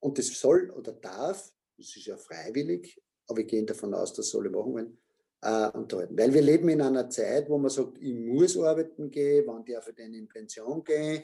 Und 0.00 0.18
das 0.18 0.28
soll 0.28 0.70
oder 0.70 0.92
darf, 0.92 1.52
das 1.76 1.96
ist 1.96 2.06
ja 2.06 2.16
freiwillig, 2.16 3.02
aber 3.26 3.38
wir 3.38 3.44
gehen 3.44 3.66
davon 3.66 3.92
aus, 3.94 4.12
das 4.12 4.28
soll 4.28 4.48
machen 4.50 4.72
wollen, 4.72 4.98
äh, 5.46 5.70
unterhalten. 5.76 6.18
Weil 6.18 6.34
wir 6.34 6.42
leben 6.42 6.68
in 6.68 6.82
einer 6.82 7.08
Zeit, 7.08 7.48
wo 7.48 7.58
man 7.58 7.70
sagt, 7.70 7.98
ich 8.00 8.14
muss 8.14 8.58
arbeiten 8.58 9.10
gehen, 9.10 9.44
wann 9.46 9.64
darf 9.64 9.88
ich 9.88 9.94
denn 9.94 10.14
in 10.14 10.28
Pension 10.28 10.82
gehen. 10.82 11.22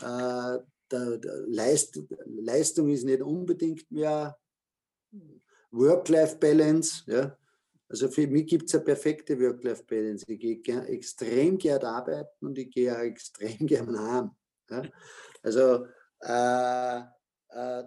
Äh, 0.00 0.58
der, 0.90 1.18
der 1.18 1.36
Leist, 1.46 1.98
Leistung 2.26 2.90
ist 2.90 3.04
nicht 3.04 3.22
unbedingt 3.22 3.90
mehr 3.90 4.36
Work-Life-Balance. 5.70 7.04
Ja. 7.06 7.38
Also 7.88 8.08
für 8.08 8.26
mich 8.26 8.46
gibt 8.46 8.68
es 8.68 8.74
eine 8.74 8.84
perfekte 8.84 9.40
Work-Life-Balance. 9.40 10.26
Ich 10.28 10.38
gehe 10.38 10.56
gern, 10.56 10.86
extrem 10.86 11.56
gern 11.56 11.82
arbeiten 11.82 12.46
und 12.46 12.58
ich 12.58 12.70
gehe 12.70 12.94
auch 12.94 13.02
extrem 13.02 13.66
gern 13.66 13.98
heim. 13.98 14.30
Ja. 14.70 14.82
Also 15.42 15.86
äh, 16.20 17.00
äh, 17.48 17.84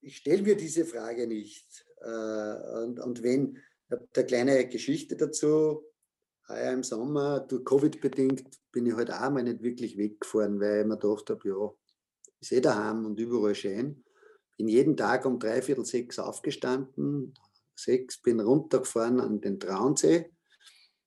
ich 0.00 0.16
stelle 0.16 0.42
mir 0.42 0.56
diese 0.56 0.86
Frage 0.86 1.26
nicht. 1.26 1.84
Äh, 2.00 2.84
und, 2.84 2.98
und 3.00 3.22
wenn, 3.22 3.58
der 3.88 4.24
kleine 4.24 4.68
Geschichte 4.68 5.16
dazu, 5.16 5.84
heuer 6.48 6.72
im 6.72 6.82
Sommer, 6.82 7.40
durch 7.40 7.64
Covid 7.64 8.00
bedingt, 8.00 8.44
bin 8.72 8.86
ich 8.86 8.94
halt 8.94 9.10
auch 9.10 9.30
mal 9.30 9.42
nicht 9.42 9.62
wirklich 9.62 9.96
weggefahren, 9.96 10.60
weil 10.60 10.82
ich 10.82 10.86
mir 10.86 10.98
gedacht 10.98 11.30
habe, 11.30 11.48
ja, 11.48 11.70
ist 12.40 12.52
eh 12.52 12.60
daheim 12.60 13.04
und 13.06 13.18
überall 13.18 13.54
schön 13.54 14.04
bin 14.56 14.68
jeden 14.68 14.96
Tag 14.96 15.26
um 15.26 15.38
dreiviertel 15.38 15.84
sechs 15.84 16.18
aufgestanden, 16.18 17.34
sechs, 17.74 18.20
bin 18.20 18.40
runtergefahren 18.40 19.20
an 19.20 19.40
den 19.40 19.60
Traunsee 19.60 20.30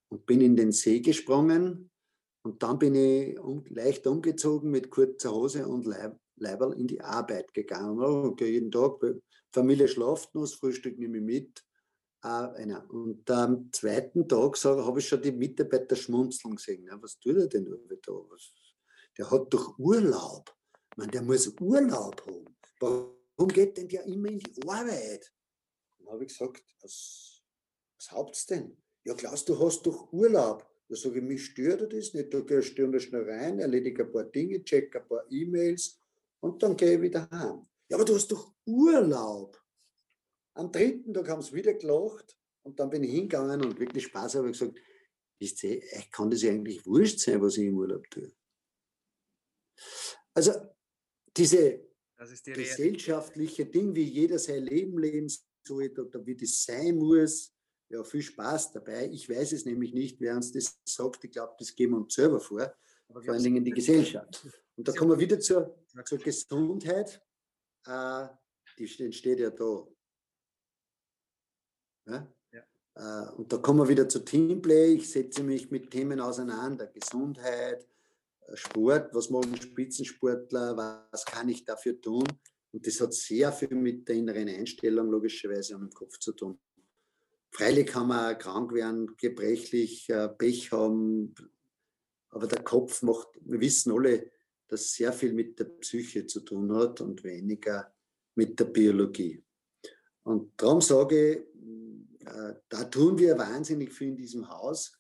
und 0.10 0.26
bin 0.26 0.42
in 0.42 0.56
den 0.56 0.72
See 0.72 1.00
gesprungen. 1.00 1.90
Und 2.44 2.64
dann 2.64 2.80
bin 2.80 2.96
ich 2.96 3.38
um, 3.40 3.66
leicht 3.70 4.08
umgezogen 4.08 4.72
mit 4.72 4.90
kurzer 4.90 5.34
Hose 5.34 5.68
und 5.68 5.86
Leib, 5.86 6.18
Leiberl 6.38 6.74
in 6.74 6.88
die 6.88 7.02
Arbeit 7.02 7.54
gegangen. 7.54 8.00
Okay, 8.00 8.52
jeden 8.52 8.72
Tag, 8.72 9.02
Familie 9.52 9.88
schlaft 9.88 10.34
noch, 10.36 10.42
das 10.42 10.54
Frühstück 10.54 10.98
nehme 11.00 11.18
ich 11.18 11.24
mit. 11.24 11.64
Äh, 12.24 12.76
und 12.90 13.30
am 13.32 13.72
zweiten 13.72 14.28
Tag 14.28 14.58
habe 14.64 15.00
ich 15.00 15.08
schon 15.08 15.22
die 15.22 15.32
Mitarbeiter 15.32 15.96
schmunzeln 15.96 16.56
gesehen. 16.56 16.86
Ja, 16.86 17.02
was 17.02 17.20
tut 17.20 17.38
er 17.38 17.48
denn 17.48 17.66
da? 17.66 17.76
Der 19.18 19.32
hat 19.32 19.54
doch 19.54 19.78
Urlaub. 19.78 20.56
Meine, 20.96 21.12
der 21.12 21.22
muss 21.22 21.48
Urlaub 21.60 22.26
haben. 22.26 22.46
Warum 22.80 23.48
geht 23.48 23.78
denn 23.78 23.88
der 23.88 24.06
immer 24.06 24.30
in 24.30 24.40
die 24.40 24.68
Arbeit? 24.68 25.32
Dann 25.98 26.10
habe 26.10 26.24
ich 26.24 26.30
gesagt, 26.30 26.64
was, 26.82 27.42
was 27.98 28.12
haupt's 28.12 28.46
denn? 28.46 28.78
Ja, 29.06 29.14
Klaus, 29.14 29.46
du 29.46 29.58
hast 29.60 29.84
doch 29.84 30.12
Urlaub. 30.12 30.66
Da 30.88 30.96
sage 30.96 31.20
ich, 31.20 31.26
mich 31.26 31.46
stört 31.46 31.94
das 31.94 32.14
nicht. 32.14 32.34
Da 32.34 32.40
gehe 32.42 32.60
ich 32.60 32.76
da 32.76 33.00
schnell 33.00 33.30
rein, 33.30 33.60
erledige 33.60 34.06
ein 34.06 34.12
paar 34.12 34.26
Dinge, 34.26 34.64
check 34.64 34.96
ein 34.96 35.08
paar 35.08 35.24
E-Mails 35.30 36.00
und 36.40 36.62
dann 36.64 36.76
gehe 36.76 36.96
ich 36.96 37.02
wieder 37.02 37.30
heim. 37.30 37.68
Ja, 37.90 37.98
aber 37.98 38.06
du 38.06 38.16
hast 38.16 38.32
doch 38.32 38.54
Urlaub. 38.66 39.59
Am 40.60 40.72
dritten 40.72 41.14
Tag 41.14 41.30
haben 41.30 41.42
sie 41.42 41.54
wieder 41.54 41.74
gelacht 41.74 42.38
und 42.64 42.80
dann 42.80 42.90
bin 42.90 43.04
ich 43.04 43.12
hingegangen 43.12 43.64
und 43.64 43.80
wirklich 43.80 44.06
Spaß 44.06 44.36
habe 44.36 44.52
gesagt, 44.52 44.78
wisst 45.40 45.64
ihr, 45.64 45.82
ich 45.82 46.12
kann 46.12 46.30
das 46.30 46.42
ja 46.42 46.52
eigentlich 46.52 46.86
wurscht 46.86 47.20
sein, 47.20 47.42
was 47.42 47.58
ich 47.58 47.68
im 47.68 47.78
Urlaub 47.78 48.10
tue. 48.10 48.32
Also 50.34 50.52
diese 51.36 51.90
das 52.18 52.32
ist 52.32 52.46
die 52.48 52.52
gesellschaftliche 52.52 53.66
Ding, 53.66 53.96
wie 53.96 54.04
jeder 54.04 54.38
sein 54.38 54.64
Leben 54.64 55.00
leben 55.00 55.32
sollte 55.66 56.06
oder 56.06 56.26
wie 56.26 56.36
das 56.36 56.66
sein 56.66 56.98
muss. 56.98 57.54
Ja, 57.88 58.04
viel 58.04 58.22
Spaß 58.22 58.74
dabei. 58.74 59.10
Ich 59.10 59.30
weiß 59.30 59.54
es 59.54 59.66
nämlich 59.66 59.94
nicht, 59.94 60.20
wer 60.20 60.36
uns 60.36 60.52
das 60.52 60.80
sagt. 60.84 61.24
Ich 61.24 61.32
glaube, 61.32 61.56
das 61.58 61.74
geben 61.74 61.94
wir 61.94 62.02
uns 62.02 62.14
selber 62.14 62.42
vor. 62.42 62.76
vor 63.08 63.30
allen 63.30 63.44
Dingen 63.44 63.64
die 63.64 63.72
Gesellschaft. 63.72 64.46
Und 64.76 64.88
da 64.88 64.92
kommen 64.92 65.12
wir 65.12 65.20
wieder 65.20 65.40
zur, 65.40 65.82
zur 66.06 66.18
Gesundheit. 66.18 67.22
Äh, 67.86 68.28
die 68.78 69.04
entsteht 69.04 69.40
ja 69.40 69.50
da. 69.50 69.88
Ja? 72.10 72.28
Ja. 72.96 73.30
Und 73.32 73.52
da 73.52 73.58
kommen 73.58 73.80
wir 73.80 73.88
wieder 73.88 74.10
zu 74.10 74.20
Teamplay. 74.20 74.96
Ich 74.96 75.12
setze 75.12 75.44
mich 75.44 75.72
mit 75.72 75.92
Themen 75.92 76.20
auseinander, 76.20 76.88
Gesundheit, 76.88 77.88
Sport, 78.54 79.14
was 79.14 79.30
machen 79.30 79.56
Spitzensportler, 79.56 80.76
was 81.12 81.26
kann 81.26 81.50
ich 81.50 81.66
dafür 81.66 82.00
tun? 82.02 82.26
Und 82.72 82.86
das 82.86 83.00
hat 83.02 83.14
sehr 83.14 83.52
viel 83.52 83.76
mit 83.76 84.08
der 84.08 84.16
inneren 84.16 84.48
Einstellung 84.48 85.10
logischerweise 85.10 85.76
und 85.76 85.82
dem 85.82 85.94
Kopf 85.94 86.20
zu 86.20 86.34
tun. 86.34 86.60
Freilich 87.52 87.88
kann 87.88 88.08
man 88.08 88.38
krank 88.38 88.74
werden, 88.74 89.16
gebrechlich, 89.18 90.08
äh, 90.10 90.30
Pech 90.30 90.72
haben, 90.72 91.34
aber 92.30 92.48
der 92.48 92.64
Kopf 92.64 93.02
macht, 93.02 93.28
wir 93.42 93.60
wissen 93.60 93.92
alle, 93.92 94.32
dass 94.68 94.94
sehr 94.94 95.12
viel 95.12 95.34
mit 95.34 95.60
der 95.60 95.66
Psyche 95.66 96.28
zu 96.28 96.42
tun 96.42 96.74
hat 96.76 97.02
und 97.02 97.24
weniger 97.24 97.92
mit 98.36 98.60
der 98.60 98.66
Biologie. 98.66 99.44
Und 100.24 100.54
darum 100.58 100.80
sage 100.80 101.32
ich, 101.32 101.38
äh, 101.38 101.49
da 102.20 102.84
tun 102.86 103.18
wir 103.18 103.38
wahnsinnig 103.38 103.94
viel 103.94 104.10
in 104.10 104.18
diesem 104.18 104.50
Haus. 104.50 104.94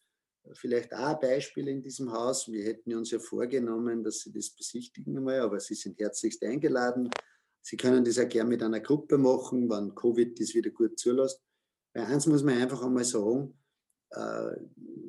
Vielleicht 0.54 0.94
auch 0.94 1.16
ein 1.16 1.20
Beispiel 1.20 1.68
in 1.68 1.82
diesem 1.82 2.12
Haus. 2.12 2.52
Wir 2.52 2.64
hätten 2.64 2.96
uns 2.96 3.12
ja 3.12 3.20
vorgenommen, 3.20 4.04
dass 4.04 4.22
Sie 4.22 4.32
das 4.32 4.50
besichtigen 4.50 5.18
einmal, 5.18 5.42
aber 5.42 5.60
Sie 5.60 5.76
sind 5.76 6.00
herzlichst 6.00 6.44
eingeladen. 6.44 7.10
Sie 7.62 7.78
können 7.78 8.04
das 8.04 8.18
auch 8.18 8.30
gerne 8.30 8.50
mit 8.50 8.64
einer 8.64 8.80
Gruppe 8.80 9.18
machen, 9.18 9.70
wenn 9.70 9.94
Covid 9.94 10.40
das 10.40 10.54
wieder 10.54 10.72
gut 10.72 10.98
zulässt. 10.98 11.42
Bei 11.94 12.06
eins 12.06 12.26
muss 12.26 12.44
man 12.44 12.58
einfach 12.58 12.82
einmal 12.84 13.04
sagen, 13.04 13.60
äh, 14.12 14.56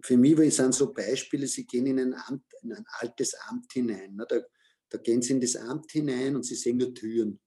für 0.03 0.17
mich 0.17 0.55
sind 0.55 0.75
so 0.75 0.93
Beispiele, 0.93 1.47
Sie 1.47 1.67
gehen 1.67 1.87
in 1.87 1.99
ein, 1.99 2.15
Amt, 2.15 2.45
in 2.63 2.73
ein 2.73 2.85
altes 2.99 3.35
Amt 3.49 3.73
hinein. 3.73 4.17
Ne? 4.17 4.27
Da, 4.29 4.41
da 4.89 4.99
gehen 4.99 5.23
Sie 5.23 5.33
in 5.33 5.41
das 5.41 5.57
Amt 5.57 5.91
hinein 5.93 6.37
und 6.37 6.45
Sie 6.45 6.55
sehen 6.55 6.79
nur 6.79 6.93
Türen. 6.93 7.41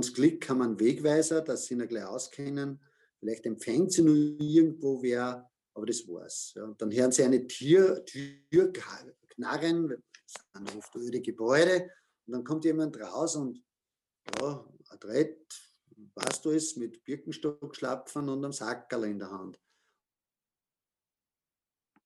Sie 0.00 0.12
Glück 0.12 0.48
haben, 0.48 0.62
einen 0.62 0.80
Wegweiser, 0.80 1.40
dass 1.40 1.66
Sie 1.66 1.74
ihn 1.74 1.86
gleich 1.86 2.04
auskennen. 2.04 2.80
Vielleicht 3.24 3.46
empfängt 3.46 3.90
Sie 3.90 4.02
nur 4.02 4.14
irgendwo 4.14 5.02
wer, 5.02 5.50
aber 5.72 5.86
das 5.86 6.06
war's. 6.06 6.52
Ja. 6.54 6.64
Und 6.64 6.82
dann 6.82 6.92
hören 6.92 7.10
Sie 7.10 7.22
eine 7.22 7.46
Tür, 7.46 8.04
Tür 8.04 8.70
knarren, 8.70 9.88
das 9.88 10.44
sind 10.52 10.76
oft 10.76 10.94
öde 10.96 11.22
Gebäude, 11.22 11.90
und 12.26 12.34
dann 12.34 12.44
kommt 12.44 12.66
jemand 12.66 13.00
raus 13.00 13.36
und 13.36 13.64
ja, 14.38 14.70
adrett, 14.88 15.40
weißt 16.14 16.44
du 16.44 16.50
es, 16.50 16.76
mit 16.76 17.02
Birkenstock 17.02 17.74
schlapfen 17.74 18.28
und 18.28 18.44
einem 18.44 18.52
Sackerl 18.52 19.04
in 19.04 19.18
der 19.18 19.30
Hand. 19.30 19.58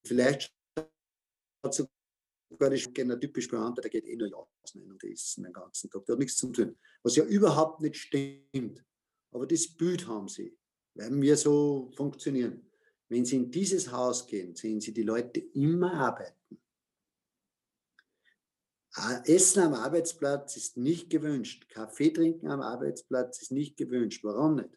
Vielleicht 0.07 0.57
hat 1.64 1.75
sogar 1.75 2.71
die 2.71 3.03
ein 3.03 3.21
typisch 3.21 3.49
Beamter, 3.49 3.83
der 3.83 3.91
geht 3.91 4.07
eh 4.07 4.14
nur 4.14 4.29
Jausen 4.29 4.89
und 4.89 5.03
essen 5.03 5.43
den 5.43 5.53
ganzen 5.53 5.91
Tag, 5.91 6.07
der 6.07 6.12
hat 6.12 6.21
nichts 6.21 6.37
zu 6.37 6.53
tun. 6.53 6.79
Was 7.03 7.16
ja 7.16 7.25
überhaupt 7.25 7.81
nicht 7.81 7.97
stimmt. 7.97 8.85
Aber 9.33 9.49
das 9.49 9.66
Bild 9.77 10.07
haben 10.07 10.29
sie, 10.29 10.57
weil 10.95 11.20
wir 11.20 11.36
so 11.36 11.91
funktionieren. 11.97 12.64
Wenn 13.09 13.24
Sie 13.24 13.36
in 13.36 13.51
dieses 13.51 13.91
Haus 13.91 14.26
gehen, 14.26 14.55
sehen 14.55 14.80
Sie 14.80 14.93
die 14.93 15.03
Leute 15.03 15.41
immer 15.55 15.95
arbeiten. 15.95 16.59
Essen 19.24 19.62
am 19.62 19.74
Arbeitsplatz 19.74 20.57
ist 20.57 20.76
nicht 20.76 21.09
gewünscht. 21.09 21.68
Kaffee 21.68 22.11
trinken 22.11 22.49
am 22.49 22.61
Arbeitsplatz 22.61 23.43
ist 23.43 23.53
nicht 23.53 23.76
gewünscht. 23.76 24.24
Warum 24.24 24.57
nicht? 24.57 24.70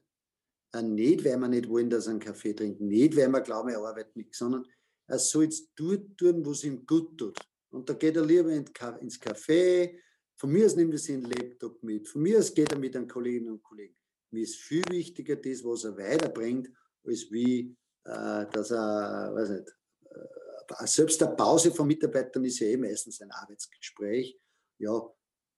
Nicht, 0.73 1.25
weil 1.25 1.37
wir 1.37 1.47
nicht 1.47 1.67
wollen, 1.67 1.89
dass 1.89 2.05
er 2.05 2.11
einen 2.11 2.19
Kaffee 2.19 2.53
trinken, 2.53 2.87
nicht, 2.87 3.17
weil 3.17 3.27
wir 3.27 3.41
glauben, 3.41 3.69
er 3.69 3.79
arbeitet 3.79 4.15
nicht, 4.15 4.33
sondern 4.35 4.65
er 5.07 5.19
soll 5.19 5.45
es 5.45 5.73
dort 5.75 6.17
tun, 6.17 6.45
wo 6.45 6.51
es 6.51 6.63
ihm 6.63 6.85
gut 6.85 7.17
tut. 7.17 7.37
Und 7.71 7.89
da 7.89 7.93
geht 7.93 8.15
er 8.15 8.25
lieber 8.25 8.51
ins 8.51 9.19
Café. 9.19 9.97
Von 10.35 10.51
mir 10.51 10.65
aus 10.65 10.75
nimmt 10.75 10.93
er 10.93 10.99
seinen 10.99 11.23
Laptop 11.23 11.83
mit. 11.83 12.07
Von 12.07 12.21
mir 12.21 12.39
aus 12.39 12.53
geht 12.53 12.71
er 12.71 12.77
mit 12.77 12.95
den 12.95 13.07
Kolleginnen 13.07 13.51
und 13.51 13.63
Kollegen. 13.63 13.95
Mir 14.31 14.43
ist 14.43 14.55
viel 14.55 14.83
wichtiger 14.89 15.35
das, 15.35 15.63
was 15.63 15.83
er 15.83 15.97
weiterbringt, 15.97 16.69
als 17.05 17.31
wie, 17.31 17.75
äh, 18.05 18.45
dass 18.51 18.71
er, 18.71 19.31
weiß 19.33 19.49
nicht, 19.49 19.75
äh, 20.05 20.87
selbst 20.87 21.19
der 21.19 21.27
Pause 21.27 21.71
von 21.71 21.87
Mitarbeitern 21.87 22.45
ist 22.45 22.59
ja 22.59 22.67
eh 22.67 22.77
meistens 22.77 23.21
ein 23.21 23.31
Arbeitsgespräch. 23.31 24.39
Ja, 24.79 25.01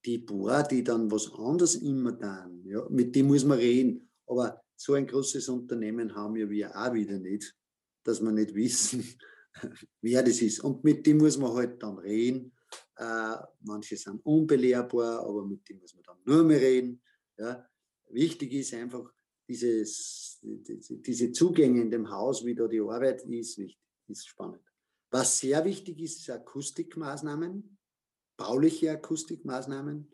die 0.06 0.20
paar, 0.20 0.68
die 0.68 0.84
dann 0.84 1.10
was 1.12 1.32
anderes 1.32 1.76
immer 1.76 2.20
tun, 2.20 2.64
ja, 2.66 2.86
mit 2.90 3.16
dem 3.16 3.28
muss 3.28 3.46
man 3.46 3.58
reden. 3.58 4.10
Aber 4.26 4.62
so 4.76 4.94
ein 4.94 5.08
großes 5.08 5.48
Unternehmen 5.50 6.14
haben 6.16 6.36
ja 6.36 6.50
wir 6.50 6.76
auch 6.76 6.94
wieder 6.94 7.20
nicht, 7.20 7.56
dass 8.04 8.22
wir 8.22 8.32
nicht 8.32 8.54
wissen, 8.54 9.04
wer 10.02 10.24
das 10.24 10.42
ist. 10.42 10.60
Und 10.62 10.84
mit 10.84 11.06
dem 11.06 11.18
muss 11.18 11.38
man 11.38 11.54
halt 11.54 11.82
dann 11.82 11.98
reden. 12.00 12.52
Äh, 12.98 13.36
manche 13.62 13.98
sind 13.98 14.26
unbelehrbar, 14.26 15.22
aber 15.22 15.46
mit 15.46 15.68
dem 15.70 15.80
muss 15.80 15.94
man 15.96 16.04
dann 16.04 16.18
nur 16.26 16.44
mehr 16.44 16.60
reden. 16.60 17.02
Ja. 17.38 17.66
Wichtig 18.14 18.54
ist 18.54 18.74
einfach, 18.74 19.12
dieses, 19.48 20.40
diese 20.42 21.32
Zugänge 21.32 21.82
in 21.82 21.92
dem 21.92 22.10
Haus, 22.10 22.46
wie 22.46 22.56
da 22.56 22.68
die 22.68 22.80
Arbeit 22.80 23.24
ist, 23.24 23.58
wichtig, 23.58 23.80
ist 24.08 24.28
spannend. 24.28 24.62
Was 25.12 25.40
sehr 25.40 25.64
wichtig 25.66 26.00
ist, 26.00 26.20
ist 26.20 26.30
Akustikmaßnahmen, 26.30 27.78
bauliche 28.38 28.92
Akustikmaßnahmen, 28.92 30.12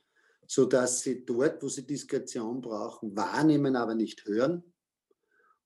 sodass 0.47 1.02
sie 1.02 1.26
dort, 1.26 1.62
wo 1.62 1.70
sie 1.70 1.86
Diskretion 1.86 2.62
brauchen, 2.62 3.16
wahrnehmen, 3.16 3.76
aber 3.76 3.95
nicht 3.95 4.26
hören. 4.26 4.64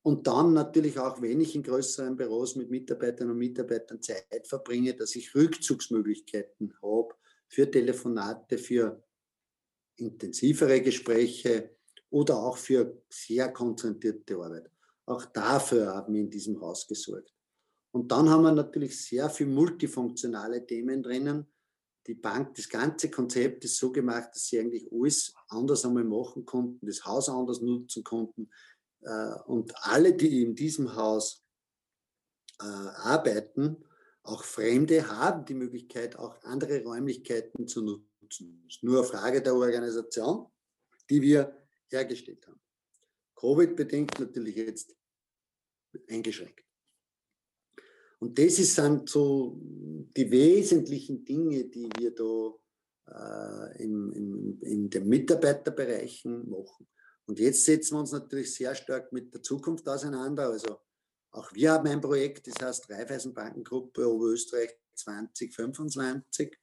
Und 0.01 0.27
dann 0.27 0.53
natürlich 0.53 0.99
auch, 0.99 1.21
wenn 1.21 1.39
ich 1.39 1.55
in 1.55 1.63
größeren 1.63 2.17
Büros 2.17 2.55
mit 2.57 2.69
Mitarbeitern 2.69 3.31
und 3.31 3.37
Mitarbeitern 3.37 4.01
Zeit 4.01 4.47
verbringe, 4.47 4.93
dass 4.93 5.15
ich 5.15 5.33
Rückzugsmöglichkeiten 5.33 6.73
habe 6.81 7.15
für 7.47 7.71
Telefonate, 7.71 8.57
für 8.57 9.01
intensivere 9.95 10.81
Gespräche 10.81 11.77
oder 12.13 12.37
auch 12.37 12.57
für 12.57 13.01
sehr 13.09 13.51
konzentrierte 13.51 14.35
Arbeit. 14.35 14.69
Auch 15.07 15.25
dafür 15.25 15.95
haben 15.95 16.13
wir 16.13 16.21
in 16.21 16.29
diesem 16.29 16.61
Haus 16.61 16.87
gesorgt. 16.87 17.33
Und 17.91 18.11
dann 18.11 18.29
haben 18.29 18.43
wir 18.43 18.51
natürlich 18.51 19.03
sehr 19.03 19.29
viele 19.31 19.49
multifunktionale 19.49 20.65
Themen 20.65 21.01
drinnen. 21.01 21.47
Die 22.05 22.13
Bank, 22.13 22.53
das 22.55 22.69
ganze 22.69 23.09
Konzept 23.09 23.65
ist 23.65 23.77
so 23.77 23.91
gemacht, 23.91 24.29
dass 24.33 24.45
sie 24.45 24.59
eigentlich 24.59 24.91
alles 24.91 25.33
anders 25.47 25.85
einmal 25.85 26.03
machen 26.03 26.45
konnten, 26.45 26.85
das 26.85 27.03
Haus 27.03 27.29
anders 27.29 27.61
nutzen 27.61 28.03
konnten, 28.03 28.49
äh, 29.01 29.33
und 29.47 29.73
alle, 29.77 30.13
die 30.13 30.43
in 30.43 30.53
diesem 30.53 30.95
Haus 30.95 31.43
äh, 32.61 32.65
arbeiten, 32.65 33.83
auch 34.21 34.43
Fremde, 34.43 35.07
haben 35.07 35.45
die 35.45 35.55
Möglichkeit, 35.55 36.17
auch 36.17 36.41
andere 36.43 36.83
Räumlichkeiten 36.83 37.67
zu 37.67 37.81
nutzen. 37.81 38.61
Das 38.65 38.75
ist 38.75 38.83
nur 38.83 38.99
eine 38.99 39.07
Frage 39.07 39.41
der 39.41 39.55
Organisation, 39.55 40.45
die 41.09 41.21
wir 41.21 41.62
hergestellt 41.93 42.45
haben. 42.47 42.59
Covid-bedingt 43.35 44.19
natürlich 44.19 44.55
jetzt 44.55 44.95
eingeschränkt. 46.09 46.63
Und 48.19 48.39
das 48.39 48.55
sind 48.55 49.09
so 49.09 49.59
die 49.61 50.31
wesentlichen 50.31 51.25
Dinge, 51.25 51.65
die 51.65 51.89
wir 51.97 52.15
da 52.15 52.53
äh, 53.09 53.83
in, 53.83 54.11
in, 54.13 54.59
in 54.61 54.89
den 54.89 55.07
Mitarbeiterbereichen 55.09 56.49
machen. 56.49 56.87
Und 57.25 57.39
jetzt 57.39 57.65
setzen 57.65 57.95
wir 57.95 57.99
uns 57.99 58.11
natürlich 58.11 58.53
sehr 58.53 58.75
stark 58.75 59.11
mit 59.11 59.33
der 59.33 59.41
Zukunft 59.41 59.87
auseinander. 59.89 60.49
Also 60.49 60.79
auch 61.31 61.53
wir 61.53 61.71
haben 61.73 61.87
ein 61.87 61.99
Projekt, 61.99 62.47
das 62.47 62.55
heißt 62.61 62.89
Raiffeisenbankengruppe 62.89 64.09
Oberösterreich 64.09 64.71
2025, 64.95 66.57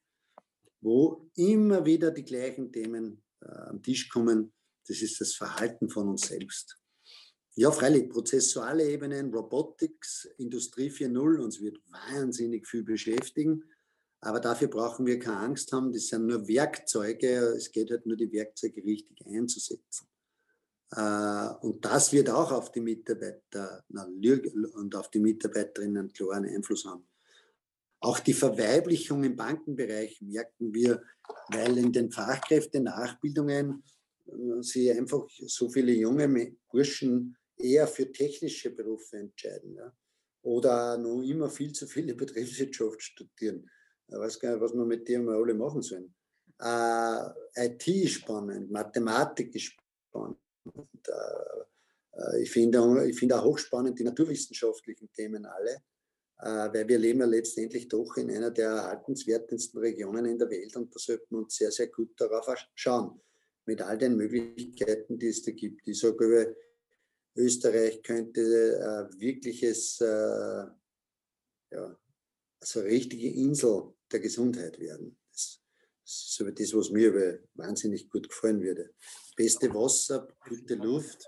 wo 0.81 1.29
immer 1.35 1.85
wieder 1.85 2.11
die 2.11 2.23
gleichen 2.23 2.71
Themen 2.71 3.23
äh, 3.41 3.45
am 3.45 3.83
Tisch 3.83 4.09
kommen. 4.09 4.51
Das 4.87 5.01
ist 5.01 5.21
das 5.21 5.33
Verhalten 5.33 5.89
von 5.89 6.09
uns 6.09 6.27
selbst. 6.27 6.77
Ja, 7.55 7.71
freilich, 7.71 8.09
prozessuale 8.09 8.89
Ebenen, 8.89 9.33
Robotics, 9.33 10.25
Industrie 10.37 10.89
4.0, 10.89 11.43
uns 11.43 11.61
wird 11.61 11.79
wahnsinnig 11.89 12.65
viel 12.67 12.83
beschäftigen. 12.83 13.63
Aber 14.21 14.39
dafür 14.39 14.67
brauchen 14.67 15.05
wir 15.05 15.19
keine 15.19 15.37
Angst 15.37 15.71
haben. 15.73 15.91
Das 15.91 16.07
sind 16.07 16.27
nur 16.27 16.47
Werkzeuge. 16.47 17.55
Es 17.57 17.71
geht 17.71 17.89
halt 17.89 18.05
nur, 18.05 18.15
die 18.15 18.31
Werkzeuge 18.31 18.83
richtig 18.83 19.25
einzusetzen. 19.25 20.07
Äh, 20.91 21.49
und 21.61 21.83
das 21.83 22.13
wird 22.13 22.29
auch 22.29 22.51
auf 22.51 22.71
die 22.71 22.81
Mitarbeiter 22.81 23.83
und 23.89 24.95
auf 24.95 25.09
die 25.09 25.19
Mitarbeiterinnen 25.19 25.97
einen 25.97 26.13
klaren 26.13 26.45
Einfluss 26.45 26.85
haben. 26.85 27.07
Auch 27.99 28.19
die 28.19 28.33
Verweiblichung 28.33 29.23
im 29.23 29.35
Bankenbereich 29.35 30.21
merken 30.21 30.73
wir, 30.73 31.03
weil 31.49 31.77
in 31.77 31.91
den 31.91 32.11
Fachkräfte-Nachbildungen 32.11 33.83
sie 34.61 34.91
einfach 34.91 35.27
so 35.29 35.69
viele 35.69 35.93
junge 35.93 36.55
Burschen 36.69 37.35
eher 37.57 37.87
für 37.87 38.11
technische 38.11 38.71
Berufe 38.71 39.17
entscheiden. 39.17 39.75
Ja. 39.75 39.93
Oder 40.43 40.97
noch 40.97 41.21
immer 41.21 41.49
viel 41.49 41.71
zu 41.73 41.87
viele 41.87 42.15
Betriebswirtschaft 42.15 43.01
studieren. 43.01 43.69
Ich 44.07 44.17
weiß 44.17 44.39
gar 44.39 44.51
nicht, 44.51 44.61
was 44.61 44.73
wir 44.73 44.85
mit 44.85 45.07
dem 45.07 45.29
alle 45.29 45.53
machen 45.53 45.81
sollen. 45.81 46.13
Äh, 46.59 47.65
IT 47.65 47.87
ist 47.87 48.13
spannend, 48.13 48.69
Mathematik 48.69 49.55
ist 49.55 49.73
spannend. 50.09 50.37
Und, 50.63 51.07
äh, 51.07 52.41
ich 52.41 52.51
finde 52.51 53.07
ich 53.07 53.17
find 53.17 53.33
auch 53.33 53.43
hochspannend 53.43 53.97
die 53.97 54.03
naturwissenschaftlichen 54.03 55.11
Themen 55.13 55.45
alle, 55.45 55.81
äh, 56.39 56.73
weil 56.73 56.87
wir 56.87 56.99
leben 56.99 57.21
ja 57.21 57.25
letztendlich 57.25 57.87
doch 57.87 58.17
in 58.17 58.29
einer 58.29 58.51
der 58.51 58.69
erhaltenswertesten 58.69 59.79
Regionen 59.79 60.25
in 60.25 60.37
der 60.37 60.49
Welt 60.49 60.75
und 60.75 60.93
da 60.93 60.99
sollten 60.99 61.25
wir 61.29 61.39
uns 61.39 61.55
sehr, 61.55 61.71
sehr 61.71 61.87
gut 61.87 62.11
darauf 62.17 62.53
schauen, 62.75 63.21
mit 63.71 63.81
all 63.81 63.97
den 63.97 64.17
Möglichkeiten, 64.17 65.17
die 65.17 65.27
es 65.27 65.43
da 65.43 65.51
gibt. 65.51 65.87
Ich 65.87 65.97
sage, 65.97 66.57
Österreich 67.37 68.03
könnte 68.03 68.41
äh, 68.41 69.19
wirkliches, 69.19 70.01
äh, 70.01 70.65
ja, 71.71 71.97
also 72.59 72.79
eine 72.81 72.89
richtige 72.89 73.29
Insel 73.29 73.93
der 74.11 74.19
Gesundheit 74.19 74.77
werden. 74.77 75.17
Das, 75.31 75.61
ist 76.03 76.41
aber 76.41 76.51
das, 76.51 76.73
was 76.73 76.89
mir 76.89 77.13
aber 77.13 77.39
wahnsinnig 77.53 78.09
gut 78.09 78.27
gefallen 78.27 78.61
würde. 78.61 78.93
Beste 79.37 79.73
Wasser, 79.73 80.27
gute 80.49 80.75
Luft, 80.75 81.25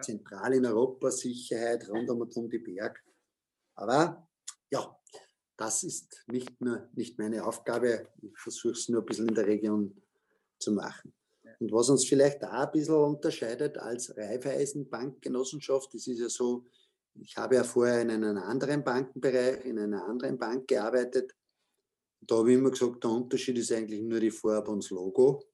zentral 0.00 0.54
in 0.54 0.66
Europa, 0.66 1.12
Sicherheit 1.12 1.88
rund 1.88 2.10
um 2.10 2.50
die 2.50 2.58
Berg. 2.58 3.00
Aber 3.76 4.28
ja, 4.70 5.00
das 5.56 5.84
ist 5.84 6.24
nicht 6.26 6.60
nur 6.60 6.88
nicht 6.94 7.16
meine 7.20 7.44
Aufgabe. 7.44 8.08
Ich 8.20 8.36
versuche 8.36 8.72
es 8.72 8.88
nur 8.88 9.02
ein 9.02 9.06
bisschen 9.06 9.28
in 9.28 9.36
der 9.36 9.46
Region 9.46 10.02
zu 10.58 10.72
machen. 10.72 11.14
Und 11.60 11.72
was 11.72 11.88
uns 11.88 12.06
vielleicht 12.06 12.42
da 12.42 12.64
ein 12.64 12.72
bisschen 12.72 12.94
unterscheidet 12.94 13.78
als 13.78 14.16
Raiffeisenbankgenossenschaft, 14.16 15.92
das 15.94 16.06
ist 16.06 16.18
ja 16.18 16.28
so, 16.28 16.64
ich 17.14 17.36
habe 17.36 17.56
ja 17.56 17.64
vorher 17.64 18.02
in 18.02 18.10
einem 18.10 18.38
anderen 18.38 18.82
Bankenbereich, 18.82 19.64
in 19.64 19.78
einer 19.78 20.04
anderen 20.04 20.38
Bank 20.38 20.66
gearbeitet. 20.68 21.34
Da 22.20 22.36
habe 22.36 22.52
ich 22.52 22.58
immer 22.58 22.70
gesagt, 22.70 23.04
der 23.04 23.10
Unterschied 23.10 23.58
ist 23.58 23.72
eigentlich 23.72 24.02
nur 24.02 24.20
die 24.20 24.30
Farbe 24.30 24.70
und 24.70 24.82
das 24.82 24.90
Logo. 24.90 25.44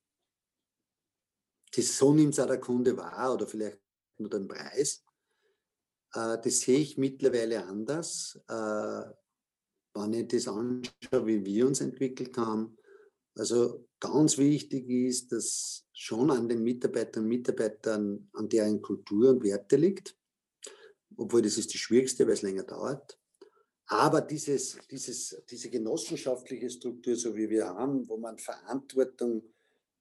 Das, 1.72 1.96
so 1.96 2.12
nimmt 2.12 2.34
es 2.34 2.40
auch 2.40 2.46
der 2.46 2.61
Kunde 2.61 2.96
wahr 2.96 3.34
oder 3.34 3.46
vielleicht 3.46 3.78
nur 4.18 4.30
den 4.30 4.48
Preis. 4.48 5.05
Äh, 6.14 6.38
das 6.42 6.61
sehe 6.61 6.78
ich 6.78 6.98
mittlerweile 6.98 7.64
anders. 7.64 8.40
Äh, 8.48 9.03
wenn 9.94 10.12
ich 10.14 10.28
das 10.28 10.48
anschaue, 10.48 11.26
wie 11.26 11.44
wir 11.44 11.66
uns 11.66 11.80
entwickelt 11.80 12.36
haben, 12.36 12.76
also 13.36 13.86
ganz 14.00 14.38
wichtig 14.38 14.88
ist, 14.88 15.32
dass 15.32 15.86
schon 15.92 16.30
an 16.30 16.48
den 16.48 16.62
Mitarbeiterinnen 16.62 17.30
und 17.30 17.36
Mitarbeitern, 17.36 18.28
an 18.32 18.48
deren 18.48 18.82
Kultur 18.82 19.30
und 19.30 19.44
Werte 19.44 19.76
liegt, 19.76 20.16
obwohl 21.16 21.42
das 21.42 21.58
ist 21.58 21.72
die 21.72 21.78
schwierigste, 21.78 22.26
weil 22.26 22.34
es 22.34 22.42
länger 22.42 22.64
dauert. 22.64 23.18
Aber 23.86 24.20
dieses, 24.20 24.78
dieses, 24.90 25.42
diese 25.50 25.68
genossenschaftliche 25.68 26.70
Struktur, 26.70 27.16
so 27.16 27.34
wie 27.34 27.50
wir 27.50 27.66
haben, 27.66 28.08
wo 28.08 28.16
man 28.16 28.38
Verantwortung 28.38 29.42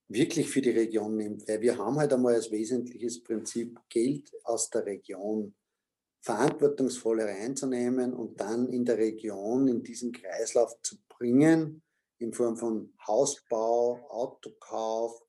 wirklich 0.07 0.47
für 0.49 0.61
die 0.61 0.69
Region 0.71 1.15
nimmt, 1.15 1.47
weil 1.47 1.61
wir 1.61 1.77
haben 1.77 1.97
halt 1.97 2.13
einmal 2.13 2.35
als 2.35 2.51
wesentliches 2.51 3.23
Prinzip 3.23 3.79
Geld 3.89 4.31
aus 4.43 4.69
der 4.69 4.85
Region 4.85 5.55
verantwortungsvoll 6.21 7.21
reinzunehmen 7.21 8.13
und 8.13 8.39
dann 8.39 8.67
in 8.69 8.85
der 8.85 8.97
Region 8.97 9.67
in 9.67 9.81
diesen 9.81 10.11
Kreislauf 10.11 10.79
zu 10.81 10.97
bringen, 11.07 11.81
in 12.19 12.33
Form 12.33 12.57
von 12.57 12.93
Hausbau, 13.07 14.05
Autokauf, 14.09 15.21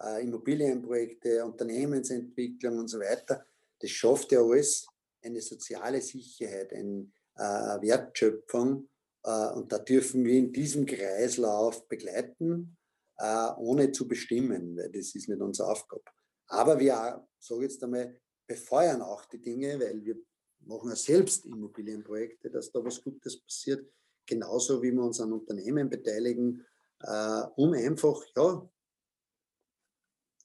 äh, 0.00 0.22
Immobilienprojekte, 0.22 1.44
Unternehmensentwicklung 1.44 2.78
und 2.78 2.88
so 2.88 2.98
weiter. 2.98 3.44
Das 3.80 3.90
schafft 3.90 4.32
ja 4.32 4.40
alles 4.40 4.86
eine 5.22 5.40
soziale 5.40 6.00
Sicherheit, 6.00 6.72
eine 6.72 7.10
äh, 7.36 7.80
Wertschöpfung. 7.82 8.88
Äh, 9.24 9.52
und 9.54 9.72
da 9.72 9.78
dürfen 9.78 10.24
wir 10.24 10.38
in 10.38 10.52
diesem 10.52 10.84
Kreislauf 10.84 11.86
begleiten, 11.88 12.76
äh, 13.18 13.48
ohne 13.56 13.92
zu 13.92 14.06
bestimmen, 14.08 14.76
weil 14.76 14.90
das 14.90 15.14
ist 15.14 15.28
nicht 15.28 15.40
unsere 15.40 15.68
Aufgabe. 15.68 16.02
Aber 16.48 16.78
wir, 16.78 17.26
sage 17.38 17.62
jetzt 17.62 17.82
einmal, 17.82 18.20
befeuern 18.46 19.00
auch 19.00 19.24
die 19.26 19.40
Dinge, 19.40 19.78
weil 19.80 20.04
wir 20.04 20.16
machen 20.60 20.90
ja 20.90 20.96
selbst 20.96 21.46
Immobilienprojekte, 21.46 22.50
dass 22.50 22.70
da 22.70 22.84
was 22.84 23.02
Gutes 23.02 23.40
passiert, 23.40 23.86
genauso 24.26 24.82
wie 24.82 24.92
wir 24.92 25.02
uns 25.02 25.20
an 25.20 25.32
Unternehmen 25.32 25.90
beteiligen, 25.90 26.64
äh, 27.00 27.42
um 27.56 27.72
einfach 27.72 28.22
ja, 28.36 28.68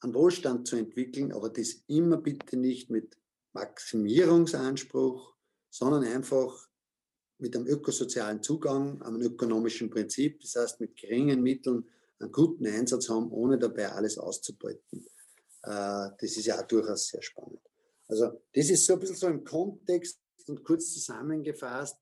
einen 0.02 0.14
Wohlstand 0.14 0.68
zu 0.68 0.76
entwickeln, 0.76 1.32
aber 1.32 1.50
das 1.50 1.84
immer 1.88 2.18
bitte 2.18 2.58
nicht 2.58 2.90
mit 2.90 3.18
Maximierungsanspruch, 3.54 5.36
sondern 5.70 6.04
einfach 6.04 6.68
mit 7.40 7.56
einem 7.56 7.68
ökosozialen 7.68 8.42
Zugang, 8.42 9.02
einem 9.02 9.22
ökonomischen 9.22 9.90
Prinzip, 9.90 10.40
das 10.42 10.56
heißt 10.56 10.80
mit 10.80 10.96
geringen 10.96 11.42
Mitteln 11.42 11.88
einen 12.20 12.32
guten 12.32 12.66
Einsatz 12.66 13.10
haben, 13.10 13.32
ohne 13.32 13.60
dabei 13.60 13.92
alles 13.92 14.18
auszubeuten. 14.18 15.06
Äh, 15.64 16.10
das 16.20 16.38
ist 16.38 16.46
ja 16.46 16.60
auch 16.60 16.68
durchaus 16.68 17.08
sehr 17.08 17.22
spannend. 17.22 17.62
Also 18.08 18.42
das 18.54 18.70
ist 18.70 18.86
so 18.86 18.94
ein 18.94 19.00
bisschen 19.00 19.16
so 19.16 19.28
im 19.28 19.44
Kontext 19.44 20.20
und 20.48 20.64
kurz 20.64 20.94
zusammengefasst, 20.94 21.98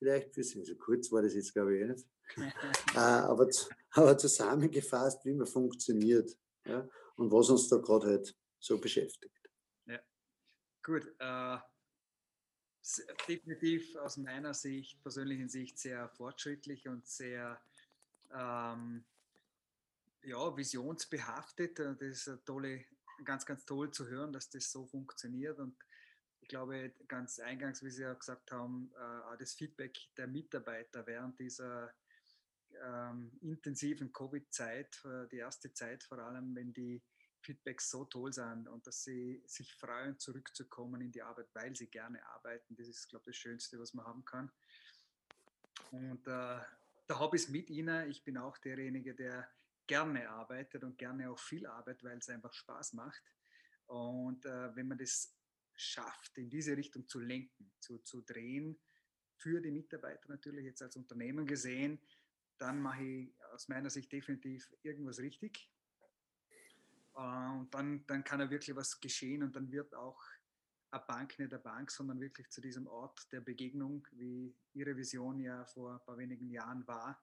vielleicht 0.00 0.34
für 0.34 0.42
Sie, 0.42 0.64
so 0.64 0.74
kurz 0.76 1.12
war 1.12 1.22
das 1.22 1.34
jetzt 1.34 1.52
glaube 1.52 1.78
ich 1.78 1.86
nicht, 1.86 2.06
äh, 2.94 2.98
aber, 2.98 3.48
aber 3.92 4.18
zusammengefasst, 4.18 5.24
wie 5.24 5.34
man 5.34 5.46
funktioniert 5.46 6.36
ja, 6.64 6.88
und 7.16 7.30
was 7.30 7.50
uns 7.50 7.68
da 7.68 7.76
gerade 7.76 8.06
halt 8.06 8.36
so 8.58 8.78
beschäftigt. 8.78 9.38
Ja, 9.86 10.00
gut. 10.82 11.06
Äh, 11.18 11.58
definitiv 13.28 13.94
aus 13.96 14.16
meiner 14.16 14.54
Sicht, 14.54 15.00
persönlichen 15.02 15.48
Sicht, 15.48 15.78
sehr 15.78 16.08
fortschrittlich 16.08 16.88
und 16.88 17.06
sehr 17.06 17.60
ähm, 18.32 19.04
ja, 20.22 20.56
visionsbehaftet. 20.56 21.78
Das 21.78 22.00
ist 22.00 22.28
eine 22.28 22.42
tolle 22.44 22.84
ganz, 23.24 23.44
ganz 23.44 23.64
toll 23.64 23.90
zu 23.90 24.08
hören, 24.08 24.32
dass 24.32 24.48
das 24.48 24.70
so 24.70 24.86
funktioniert. 24.86 25.58
Und 25.58 25.76
glaube, 26.50 26.92
ganz 27.08 27.38
eingangs, 27.38 27.82
wie 27.82 27.90
Sie 27.90 28.02
ja 28.02 28.12
gesagt 28.12 28.52
haben, 28.52 28.92
äh, 28.94 29.38
das 29.38 29.54
Feedback 29.54 29.96
der 30.16 30.26
Mitarbeiter 30.26 31.06
während 31.06 31.38
dieser 31.38 31.94
ähm, 32.84 33.32
intensiven 33.40 34.12
Covid-Zeit, 34.12 35.00
äh, 35.04 35.28
die 35.28 35.38
erste 35.38 35.72
Zeit 35.72 36.02
vor 36.02 36.18
allem, 36.18 36.54
wenn 36.54 36.72
die 36.72 37.02
Feedbacks 37.42 37.90
so 37.90 38.04
toll 38.04 38.32
sind 38.32 38.68
und 38.68 38.86
dass 38.86 39.02
sie 39.02 39.42
sich 39.46 39.74
freuen, 39.74 40.18
zurückzukommen 40.18 41.00
in 41.00 41.10
die 41.10 41.22
Arbeit, 41.22 41.48
weil 41.54 41.74
sie 41.74 41.86
gerne 41.86 42.24
arbeiten. 42.26 42.76
Das 42.76 42.86
ist, 42.86 43.08
glaube 43.08 43.30
ich, 43.30 43.36
das 43.36 43.42
Schönste, 43.42 43.78
was 43.78 43.94
man 43.94 44.04
haben 44.04 44.24
kann. 44.24 44.50
Und 45.90 46.26
äh, 46.26 46.60
da 47.06 47.18
habe 47.18 47.36
ich 47.36 47.44
es 47.44 47.48
mit 47.48 47.70
Ihnen. 47.70 48.10
Ich 48.10 48.24
bin 48.24 48.36
auch 48.36 48.58
derjenige, 48.58 49.14
der 49.14 49.48
gerne 49.86 50.28
arbeitet 50.28 50.84
und 50.84 50.98
gerne 50.98 51.30
auch 51.30 51.38
viel 51.38 51.66
arbeitet, 51.66 52.04
weil 52.04 52.18
es 52.18 52.28
einfach 52.28 52.52
Spaß 52.52 52.92
macht. 52.92 53.22
Und 53.86 54.44
äh, 54.44 54.76
wenn 54.76 54.88
man 54.88 54.98
das 54.98 55.34
schafft, 55.80 56.36
in 56.38 56.50
diese 56.50 56.76
Richtung 56.76 57.08
zu 57.08 57.20
lenken, 57.20 57.72
zu, 57.80 57.98
zu 57.98 58.20
drehen, 58.22 58.78
für 59.36 59.60
die 59.60 59.70
Mitarbeiter 59.70 60.28
natürlich 60.28 60.64
jetzt 60.64 60.82
als 60.82 60.96
Unternehmen 60.96 61.46
gesehen, 61.46 61.98
dann 62.58 62.80
mache 62.80 63.02
ich 63.02 63.34
aus 63.52 63.68
meiner 63.68 63.88
Sicht 63.88 64.12
definitiv 64.12 64.70
irgendwas 64.82 65.18
richtig. 65.18 65.70
Äh, 67.16 67.50
und 67.58 67.68
dann, 67.72 68.06
dann 68.06 68.22
kann 68.22 68.40
ja 68.40 68.50
wirklich 68.50 68.76
was 68.76 69.00
geschehen 69.00 69.42
und 69.42 69.56
dann 69.56 69.72
wird 69.72 69.94
auch 69.94 70.22
eine 70.90 71.02
Bank 71.06 71.38
nicht 71.38 71.52
eine 71.52 71.62
Bank, 71.62 71.90
sondern 71.90 72.20
wirklich 72.20 72.50
zu 72.50 72.60
diesem 72.60 72.86
Ort 72.86 73.32
der 73.32 73.40
Begegnung, 73.40 74.06
wie 74.12 74.54
Ihre 74.74 74.96
Vision 74.96 75.40
ja 75.40 75.64
vor 75.66 75.94
ein 75.94 76.04
paar 76.04 76.18
wenigen 76.18 76.50
Jahren 76.50 76.86
war. 76.86 77.22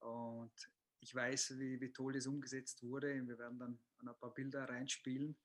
Und 0.00 0.52
ich 1.00 1.14
weiß, 1.14 1.58
wie, 1.58 1.80
wie 1.80 1.92
toll 1.92 2.12
das 2.12 2.26
umgesetzt 2.26 2.82
wurde. 2.82 3.26
Wir 3.26 3.38
werden 3.38 3.58
dann 3.58 3.78
ein 4.00 4.18
paar 4.18 4.34
Bilder 4.34 4.68
reinspielen. 4.68 5.36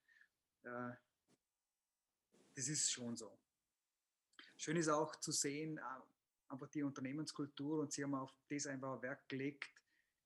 Das 2.56 2.68
ist 2.68 2.91
schon 2.91 3.16
so. 3.16 3.39
Schön 4.58 4.78
ist 4.78 4.89
auch 4.89 5.16
zu 5.18 5.32
sehen, 5.32 5.78
äh, 5.78 6.51
einfach 6.51 6.68
die 6.70 6.84
Unternehmenskultur 6.84 7.80
und 7.80 7.91
Sie 7.91 8.04
haben 8.04 8.16
auf 8.16 8.34
das 8.49 8.68
einfach 8.68 9.01
Werk 9.01 9.28
gelegt. 9.28 9.70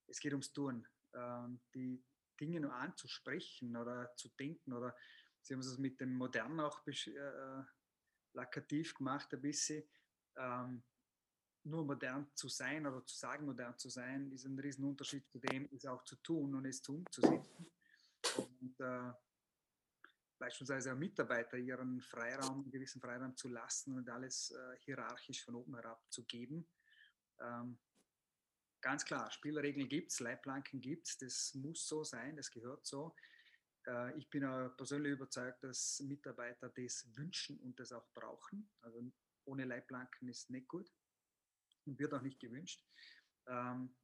Es 0.08 0.20
geht 0.20 0.34
ums 0.34 0.52
Tun, 0.52 0.88
ähm, 1.14 1.60
die 1.74 2.04
Dinge 2.40 2.60
nur 2.60 2.74
anzusprechen 2.74 3.76
oder 3.76 4.14
zu 4.16 4.30
denken 4.30 4.74
oder 4.74 4.96
Sie 5.42 5.54
haben 5.54 5.62
es 5.62 5.78
mit 5.78 6.00
dem 6.02 6.14
Modernen 6.14 6.60
auch 6.60 6.86
äh, 6.86 7.64
plakativ 8.34 8.94
gemacht 8.96 9.34
ein 9.34 9.42
bisschen. 9.42 9.84
Ähm, 10.36 10.84
nur 11.64 11.86
modern 11.86 12.30
zu 12.36 12.48
sein 12.48 12.86
oder 12.86 13.06
zu 13.06 13.18
sagen, 13.18 13.46
modern 13.46 13.78
zu 13.78 13.90
sein, 13.90 14.32
ist 14.32 14.46
ein 14.46 14.60
Riesenunterschied 14.60 15.30
zu 15.30 15.40
dem, 15.40 15.70
es 15.72 15.86
auch 15.86 16.04
zu 16.04 16.16
tun 16.18 16.56
und 16.56 16.66
es 16.66 16.82
zu 16.82 16.96
umzusetzen. 16.96 17.72
Und 18.38 18.80
äh, 18.80 19.12
beispielsweise 20.38 20.94
auch 20.94 20.98
Mitarbeiter 20.98 21.58
ihren 21.58 22.02
Freiraum, 22.02 22.62
einen 22.62 22.72
gewissen 22.72 23.02
Freiraum 23.02 23.36
zu 23.36 23.50
lassen 23.50 23.96
und 23.96 24.10
alles 24.10 24.52
äh, 24.52 24.78
hierarchisch 24.80 25.44
von 25.44 25.56
oben 25.56 25.76
herab 25.76 26.04
zu 26.10 26.26
geben. 26.26 26.68
Ähm, 27.40 27.80
ganz 28.82 29.06
klar, 29.06 29.32
Spielregeln 29.32 29.90
gibt 29.90 30.12
es, 30.12 30.20
Leitplanken 30.20 30.82
gibt 30.82 31.08
es, 31.08 31.18
das 31.18 31.54
muss 31.56 31.88
so 31.88 32.04
sein, 32.04 32.36
das 32.36 32.52
gehört 32.52 32.86
so. 32.86 33.16
Äh, 33.88 34.18
ich 34.18 34.30
bin 34.30 34.44
persönlich 34.78 35.14
überzeugt, 35.14 35.64
dass 35.64 36.00
Mitarbeiter 36.02 36.70
das 36.70 37.08
wünschen 37.16 37.60
und 37.60 37.80
das 37.80 37.92
auch 37.92 38.08
brauchen. 38.14 38.70
Also 38.82 39.12
ohne 39.46 39.66
Leitplanken 39.66 40.28
ist 40.30 40.50
nicht 40.50 40.68
gut 40.68 40.92
und 41.86 42.00
wird 42.00 42.14
auch 42.14 42.22
nicht 42.22 42.40
gewünscht. 42.40 42.84
Ähm, 43.48 43.96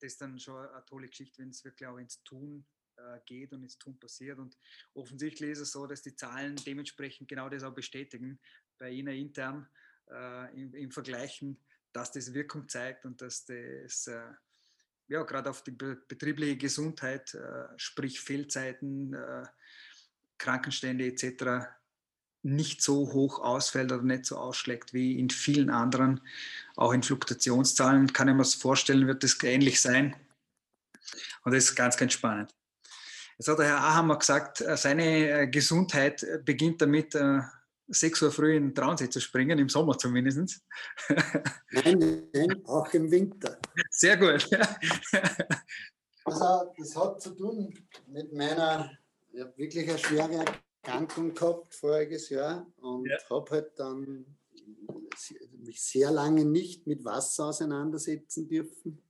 das 0.00 0.12
ist 0.12 0.20
dann 0.20 0.38
schon 0.38 0.68
eine 0.68 0.84
tolle 0.84 1.08
Geschichte, 1.08 1.40
wenn 1.40 1.50
es 1.50 1.64
wirklich 1.64 1.86
auch 1.86 1.98
ins 1.98 2.22
Tun 2.24 2.66
äh, 2.96 3.20
geht 3.26 3.52
und 3.52 3.62
ins 3.62 3.78
Tun 3.78 3.98
passiert. 3.98 4.38
Und 4.38 4.56
offensichtlich 4.94 5.50
ist 5.50 5.60
es 5.60 5.72
so, 5.72 5.86
dass 5.86 6.02
die 6.02 6.14
Zahlen 6.14 6.56
dementsprechend 6.56 7.28
genau 7.28 7.48
das 7.48 7.62
auch 7.62 7.74
bestätigen, 7.74 8.38
bei 8.78 8.90
Ihnen 8.90 9.14
intern 9.14 9.68
äh, 10.10 10.60
im, 10.60 10.74
im, 10.74 10.90
Vergleichen, 10.90 11.58
dass 11.92 12.12
das 12.12 12.34
Wirkung 12.34 12.68
zeigt 12.68 13.04
und 13.04 13.20
dass 13.20 13.44
das 13.44 14.06
äh, 14.06 14.32
ja, 15.08 15.22
gerade 15.22 15.50
auf 15.50 15.62
die 15.62 15.70
betriebliche 15.70 16.56
Gesundheit, 16.56 17.34
äh, 17.34 17.66
sprich 17.76 18.20
Fehlzeiten, 18.20 19.14
Krankenstände 20.38 21.06
etc., 21.06 21.68
nicht 22.44 22.82
so 22.82 23.12
hoch 23.12 23.38
ausfällt 23.38 23.90
oder 23.90 24.02
nicht 24.02 24.26
so 24.26 24.36
ausschlägt 24.36 24.92
wie 24.92 25.18
in 25.18 25.30
vielen 25.30 25.70
anderen, 25.70 26.20
auch 26.76 26.92
in 26.92 27.02
Fluktuationszahlen. 27.02 28.12
Kann 28.12 28.28
ich 28.28 28.34
mir 28.34 28.44
vorstellen, 28.44 29.06
wird 29.06 29.24
das 29.24 29.42
ähnlich 29.42 29.80
sein. 29.80 30.14
Und 31.42 31.54
das 31.54 31.64
ist 31.64 31.74
ganz, 31.74 31.96
ganz 31.96 32.12
spannend. 32.12 32.54
Jetzt 33.38 33.48
hat 33.48 33.58
der 33.58 33.66
Herr 33.66 33.78
Ahammer 33.78 34.18
gesagt, 34.18 34.60
äh, 34.60 34.76
seine 34.76 35.28
äh, 35.28 35.46
Gesundheit 35.48 36.22
äh, 36.22 36.38
beginnt 36.44 36.80
damit, 36.80 37.16
6 37.86 38.22
Uhr 38.22 38.30
früh 38.30 38.56
in 38.56 38.68
den 38.68 38.74
Traunsee 38.74 39.10
zu 39.10 39.20
springen, 39.20 39.58
im 39.58 39.68
Sommer 39.68 39.98
zumindest. 39.98 40.62
Nein, 41.70 42.28
nein, 42.32 42.64
auch 42.64 42.90
im 42.94 43.10
Winter. 43.10 43.58
Sehr 43.90 44.16
gut. 44.16 44.48
Also, 46.24 46.72
das 46.78 46.96
hat 46.96 47.20
zu 47.20 47.34
tun 47.34 47.74
mit 48.06 48.32
meiner, 48.32 48.90
ich 49.30 49.42
habe 49.42 49.52
wirklich 49.58 49.86
eine 49.90 49.98
schwere 49.98 50.44
Erkrankung 50.82 51.34
gehabt 51.34 51.74
voriges 51.74 52.30
Jahr 52.30 52.66
und 52.80 53.06
ja. 53.06 53.18
habe 53.28 53.50
halt 53.50 53.78
dann 53.78 54.24
mich 55.52 55.82
sehr 55.82 56.10
lange 56.10 56.46
nicht 56.46 56.86
mit 56.86 57.04
Wasser 57.04 57.46
auseinandersetzen 57.46 58.48
dürfen. 58.48 59.02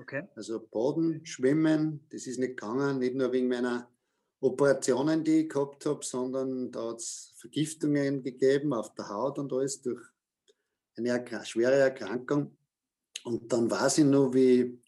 Okay. 0.00 0.28
Also 0.36 0.60
Baden, 0.60 1.26
Schwimmen, 1.26 2.06
das 2.10 2.26
ist 2.26 2.38
nicht 2.38 2.56
gegangen, 2.56 2.98
nicht 2.98 3.16
nur 3.16 3.32
wegen 3.32 3.48
meiner 3.48 3.90
Operationen, 4.40 5.24
die 5.24 5.40
ich 5.40 5.48
gehabt 5.48 5.84
habe, 5.86 6.04
sondern 6.04 6.70
da 6.70 6.90
hat 6.90 6.98
es 6.98 7.34
Vergiftungen 7.36 8.22
gegeben 8.22 8.72
auf 8.72 8.94
der 8.94 9.08
Haut 9.08 9.38
und 9.38 9.52
alles 9.52 9.82
durch 9.82 10.00
eine 10.96 11.08
Erkrank 11.10 11.46
schwere 11.46 11.74
Erkrankung. 11.74 12.56
Und 13.24 13.52
dann 13.52 13.70
weiß 13.70 13.98
ich 13.98 14.04
noch, 14.04 14.32
wie 14.32 14.80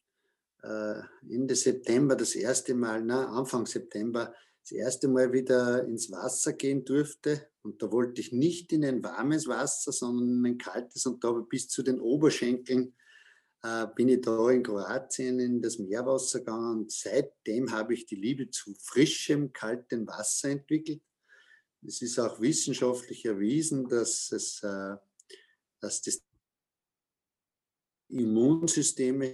äh, 0.63 1.01
Ende 1.29 1.57
September 1.57 2.15
das 2.15 2.37
erste 2.37 2.75
Mal, 2.75 3.03
na, 3.03 3.27
Anfang 3.27 3.67
September, 3.67 4.33
das 4.63 4.73
erste 4.73 5.09
Mal 5.09 5.33
wieder 5.33 5.85
ins 5.85 6.11
Wasser 6.13 6.53
gehen 6.53 6.85
durfte. 6.85 7.49
Und 7.63 7.83
da 7.83 7.91
wollte 7.91 8.21
ich 8.21 8.33
nicht 8.33 8.73
in 8.73 8.85
ein 8.85 9.03
warmes 9.03 9.49
Wasser, 9.49 9.91
sondern 9.91 10.29
in 10.29 10.47
ein 10.47 10.59
kaltes. 10.59 11.07
Und 11.07 11.25
da 11.25 11.29
habe 11.29 11.41
ich 11.43 11.49
bis 11.49 11.69
zu 11.69 11.83
den 11.83 11.99
Oberschenkeln 11.99 12.95
äh, 13.63 13.87
bin 13.95 14.09
ich 14.09 14.23
da 14.23 14.51
in 14.51 14.63
Kroatien 14.63 15.39
in 15.39 15.61
das 15.61 15.79
Meerwasser 15.79 16.41
gegangen. 16.41 16.81
Und 16.81 16.93
seitdem 16.93 17.71
habe 17.71 17.95
ich 17.95 18.07
die 18.07 18.17
Liebe 18.17 18.51
zu 18.51 18.75
frischem, 18.75 19.53
kaltem 19.53 20.07
Wasser 20.07 20.51
entwickelt. 20.51 21.03
Es 21.87 22.03
ist 22.03 22.19
auch 22.19 22.41
wissenschaftlich 22.41 23.25
erwiesen, 23.25 23.89
dass, 23.89 24.33
es, 24.33 24.63
äh, 24.63 24.97
dass 25.81 26.03
das 26.03 26.23
Immunsystem 28.09 29.33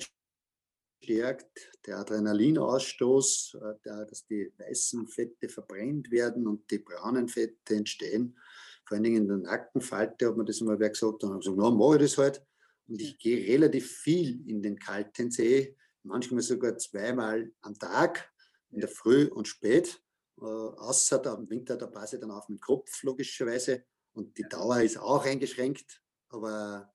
stärkt, 1.03 1.70
der 1.87 1.99
Adrenalinausstoß, 1.99 3.59
äh, 3.61 4.07
dass 4.07 4.27
die 4.27 4.53
weißen 4.59 5.07
Fette 5.09 5.49
verbrennt 5.49 6.11
werden 6.11 6.47
und 6.47 6.70
die 6.70 6.79
braunen 6.79 7.29
Fette 7.29 7.74
entstehen. 7.74 8.39
Vor 8.85 8.97
allen 8.97 9.05
Dingen 9.05 9.22
in 9.22 9.29
der 9.29 9.39
Nackenfalte 9.39 10.29
hat 10.29 10.37
man 10.37 10.47
das 10.47 10.61
wer 10.61 10.91
gesagt 10.91 11.24
und 11.24 11.31
habe 11.31 11.41
gesagt, 11.41 11.59
na, 11.59 11.70
mache 11.70 11.97
ich 11.97 12.03
das 12.03 12.18
halt. 12.18 12.47
Und 12.89 13.01
ich 13.01 13.18
gehe 13.18 13.47
relativ 13.47 13.91
viel 13.99 14.49
in 14.49 14.62
den 14.62 14.78
kalten 14.78 15.30
See, 15.30 15.76
manchmal 16.03 16.43
sogar 16.43 16.78
zweimal 16.78 17.53
am 17.62 17.78
Tag, 17.78 18.32
in 18.70 18.80
der 18.80 18.89
Früh 18.89 19.26
und 19.26 19.49
spät. 19.49 20.03
Äh, 20.39 20.45
außer 20.45 21.18
da, 21.18 21.34
im 21.34 21.49
Winter, 21.49 21.76
da 21.76 21.87
passe 21.87 22.16
ich 22.16 22.20
dann 22.20 22.30
auf 22.30 22.47
den 22.47 22.61
Kopf, 22.61 23.03
logischerweise. 23.03 23.84
Und 24.12 24.37
die 24.39 24.45
Dauer 24.49 24.80
ist 24.80 24.99
auch 24.99 25.24
eingeschränkt. 25.24 26.01
Aber 26.28 26.93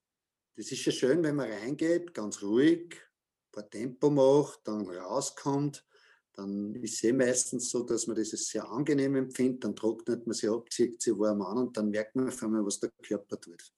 das 0.55 0.71
ist 0.71 0.81
schon 0.81 0.93
schön, 0.93 1.23
wenn 1.23 1.35
man 1.35 1.49
reingeht, 1.49 2.13
ganz 2.13 2.41
ruhig, 2.41 2.93
ein 2.93 3.51
paar 3.51 3.69
Tempo 3.69 4.09
macht, 4.09 4.61
dann 4.67 4.87
rauskommt. 4.87 5.85
Dann 6.33 6.73
ist 6.75 6.93
es 6.93 7.03
eh 7.03 7.13
meistens 7.13 7.69
so, 7.69 7.83
dass 7.83 8.07
man 8.07 8.15
das 8.15 8.29
sehr 8.29 8.69
angenehm 8.69 9.15
empfindet. 9.15 9.63
Dann 9.63 9.75
trocknet 9.75 10.25
man 10.25 10.33
sich 10.33 10.49
ab, 10.49 10.71
zieht 10.71 11.01
sich 11.01 11.17
warm 11.17 11.41
an 11.41 11.57
und 11.57 11.75
dann 11.75 11.89
merkt 11.89 12.15
man 12.15 12.29
auf 12.29 12.41
einmal, 12.43 12.65
was 12.65 12.79
der 12.79 12.91
Körper 13.01 13.39
tut. 13.39 13.73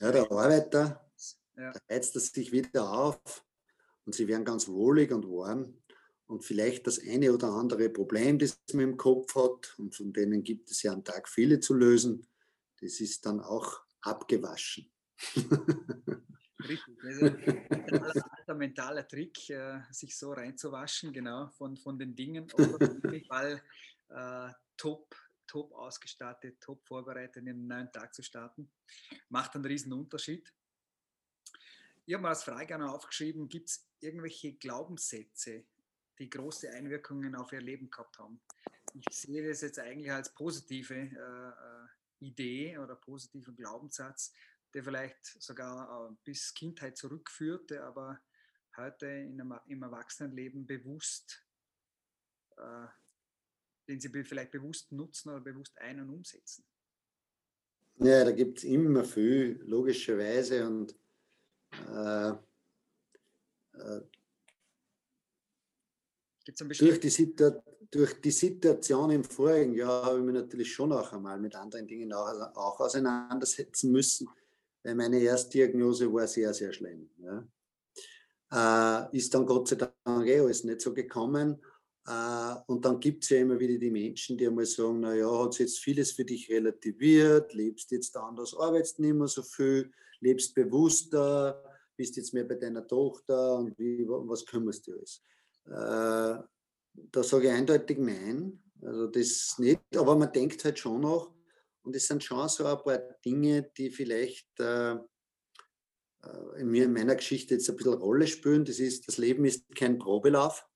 Ja, 0.00 0.12
der 0.12 0.30
Arbeiter, 0.30 1.10
ja. 1.56 1.72
da 1.72 1.80
heizt 1.90 2.16
es 2.16 2.28
sich 2.28 2.52
wieder 2.52 2.90
auf 2.90 3.44
und 4.04 4.14
sie 4.14 4.28
werden 4.28 4.44
ganz 4.44 4.68
wohlig 4.68 5.12
und 5.12 5.26
warm. 5.26 5.74
Und 6.26 6.44
vielleicht 6.44 6.86
das 6.88 6.98
eine 6.98 7.32
oder 7.32 7.48
andere 7.50 7.88
Problem, 7.88 8.38
das 8.38 8.58
man 8.72 8.82
im 8.84 8.96
Kopf 8.96 9.34
hat, 9.36 9.78
und 9.78 9.94
von 9.94 10.12
denen 10.12 10.42
gibt 10.42 10.70
es 10.70 10.82
ja 10.82 10.92
am 10.92 11.04
Tag 11.04 11.28
viele 11.28 11.60
zu 11.60 11.74
lösen, 11.74 12.26
das 12.80 13.00
ist 13.00 13.24
dann 13.26 13.40
auch 13.40 13.80
abgewaschen. 14.00 14.90
Richtig, 16.58 16.98
das 17.02 17.14
ist 17.14 17.22
ein 17.22 18.02
alter 18.02 18.54
mentaler 18.54 19.06
Trick, 19.06 19.50
äh, 19.50 19.80
sich 19.92 20.16
so 20.16 20.32
reinzuwaschen, 20.32 21.12
genau, 21.12 21.48
von, 21.50 21.76
von 21.76 21.98
den 21.98 22.16
Dingen, 22.16 22.46
weil 23.28 23.62
äh, 24.08 24.52
top 24.76 25.14
top 25.46 25.72
ausgestattet, 25.72 26.60
top 26.60 26.86
vorbereitet, 26.86 27.36
in 27.36 27.48
einen 27.48 27.66
neuen 27.66 27.92
Tag 27.92 28.14
zu 28.14 28.22
starten. 28.22 28.70
Macht 29.28 29.54
einen 29.54 29.64
riesen 29.64 29.92
Unterschied. 29.92 30.52
Ich 32.04 32.14
habe 32.14 32.22
mal 32.22 32.30
als 32.30 32.44
Frage 32.44 32.84
aufgeschrieben, 32.88 33.48
gibt 33.48 33.70
es 33.70 33.88
irgendwelche 34.00 34.52
Glaubenssätze, 34.54 35.64
die 36.18 36.30
große 36.30 36.70
Einwirkungen 36.70 37.34
auf 37.34 37.52
Ihr 37.52 37.60
Leben 37.60 37.90
gehabt 37.90 38.18
haben? 38.18 38.40
Ich 38.94 39.04
sehe 39.10 39.46
das 39.46 39.60
jetzt 39.62 39.78
eigentlich 39.78 40.12
als 40.12 40.32
positive 40.32 40.94
äh, 40.94 41.48
äh 41.48 41.86
Idee 42.20 42.78
oder 42.78 42.96
positiven 42.96 43.54
Glaubenssatz, 43.54 44.32
der 44.72 44.82
vielleicht 44.84 45.24
sogar 45.42 46.10
äh, 46.10 46.14
bis 46.24 46.54
Kindheit 46.54 46.96
zurückführt, 46.96 47.70
der 47.70 47.84
aber 47.84 48.20
heute 48.76 49.06
in 49.06 49.40
einem, 49.40 49.58
im 49.66 49.82
Erwachsenenleben 49.82 50.66
bewusst 50.66 51.44
äh, 52.56 52.86
den 53.88 54.00
Sie 54.00 54.08
vielleicht 54.24 54.50
bewusst 54.50 54.90
nutzen 54.92 55.30
oder 55.30 55.40
bewusst 55.40 55.76
ein- 55.78 56.00
und 56.00 56.10
umsetzen? 56.10 56.64
Ja, 57.98 58.24
da 58.24 58.32
gibt 58.32 58.58
es 58.58 58.64
immer 58.64 59.04
viel, 59.04 59.58
logischerweise. 59.64 60.66
Und 60.66 60.94
äh, 61.72 62.30
äh, 63.78 64.00
durch, 66.78 67.00
die 67.00 67.34
durch, 67.90 68.20
die 68.20 68.30
Situation 68.30 69.10
im 69.10 69.24
vorigen 69.24 69.74
Jahr 69.74 70.04
habe 70.04 70.18
ich 70.18 70.24
mich 70.24 70.34
natürlich 70.34 70.72
schon 70.72 70.92
auch 70.92 71.12
einmal 71.12 71.38
mit 71.40 71.54
anderen 71.54 71.86
Dingen 71.86 72.12
auch, 72.12 72.28
auch 72.54 72.80
auseinandersetzen 72.80 73.90
müssen, 73.90 74.28
weil 74.82 74.94
meine 74.94 75.18
Erstdiagnose 75.18 76.12
war 76.12 76.26
sehr, 76.26 76.52
sehr 76.52 76.72
schlimm. 76.72 77.08
Ja. 77.18 77.48
Äh, 78.52 79.16
ist 79.16 79.34
dann 79.34 79.46
Gott 79.46 79.68
sei 79.68 79.76
Dank 79.76 80.26
eh 80.26 80.40
alles 80.40 80.64
nicht 80.64 80.80
so 80.80 80.92
gekommen. 80.92 81.62
Äh, 82.06 82.54
und 82.66 82.84
dann 82.84 83.00
gibt 83.00 83.24
es 83.24 83.30
ja 83.30 83.38
immer 83.38 83.58
wieder 83.58 83.78
die 83.78 83.90
Menschen, 83.90 84.38
die 84.38 84.46
einmal 84.46 84.66
sagen, 84.66 85.00
naja, 85.00 85.42
hat 85.42 85.54
es 85.54 85.58
jetzt 85.58 85.78
vieles 85.78 86.12
für 86.12 86.24
dich 86.24 86.48
relativiert, 86.50 87.52
lebst 87.52 87.90
jetzt 87.90 88.16
anders, 88.16 88.56
arbeitest 88.56 89.00
nicht 89.00 89.14
mehr 89.14 89.26
so 89.26 89.42
viel, 89.42 89.90
lebst 90.20 90.54
bewusster, 90.54 91.62
bist 91.96 92.16
jetzt 92.16 92.32
mehr 92.32 92.44
bei 92.44 92.54
deiner 92.54 92.86
Tochter 92.86 93.56
und 93.58 93.78
wie, 93.78 94.06
was 94.06 94.46
kümmerst 94.46 94.86
du 94.86 94.92
alles? 94.92 95.22
Äh, 95.66 96.42
da 97.12 97.22
sage 97.22 97.48
ich 97.48 97.52
eindeutig 97.52 97.98
nein, 97.98 98.62
also 98.82 99.06
das 99.08 99.56
nicht, 99.58 99.80
aber 99.96 100.16
man 100.16 100.32
denkt 100.32 100.64
halt 100.64 100.78
schon 100.78 101.00
noch 101.00 101.34
und 101.82 101.96
es 101.96 102.06
sind 102.06 102.22
schon 102.22 102.48
so 102.48 102.66
ein 102.66 102.78
paar 102.78 102.98
Dinge, 103.24 103.70
die 103.76 103.90
vielleicht 103.90 104.48
äh, 104.60 104.96
in, 106.58 106.92
meiner 106.92 107.16
Geschichte 107.16 107.54
jetzt 107.54 107.68
ein 107.68 107.76
bisschen 107.76 107.94
Rolle 107.94 108.26
spielen. 108.26 108.64
Das 108.64 108.78
ist, 108.78 109.06
das 109.06 109.18
Leben 109.18 109.44
ist 109.44 109.64
kein 109.74 109.98
Probelauf. 109.98 110.66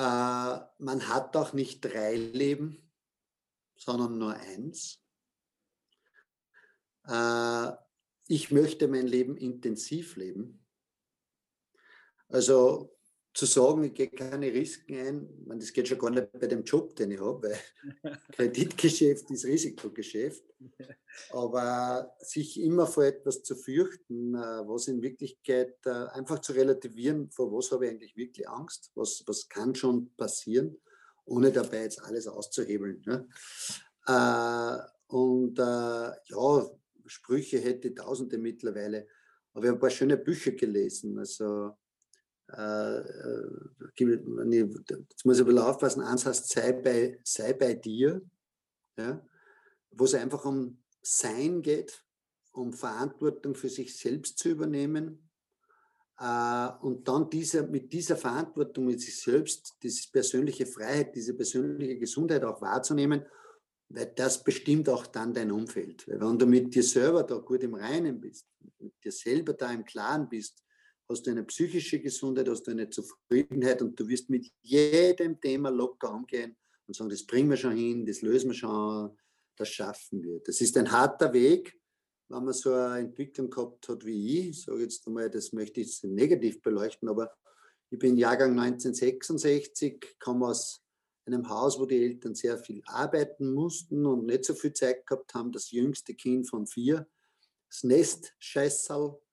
Man 0.00 1.08
hat 1.08 1.36
auch 1.36 1.52
nicht 1.52 1.80
drei 1.80 2.14
Leben, 2.14 2.90
sondern 3.76 4.18
nur 4.18 4.34
eins. 4.34 5.02
Äh, 7.06 7.72
ich 8.26 8.50
möchte 8.50 8.86
mein 8.86 9.06
Leben 9.06 9.36
intensiv 9.36 10.16
leben. 10.16 10.64
Also 12.28 12.97
zu 13.38 13.46
sagen, 13.46 13.84
ich 13.84 13.94
gehe 13.94 14.08
keine 14.08 14.52
Risiken 14.52 14.98
ein, 14.98 15.28
meine, 15.46 15.60
das 15.60 15.72
geht 15.72 15.86
schon 15.86 15.98
gar 15.98 16.10
nicht 16.10 16.32
bei 16.32 16.48
dem 16.48 16.64
Job, 16.64 16.96
den 16.96 17.12
ich 17.12 17.20
habe, 17.20 17.52
weil 18.02 18.18
Kreditgeschäft 18.32 19.30
ist 19.30 19.44
Risikogeschäft. 19.44 20.42
Aber 21.30 22.16
sich 22.18 22.60
immer 22.60 22.88
vor 22.88 23.04
etwas 23.04 23.44
zu 23.44 23.54
fürchten, 23.54 24.34
äh, 24.34 24.66
was 24.66 24.88
in 24.88 25.02
Wirklichkeit 25.02 25.76
äh, 25.86 25.90
einfach 25.90 26.40
zu 26.40 26.52
relativieren, 26.52 27.30
vor 27.30 27.52
was 27.52 27.70
habe 27.70 27.86
ich 27.86 27.92
eigentlich 27.92 28.16
wirklich 28.16 28.48
Angst, 28.48 28.90
was, 28.96 29.22
was 29.28 29.48
kann 29.48 29.72
schon 29.72 30.12
passieren, 30.16 30.76
ohne 31.24 31.52
dabei 31.52 31.82
jetzt 31.82 32.02
alles 32.02 32.26
auszuhebeln. 32.26 33.04
Ne? 33.06 33.28
Und 35.06 35.58
ja, 35.58 36.70
Sprüche 37.06 37.58
hätte 37.58 37.94
Tausende 37.94 38.38
mittlerweile, 38.38 39.06
aber 39.52 39.64
ich 39.64 39.68
habe 39.68 39.78
ein 39.78 39.80
paar 39.80 39.90
schöne 39.90 40.16
Bücher 40.16 40.52
gelesen. 40.52 41.18
Also 41.18 41.76
äh, 42.52 43.00
jetzt 43.98 45.24
muss 45.24 45.36
ich 45.36 45.42
ein 45.42 45.46
bisschen 45.46 45.58
aufpassen, 45.58 46.02
eins 46.02 46.26
heißt, 46.26 46.48
sei 46.48 46.72
bei, 46.72 47.18
sei 47.24 47.52
bei 47.52 47.74
dir, 47.74 48.22
ja, 48.96 49.24
wo 49.90 50.04
es 50.04 50.14
einfach 50.14 50.44
um 50.44 50.82
Sein 51.02 51.62
geht, 51.62 52.04
um 52.52 52.72
Verantwortung 52.72 53.54
für 53.54 53.68
sich 53.68 53.96
selbst 53.96 54.38
zu 54.38 54.50
übernehmen, 54.50 55.24
Äh, 56.20 56.70
und 56.80 57.06
dann 57.06 57.30
dieser, 57.30 57.62
mit 57.68 57.92
dieser 57.92 58.16
Verantwortung 58.16 58.86
mit 58.86 59.00
sich 59.00 59.20
selbst, 59.20 59.76
diese 59.80 60.10
persönliche 60.10 60.66
Freiheit, 60.66 61.14
diese 61.14 61.32
persönliche 61.32 61.96
Gesundheit 61.96 62.42
auch 62.42 62.60
wahrzunehmen, 62.60 63.24
weil 63.88 64.12
das 64.16 64.42
bestimmt 64.42 64.88
auch 64.88 65.06
dann 65.06 65.32
dein 65.32 65.52
Umfeld. 65.52 66.08
Weil 66.08 66.20
wenn 66.20 66.36
du 66.36 66.46
mit 66.46 66.74
dir 66.74 66.82
selber 66.82 67.22
da 67.22 67.36
gut 67.38 67.62
im 67.62 67.74
Reinen 67.74 68.18
bist, 68.20 68.48
mit 68.80 68.94
dir 69.04 69.12
selber 69.12 69.52
da 69.54 69.70
im 69.72 69.84
Klaren 69.84 70.28
bist, 70.28 70.64
hast 71.08 71.26
du 71.26 71.30
eine 71.30 71.44
psychische 71.44 72.00
Gesundheit, 72.00 72.48
hast 72.48 72.64
du 72.64 72.70
eine 72.70 72.90
Zufriedenheit 72.90 73.80
und 73.82 73.98
du 73.98 74.06
wirst 74.08 74.28
mit 74.28 74.50
jedem 74.62 75.40
Thema 75.40 75.70
locker 75.70 76.12
umgehen 76.12 76.56
und 76.86 76.94
sagen, 76.94 77.10
das 77.10 77.24
bringen 77.24 77.50
wir 77.50 77.56
schon 77.56 77.76
hin, 77.76 78.04
das 78.04 78.22
lösen 78.22 78.50
wir 78.50 78.54
schon, 78.54 79.16
das 79.56 79.68
schaffen 79.68 80.22
wir. 80.22 80.40
Das 80.40 80.60
ist 80.60 80.76
ein 80.76 80.90
harter 80.90 81.32
Weg, 81.32 81.78
wenn 82.28 82.44
man 82.44 82.54
so 82.54 82.72
eine 82.72 83.00
Entwicklung 83.00 83.48
gehabt 83.48 83.88
hat 83.88 84.04
wie 84.04 84.48
ich. 84.50 84.62
Sage 84.62 84.82
jetzt 84.82 85.06
einmal, 85.06 85.30
das 85.30 85.52
möchte 85.52 85.80
ich 85.80 86.02
negativ 86.02 86.60
beleuchten, 86.60 87.08
aber 87.08 87.32
ich 87.90 87.98
bin 87.98 88.18
Jahrgang 88.18 88.58
1966, 88.58 90.16
komme 90.18 90.48
aus 90.48 90.82
einem 91.24 91.48
Haus, 91.48 91.78
wo 91.78 91.86
die 91.86 92.02
Eltern 92.02 92.34
sehr 92.34 92.58
viel 92.58 92.82
arbeiten 92.86 93.52
mussten 93.52 94.04
und 94.04 94.26
nicht 94.26 94.44
so 94.44 94.54
viel 94.54 94.72
Zeit 94.72 95.06
gehabt 95.06 95.34
haben. 95.34 95.52
Das 95.52 95.70
jüngste 95.70 96.14
Kind 96.14 96.48
von 96.48 96.66
vier, 96.66 97.06
das 97.68 97.84
Nest 97.84 98.34
Scheißal, 98.38 99.10
äh, 99.10 99.27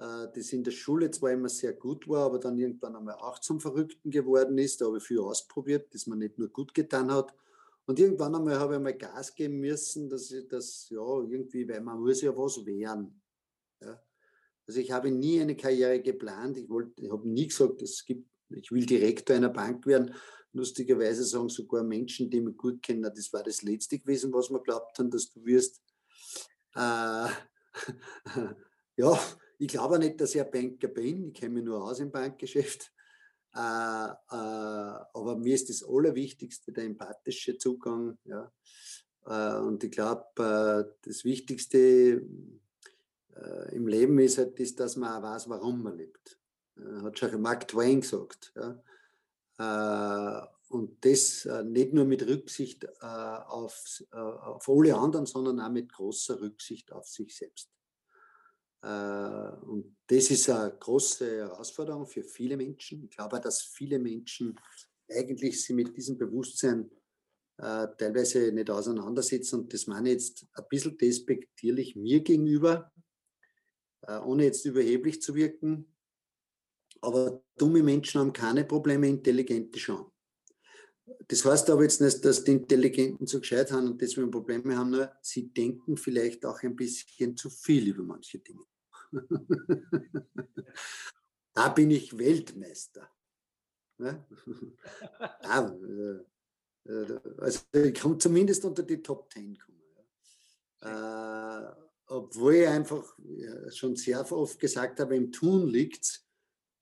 das 0.00 0.52
in 0.52 0.64
der 0.64 0.70
Schule 0.70 1.10
zwar 1.10 1.32
immer 1.32 1.50
sehr 1.50 1.74
gut 1.74 2.08
war, 2.08 2.24
aber 2.24 2.38
dann 2.38 2.56
irgendwann 2.56 2.96
einmal 2.96 3.16
auch 3.16 3.38
zum 3.38 3.60
Verrückten 3.60 4.10
geworden 4.10 4.56
ist. 4.56 4.80
Da 4.80 4.86
habe 4.86 4.96
ich 4.96 5.04
viel 5.04 5.18
ausprobiert, 5.18 5.92
das 5.92 6.06
mir 6.06 6.16
nicht 6.16 6.38
nur 6.38 6.48
gut 6.48 6.72
getan 6.72 7.12
hat. 7.12 7.34
Und 7.84 7.98
irgendwann 7.98 8.34
einmal 8.34 8.58
habe 8.58 8.76
ich 8.76 8.80
mal 8.80 8.96
Gas 8.96 9.34
geben 9.34 9.60
müssen, 9.60 10.08
dass 10.08 10.30
ich 10.30 10.48
das, 10.48 10.88
ja, 10.88 11.00
irgendwie, 11.00 11.68
weil 11.68 11.82
man 11.82 12.00
muss 12.00 12.22
ja 12.22 12.34
was 12.34 12.64
wehren. 12.64 13.20
Ja. 13.82 14.02
Also 14.66 14.80
ich 14.80 14.90
habe 14.90 15.10
nie 15.10 15.40
eine 15.40 15.56
Karriere 15.56 16.00
geplant. 16.00 16.56
Ich, 16.56 16.70
wollte, 16.70 17.02
ich 17.02 17.10
habe 17.10 17.28
nie 17.28 17.48
gesagt, 17.48 17.82
es 17.82 18.04
gibt, 18.04 18.26
ich 18.48 18.70
will 18.72 18.86
Direktor 18.86 19.36
einer 19.36 19.50
Bank 19.50 19.84
werden. 19.86 20.14
Lustigerweise 20.52 21.24
sagen 21.24 21.48
sogar 21.50 21.82
Menschen, 21.82 22.30
die 22.30 22.40
mich 22.40 22.56
gut 22.56 22.82
kennen, 22.82 23.02
das 23.02 23.32
war 23.34 23.42
das 23.42 23.62
Letzte 23.62 23.98
gewesen, 23.98 24.32
was 24.32 24.50
wir 24.50 24.62
glaubt 24.62 24.98
haben, 24.98 25.10
dass 25.10 25.30
du 25.30 25.44
wirst. 25.44 25.82
Äh, 26.74 27.28
ja, 28.96 29.20
ich 29.60 29.68
glaube 29.68 29.98
nicht, 29.98 30.18
dass 30.18 30.34
ich 30.34 30.40
ein 30.40 30.50
Banker 30.50 30.88
bin. 30.88 31.28
Ich 31.28 31.34
kenne 31.34 31.54
mich 31.54 31.64
nur 31.64 31.84
aus 31.84 32.00
im 32.00 32.10
Bankgeschäft. 32.10 32.92
Äh, 33.52 33.58
äh, 33.58 34.14
aber 34.30 35.36
mir 35.36 35.56
ist 35.56 35.68
das 35.68 35.82
Allerwichtigste 35.82 36.70
der 36.72 36.84
empathische 36.84 37.58
Zugang. 37.58 38.16
Ja. 38.22 38.52
Äh, 39.26 39.58
und 39.58 39.82
ich 39.82 39.90
glaube, 39.90 40.94
das 41.02 41.24
Wichtigste 41.24 42.24
im 43.72 43.88
Leben 43.88 44.20
ist 44.20 44.38
halt, 44.38 44.60
ist, 44.60 44.78
dass 44.78 44.94
man 44.94 45.14
auch 45.14 45.22
weiß, 45.28 45.48
warum 45.48 45.82
man 45.82 45.96
lebt. 45.96 46.38
hat 47.02 47.18
schon 47.18 47.42
Mark 47.42 47.66
Twain 47.66 48.02
gesagt. 48.02 48.54
Ja. 49.58 50.48
und 50.68 51.04
das 51.04 51.48
nicht 51.64 51.92
nur 51.92 52.04
mit 52.04 52.24
Rücksicht 52.24 52.86
auf, 53.02 54.04
auf 54.12 54.68
alle 54.68 54.96
anderen, 54.96 55.26
sondern 55.26 55.58
auch 55.58 55.70
mit 55.70 55.92
großer 55.92 56.40
Rücksicht 56.40 56.92
auf 56.92 57.08
sich 57.08 57.36
selbst. 57.36 57.68
Äh, 58.82 59.50
und 59.66 59.96
das 60.06 60.30
ist 60.30 60.48
eine 60.50 60.76
große 60.78 61.38
Herausforderung 61.38 62.06
für 62.06 62.22
viele 62.22 62.56
Menschen. 62.56 63.04
Ich 63.04 63.10
glaube, 63.10 63.40
dass 63.40 63.62
viele 63.62 63.98
Menschen 63.98 64.58
eigentlich 65.08 65.62
sich 65.62 65.74
mit 65.74 65.96
diesem 65.96 66.16
Bewusstsein 66.16 66.90
äh, 67.58 67.88
teilweise 67.98 68.52
nicht 68.52 68.70
auseinandersetzen. 68.70 69.60
Und 69.60 69.74
das 69.74 69.86
meine 69.86 70.08
ich 70.10 70.14
jetzt 70.14 70.46
ein 70.54 70.64
bisschen 70.68 70.96
despektierlich 70.96 71.96
mir 71.96 72.20
gegenüber, 72.20 72.90
äh, 74.02 74.18
ohne 74.18 74.44
jetzt 74.44 74.64
überheblich 74.64 75.20
zu 75.20 75.34
wirken. 75.34 75.94
Aber 77.02 77.42
dumme 77.56 77.82
Menschen 77.82 78.20
haben 78.20 78.32
keine 78.32 78.64
Probleme, 78.64 79.08
intelligente 79.08 79.78
schon. 79.78 80.10
Das 81.28 81.44
heißt 81.44 81.70
aber 81.70 81.82
jetzt 81.82 82.00
nicht, 82.00 82.24
dass 82.24 82.44
die 82.44 82.52
Intelligenten 82.52 83.26
so 83.26 83.40
gescheit 83.40 83.70
haben 83.72 83.88
und 83.88 84.00
deswegen 84.00 84.30
Probleme 84.30 84.76
haben, 84.76 84.90
nur 84.90 85.12
sie 85.22 85.48
denken 85.52 85.96
vielleicht 85.96 86.44
auch 86.44 86.62
ein 86.62 86.76
bisschen 86.76 87.36
zu 87.36 87.50
viel 87.50 87.88
über 87.88 88.02
manche 88.02 88.38
Dinge. 88.38 88.64
da 91.52 91.68
bin 91.68 91.90
ich 91.90 92.16
Weltmeister. 92.16 93.08
Ja? 95.42 95.68
Äh, 95.68 96.90
äh, 96.90 97.20
also 97.36 97.60
ich 97.72 97.92
kann 97.92 98.18
zumindest 98.18 98.64
unter 98.64 98.82
die 98.82 99.02
Top 99.02 99.28
Ten 99.28 99.58
kommen. 99.58 99.82
Ja. 100.80 101.68
Äh, 101.68 101.74
obwohl 102.06 102.54
ich 102.54 102.66
einfach 102.66 103.14
schon 103.74 103.96
sehr 103.96 104.32
oft 104.32 104.58
gesagt 104.58 105.00
habe, 105.00 105.16
im 105.16 105.30
Tun 105.30 105.68
liegt 105.68 106.02
es. 106.04 106.29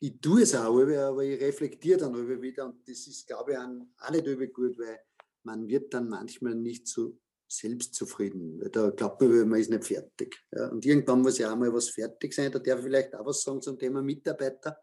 Ich 0.01 0.21
tue 0.21 0.43
es 0.43 0.55
auch, 0.55 0.81
aber 0.81 1.25
ich 1.25 1.41
reflektiere 1.41 1.99
dann 1.99 2.41
wieder 2.41 2.67
und 2.67 2.89
das 2.89 3.07
ist, 3.07 3.27
glaube 3.27 3.53
ich, 3.53 3.59
auch 3.59 4.11
nicht 4.11 4.27
über 4.27 4.47
gut, 4.47 4.79
weil 4.79 5.01
man 5.43 5.67
wird 5.67 5.93
dann 5.93 6.09
manchmal 6.09 6.55
nicht 6.55 6.87
so 6.87 7.19
selbstzufrieden. 7.49 8.61
Da 8.71 8.91
glaubt 8.91 9.21
man, 9.23 9.49
man 9.49 9.61
ist 9.61 9.71
nicht 9.71 9.85
fertig. 9.85 10.39
Ja, 10.53 10.69
und 10.69 10.85
irgendwann 10.85 11.23
muss 11.23 11.39
ja 11.39 11.53
auch 11.53 11.57
mal 11.57 11.73
was 11.73 11.89
fertig 11.89 12.35
sein. 12.35 12.53
Da 12.53 12.59
darf 12.59 12.79
ich 12.79 12.85
vielleicht 12.85 13.15
auch 13.15 13.27
was 13.27 13.43
sagen 13.43 13.63
zum 13.63 13.79
Thema 13.79 14.03
Mitarbeiter. 14.03 14.79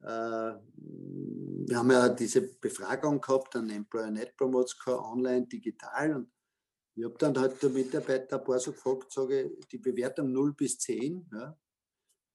Äh, 0.00 0.54
wir 1.64 1.76
haben 1.76 1.90
ja 1.90 2.08
diese 2.08 2.42
Befragung 2.42 3.20
gehabt, 3.20 3.56
an 3.56 3.68
Employer 3.70 4.10
Net 4.10 4.36
Promotes 4.36 4.76
online, 4.86 5.46
digital. 5.46 6.16
Und 6.16 6.32
ich 6.94 7.04
habe 7.04 7.16
dann 7.18 7.38
halt 7.38 7.62
der 7.62 7.70
Mitarbeiter 7.70 8.38
ein 8.38 8.44
paar 8.44 8.58
so 8.58 8.72
gefragt, 8.72 9.12
sage 9.12 9.50
die 9.70 9.78
Bewertung 9.78 10.32
0 10.32 10.54
bis 10.54 10.78
10. 10.78 11.28
Ja, 11.32 11.58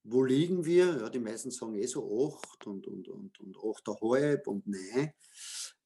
wo 0.09 0.23
liegen 0.23 0.65
wir? 0.65 0.85
Ja, 0.85 1.09
die 1.09 1.19
meisten 1.19 1.51
sagen 1.51 1.75
eh 1.75 1.85
so 1.85 2.33
8 2.33 2.67
und, 2.67 2.87
und, 2.87 3.07
und, 3.07 3.39
und 3.39 3.57
8,5 3.57 4.43
und 4.45 4.67
nein 4.67 5.13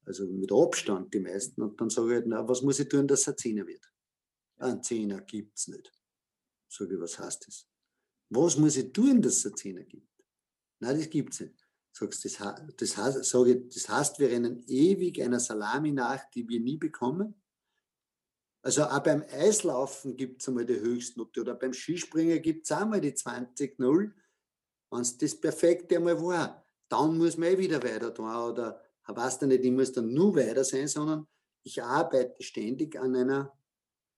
also 0.05 0.25
mit 0.27 0.51
Abstand 0.51 1.13
die 1.13 1.19
meisten. 1.19 1.61
Und 1.61 1.79
dann 1.79 1.89
sage 1.89 2.09
ich 2.09 2.15
halt, 2.15 2.27
na, 2.27 2.47
was 2.47 2.61
muss 2.61 2.79
ich 2.79 2.89
tun, 2.89 3.07
dass 3.07 3.21
es 3.21 3.27
ein 3.29 3.37
Zehner 3.37 3.67
wird? 3.67 3.91
Ein 4.57 4.83
Zehner 4.83 5.21
gibt 5.21 5.57
es 5.57 5.67
nicht. 5.67 5.91
Sage 6.69 6.95
ich, 6.95 7.01
was 7.01 7.19
heißt 7.19 7.47
das? 7.47 7.67
Was 8.29 8.57
muss 8.57 8.77
ich 8.77 8.91
tun, 8.93 9.21
dass 9.21 9.37
es 9.37 9.45
ein 9.45 9.57
Zehner 9.57 9.83
gibt? 9.83 10.07
Nein, 10.79 10.97
das 10.97 11.09
gibt 11.09 11.33
es 11.33 11.41
nicht. 11.41 11.67
Sagst, 11.93 12.23
das, 12.23 12.37
das, 12.77 12.97
heißt, 12.97 13.25
sage 13.25 13.53
ich, 13.53 13.73
das 13.73 13.89
heißt, 13.89 14.19
wir 14.19 14.29
rennen 14.29 14.63
ewig 14.67 15.21
einer 15.21 15.39
Salami 15.39 15.91
nach, 15.91 16.29
die 16.31 16.47
wir 16.47 16.61
nie 16.61 16.77
bekommen. 16.77 17.40
Also 18.63 18.83
auch 18.83 18.99
beim 18.99 19.23
Eislaufen 19.31 20.15
gibt 20.15 20.41
es 20.41 20.47
einmal 20.47 20.65
die 20.65 20.79
Höchstnote 20.79 21.41
oder 21.41 21.55
beim 21.55 21.73
Skispringen 21.73 22.41
gibt 22.41 22.65
es 22.65 22.71
einmal 22.71 23.01
die 23.01 23.13
20-0. 23.13 24.11
Wenn 24.91 25.01
es 25.01 25.17
das 25.17 25.39
Perfekte 25.39 25.97
einmal 25.97 26.21
war, 26.21 26.63
dann 26.87 27.17
muss 27.17 27.37
man 27.37 27.49
eh 27.49 27.57
wieder 27.57 27.81
weiter 27.81 28.13
tun. 28.13 28.29
Oder 28.29 28.81
weißt 29.07 29.41
du 29.41 29.47
nicht, 29.47 29.63
ich 29.63 29.71
muss 29.71 29.91
dann 29.91 30.13
nur 30.13 30.35
weiter 30.35 30.63
sein, 30.63 30.87
sondern 30.87 31.27
ich 31.63 31.81
arbeite 31.81 32.41
ständig 32.43 32.99
an 32.99 33.15
einer 33.15 33.57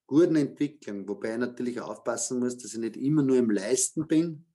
guten 0.08 0.36
Entwicklung, 0.36 1.08
wobei 1.08 1.34
ich 1.34 1.39
natürlich 1.39 1.80
aufpassen 1.80 2.39
muss, 2.39 2.58
dass 2.58 2.74
ich 2.74 2.80
nicht 2.80 2.98
immer 2.98 3.24
nur 3.24 3.38
im 3.38 3.50
Leisten 3.50 4.08
bin, 4.08 4.46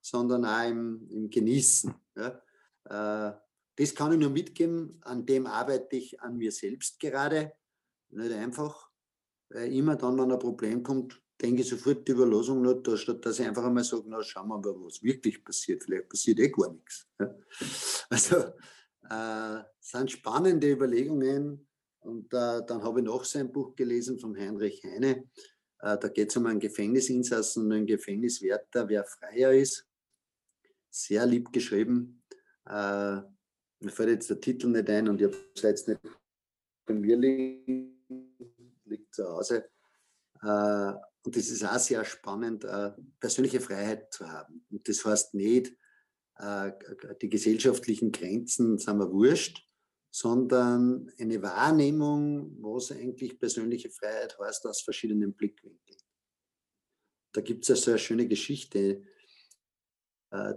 sondern 0.00 0.44
auch 0.44 0.68
im, 0.68 1.06
im 1.10 1.30
Genießen. 1.30 1.94
Ja. 2.16 2.40
Äh, 2.84 3.38
das 3.76 3.94
kann 3.94 4.12
ich 4.12 4.18
nur 4.18 4.30
mitgeben, 4.30 4.98
an 5.02 5.26
dem 5.26 5.46
arbeite 5.46 5.96
ich 5.96 6.20
an 6.20 6.36
mir 6.36 6.52
selbst 6.52 7.00
gerade, 7.00 7.52
nicht 8.10 8.32
einfach, 8.32 8.90
weil 9.50 9.72
immer 9.72 9.96
dann, 9.96 10.18
wenn 10.18 10.32
ein 10.32 10.38
Problem 10.38 10.82
kommt, 10.82 11.20
denke 11.40 11.62
ich 11.62 11.68
sofort 11.68 12.06
die 12.06 12.12
Überlosung 12.12 12.62
nur, 12.62 12.82
da, 12.82 12.96
statt 12.96 13.24
dass 13.24 13.38
ich 13.38 13.46
einfach 13.46 13.64
einmal 13.64 13.84
sage, 13.84 14.04
na 14.06 14.22
schauen 14.22 14.48
wir 14.48 14.58
mal, 14.58 14.74
was 14.84 15.02
wirklich 15.02 15.44
passiert. 15.44 15.82
Vielleicht 15.82 16.08
passiert 16.08 16.38
eh 16.38 16.48
gar 16.48 16.72
nichts. 16.72 17.08
Also 18.08 18.36
äh, 19.10 19.62
sind 19.80 20.10
spannende 20.10 20.70
Überlegungen. 20.70 21.66
Und 22.00 22.32
äh, 22.34 22.64
dann 22.66 22.82
habe 22.82 23.00
ich 23.00 23.06
noch 23.06 23.24
sein 23.24 23.50
Buch 23.50 23.74
gelesen 23.74 24.18
von 24.18 24.36
Heinrich 24.36 24.84
Heine. 24.84 25.28
Äh, 25.80 25.98
da 25.98 26.08
geht 26.08 26.30
es 26.30 26.36
um 26.36 26.46
einen 26.46 26.60
Gefängnisinsassen 26.60 27.64
und 27.64 27.72
einen 27.72 27.86
Gefängniswärter, 27.86 28.88
wer 28.88 29.04
freier 29.04 29.52
ist. 29.52 29.86
Sehr 30.90 31.26
lieb 31.26 31.52
geschrieben. 31.52 32.22
Äh, 32.66 33.20
mir 33.80 33.90
fällt 33.90 34.10
jetzt 34.10 34.30
der 34.30 34.40
Titel 34.40 34.68
nicht 34.68 34.88
ein 34.88 35.08
und 35.08 35.20
ich 35.20 35.26
habe 35.26 35.36
es 35.54 35.62
jetzt 35.62 35.88
nicht 35.88 36.00
bei 36.86 36.94
mir 36.94 37.16
liegen, 37.16 38.06
liegt 38.86 39.14
zu 39.14 39.24
Hause. 39.28 39.68
Äh, 40.42 40.92
und 41.24 41.36
das 41.36 41.48
ist 41.48 41.64
auch 41.64 41.78
sehr 41.78 42.04
spannend, 42.04 42.64
äh, 42.64 42.90
persönliche 43.18 43.60
Freiheit 43.60 44.12
zu 44.12 44.28
haben. 44.28 44.66
Und 44.70 44.86
das 44.88 45.04
heißt 45.04 45.34
nicht, 45.34 45.74
äh, 46.38 46.72
die 47.22 47.28
gesellschaftlichen 47.28 48.12
Grenzen 48.12 48.78
sind 48.78 48.98
wir 48.98 49.10
wurscht, 49.10 49.66
sondern 50.10 51.10
eine 51.18 51.42
Wahrnehmung, 51.42 52.56
was 52.62 52.92
eigentlich 52.92 53.38
persönliche 53.38 53.90
Freiheit 53.90 54.38
heißt, 54.38 54.66
aus 54.66 54.82
verschiedenen 54.82 55.34
Blickwinkeln. 55.34 55.98
Da 57.32 57.40
gibt 57.40 57.64
es 57.64 57.68
ja 57.68 57.76
so 57.76 57.90
eine 57.90 57.98
schöne 57.98 58.28
Geschichte, 58.28 59.02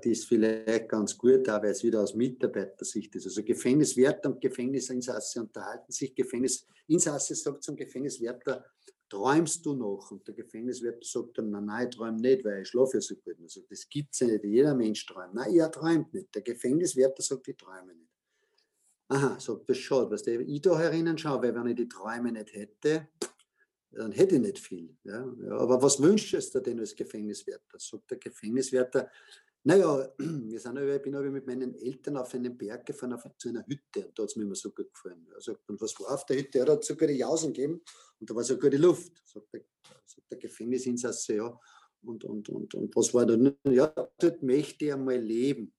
die 0.04 0.12
ist 0.12 0.26
vielleicht 0.26 0.90
ganz 0.90 1.18
gut, 1.18 1.48
weil 1.48 1.66
es 1.66 1.84
wieder 1.84 2.02
aus 2.02 2.16
Mitarbeitersicht 2.16 3.16
ist. 3.16 3.26
Also 3.26 3.44
Gefängniswärter 3.44 4.30
und 4.30 4.42
Gefängnisinsasse 4.42 5.42
unterhalten 5.42 5.92
sich. 5.92 6.16
Gefängnisinsasse 6.16 7.36
sagt 7.36 7.64
zum 7.64 7.76
Gefängniswärter, 7.76 8.66
träumst 9.08 9.66
du 9.66 9.76
noch? 9.76 10.10
Und 10.12 10.28
der 10.28 10.34
Gefängniswärter 10.34 11.04
sagt 11.04 11.38
dann, 11.38 11.52
nein, 11.52 11.66
nein, 11.66 11.88
ich 11.90 11.96
träume 11.96 12.20
nicht, 12.20 12.44
weil 12.44 12.62
ich 12.62 12.70
schlafe 12.70 12.98
ja 12.98 13.02
so 13.02 13.16
gut. 13.16 13.36
Sagt, 13.50 13.72
das 13.72 13.88
gibt 13.88 14.14
es 14.14 14.20
ja 14.20 14.28
nicht, 14.28 14.44
jeder 14.44 14.74
Mensch 14.74 15.06
träumt. 15.06 15.36
Nein, 15.36 15.54
er 15.54 15.72
träumt 15.72 16.14
nicht. 16.14 16.34
Der 16.34 16.42
Gefängniswärter 16.42 17.22
sagt, 17.22 17.48
ich 17.48 17.58
träume 17.58 17.94
nicht. 17.94 18.12
Aha, 19.10 19.40
sagt 19.40 19.70
das 19.70 19.78
schade, 19.78 20.12
was 20.12 20.26
ich 20.28 20.62
da 20.62 20.78
herinnen 20.78 21.18
schaue, 21.18 21.42
weil 21.42 21.56
wenn 21.56 21.68
ich 21.68 21.76
die 21.76 21.88
Träume 21.88 22.32
nicht 22.32 22.54
hätte, 22.54 23.08
dann 23.92 24.12
hätte 24.12 24.36
ich 24.36 24.42
nicht 24.42 24.60
viel. 24.60 24.98
Ja 25.04 25.26
aber 25.52 25.82
was 25.82 26.02
wünschst 26.02 26.54
du 26.54 26.60
denn 26.60 26.80
als 26.80 26.94
Gefängniswärter? 26.94 27.80
Sagt 27.80 28.12
der 28.12 28.18
Gefängniswärter, 28.18 29.10
naja, 29.64 30.14
wir 30.18 30.60
sind 30.60 30.78
ich 30.78 31.02
bin 31.02 31.16
aber 31.16 31.30
mit 31.30 31.46
meinen 31.46 31.76
Eltern 31.76 32.18
auf 32.18 32.34
einen 32.34 32.58
Berg 32.58 32.86
gefahren, 32.86 33.14
auf, 33.14 33.24
zu 33.38 33.50
einer 33.50 33.66
Hütte 33.66 34.08
und 34.08 34.18
da 34.18 34.24
hat 34.24 34.30
es 34.30 34.36
mir 34.36 34.44
immer 34.44 34.56
so 34.56 34.72
gut 34.72 34.94
gefallen. 34.94 35.28
Sagt, 35.40 35.70
und 35.70 35.82
was 35.82 36.00
war 36.00 36.14
auf 36.14 36.26
der 36.26 36.38
Hütte? 36.38 36.60
Er 36.60 36.68
hat 36.68 36.84
so 36.84 36.96
gute 36.96 37.12
Jausen 37.12 37.54
gegeben 37.54 37.82
und 38.20 38.30
da 38.30 38.36
war 38.36 38.44
so 38.44 38.58
gute 38.58 38.78
Luft. 38.78 39.12
Sagt 39.26 39.54
der, 39.54 39.62
sagt 40.06 40.32
der 40.32 40.38
Gefängnisinsasse, 40.38 41.36
ja. 41.36 41.60
Und, 42.04 42.24
und, 42.24 42.48
und, 42.50 42.74
und 42.74 42.96
was 42.96 43.14
war 43.14 43.26
da? 43.26 43.36
Ja, 43.70 43.88
dort 44.20 44.44
möchte 44.44 44.86
ich 44.86 44.94
einmal 44.94 45.18
leben. 45.18 45.74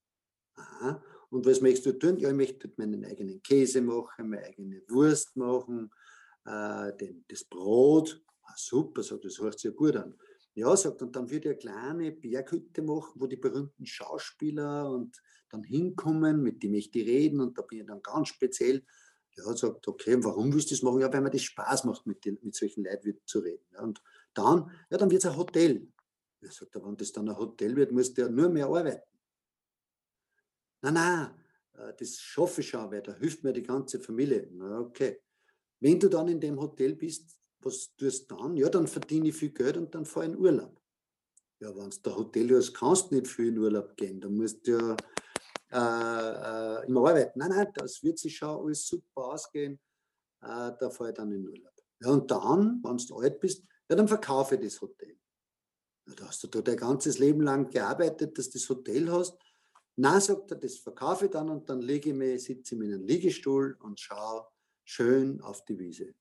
Aha. 0.54 1.02
Und 1.30 1.46
was 1.46 1.60
möchtest 1.60 1.86
du 1.86 1.92
tun? 1.92 2.18
Ja, 2.18 2.30
ich 2.30 2.36
möchte 2.36 2.70
meinen 2.76 3.04
eigenen 3.04 3.42
Käse 3.42 3.80
machen, 3.82 4.30
meine 4.30 4.44
eigene 4.44 4.82
Wurst 4.88 5.36
machen, 5.36 5.90
äh, 6.44 6.96
den, 6.96 7.24
das 7.28 7.44
Brot. 7.44 8.22
Ah, 8.42 8.54
super, 8.56 9.02
sagt 9.02 9.24
das 9.24 9.38
hört 9.38 9.58
sich 9.58 9.70
ja 9.70 9.76
gut 9.76 9.96
an. 9.96 10.18
Ja, 10.58 10.76
sagt, 10.76 11.02
und 11.02 11.14
dann 11.14 11.30
würde 11.30 11.50
ich 11.50 11.64
eine 11.64 11.72
kleine 11.72 12.10
Berghütte 12.10 12.82
machen, 12.82 13.12
wo 13.14 13.28
die 13.28 13.36
berühmten 13.36 13.86
Schauspieler 13.86 14.90
und 14.90 15.22
dann 15.50 15.62
hinkommen, 15.62 16.42
mit 16.42 16.64
dem 16.64 16.74
ich 16.74 16.90
die 16.90 17.02
reden 17.02 17.40
und 17.40 17.56
da 17.56 17.62
bin 17.62 17.78
ich 17.78 17.86
dann 17.86 18.02
ganz 18.02 18.28
speziell. 18.28 18.84
Ja, 19.36 19.56
sagt, 19.56 19.86
okay, 19.86 20.16
warum 20.24 20.52
willst 20.52 20.72
du 20.72 20.74
das 20.74 20.82
machen? 20.82 21.00
Ja, 21.00 21.12
weil 21.12 21.20
mir 21.20 21.30
das 21.30 21.42
Spaß 21.42 21.84
macht, 21.84 22.08
mit, 22.08 22.24
den, 22.24 22.40
mit 22.42 22.56
solchen 22.56 22.82
Leuten 22.82 23.20
zu 23.24 23.38
reden. 23.38 23.64
Ja, 23.72 23.82
und 23.82 24.02
dann, 24.34 24.68
ja, 24.90 24.98
dann 24.98 25.08
wird 25.08 25.22
es 25.24 25.30
ein 25.30 25.36
Hotel. 25.36 25.86
Er 26.40 26.50
sagt, 26.50 26.74
wenn 26.74 26.96
das 26.96 27.12
dann 27.12 27.28
ein 27.28 27.38
Hotel 27.38 27.76
wird, 27.76 27.92
musst 27.92 28.18
du 28.18 28.22
ja 28.22 28.28
nur 28.28 28.48
mehr 28.48 28.66
arbeiten. 28.66 29.00
Nein, 30.82 30.94
nein, 30.94 31.30
äh, 31.74 31.92
das 31.96 32.18
schaffe 32.18 32.62
ich 32.62 32.68
schon, 32.68 32.90
weil 32.90 33.02
da 33.02 33.14
hilft 33.14 33.44
mir 33.44 33.52
die 33.52 33.62
ganze 33.62 34.00
Familie. 34.00 34.48
Na, 34.50 34.80
okay. 34.80 35.20
Wenn 35.78 36.00
du 36.00 36.08
dann 36.08 36.26
in 36.26 36.40
dem 36.40 36.58
Hotel 36.58 36.96
bist, 36.96 37.37
was 37.60 37.94
tust 37.96 38.30
du 38.30 38.36
dann? 38.36 38.56
Ja, 38.56 38.68
dann 38.68 38.86
verdiene 38.86 39.28
ich 39.28 39.36
viel 39.36 39.50
Geld 39.50 39.76
und 39.76 39.94
dann 39.94 40.04
fahre 40.04 40.26
ich 40.26 40.32
in 40.32 40.38
Urlaub. 40.38 40.80
Ja, 41.60 41.74
wenn 41.76 41.90
du 41.90 41.96
der 42.04 42.16
Hotel 42.16 42.56
hast, 42.56 42.74
kannst 42.74 43.10
du 43.10 43.16
nicht 43.16 43.26
viel 43.26 43.48
in 43.48 43.58
Urlaub 43.58 43.96
gehen. 43.96 44.20
Da 44.20 44.28
musst 44.28 44.66
du 44.66 44.72
ja 44.72 44.96
äh, 45.70 46.82
äh, 46.82 46.86
immer 46.86 47.08
arbeiten. 47.08 47.38
Nein, 47.38 47.50
nein, 47.50 47.66
das 47.74 48.02
wird 48.02 48.18
sich 48.18 48.36
schon 48.36 48.64
alles 48.64 48.86
super 48.86 49.24
ausgehen. 49.32 49.74
Äh, 50.40 50.72
da 50.78 50.90
fahre 50.90 51.10
ich 51.10 51.16
dann 51.16 51.32
in 51.32 51.48
Urlaub. 51.48 51.72
Ja, 52.00 52.10
und 52.10 52.30
dann, 52.30 52.80
wenn 52.82 52.96
du 52.96 53.16
alt 53.16 53.40
bist, 53.40 53.64
ja, 53.88 53.96
dann 53.96 54.06
verkaufe 54.06 54.54
ich 54.54 54.60
das 54.60 54.80
Hotel. 54.80 55.18
Ja, 56.06 56.14
da 56.14 56.28
hast 56.28 56.42
du 56.44 56.46
da 56.46 56.62
dein 56.62 56.76
ganzes 56.76 57.18
Leben 57.18 57.42
lang 57.42 57.68
gearbeitet, 57.70 58.38
dass 58.38 58.50
du 58.50 58.58
das 58.58 58.68
Hotel 58.68 59.10
hast 59.10 59.36
na, 60.00 60.20
sagt 60.20 60.52
er, 60.52 60.56
das 60.56 60.76
verkaufe 60.76 61.24
ich 61.24 61.32
dann 61.32 61.48
und 61.50 61.68
dann 61.68 61.80
lege 61.80 62.10
ich 62.10 62.14
mich, 62.14 62.44
sitze 62.44 62.76
ich 62.76 62.80
in 62.80 62.94
einem 62.94 63.04
Liegestuhl 63.04 63.76
und 63.80 63.98
schaue 63.98 64.46
schön 64.84 65.40
auf 65.40 65.64
die 65.64 65.76
Wiese. 65.76 66.14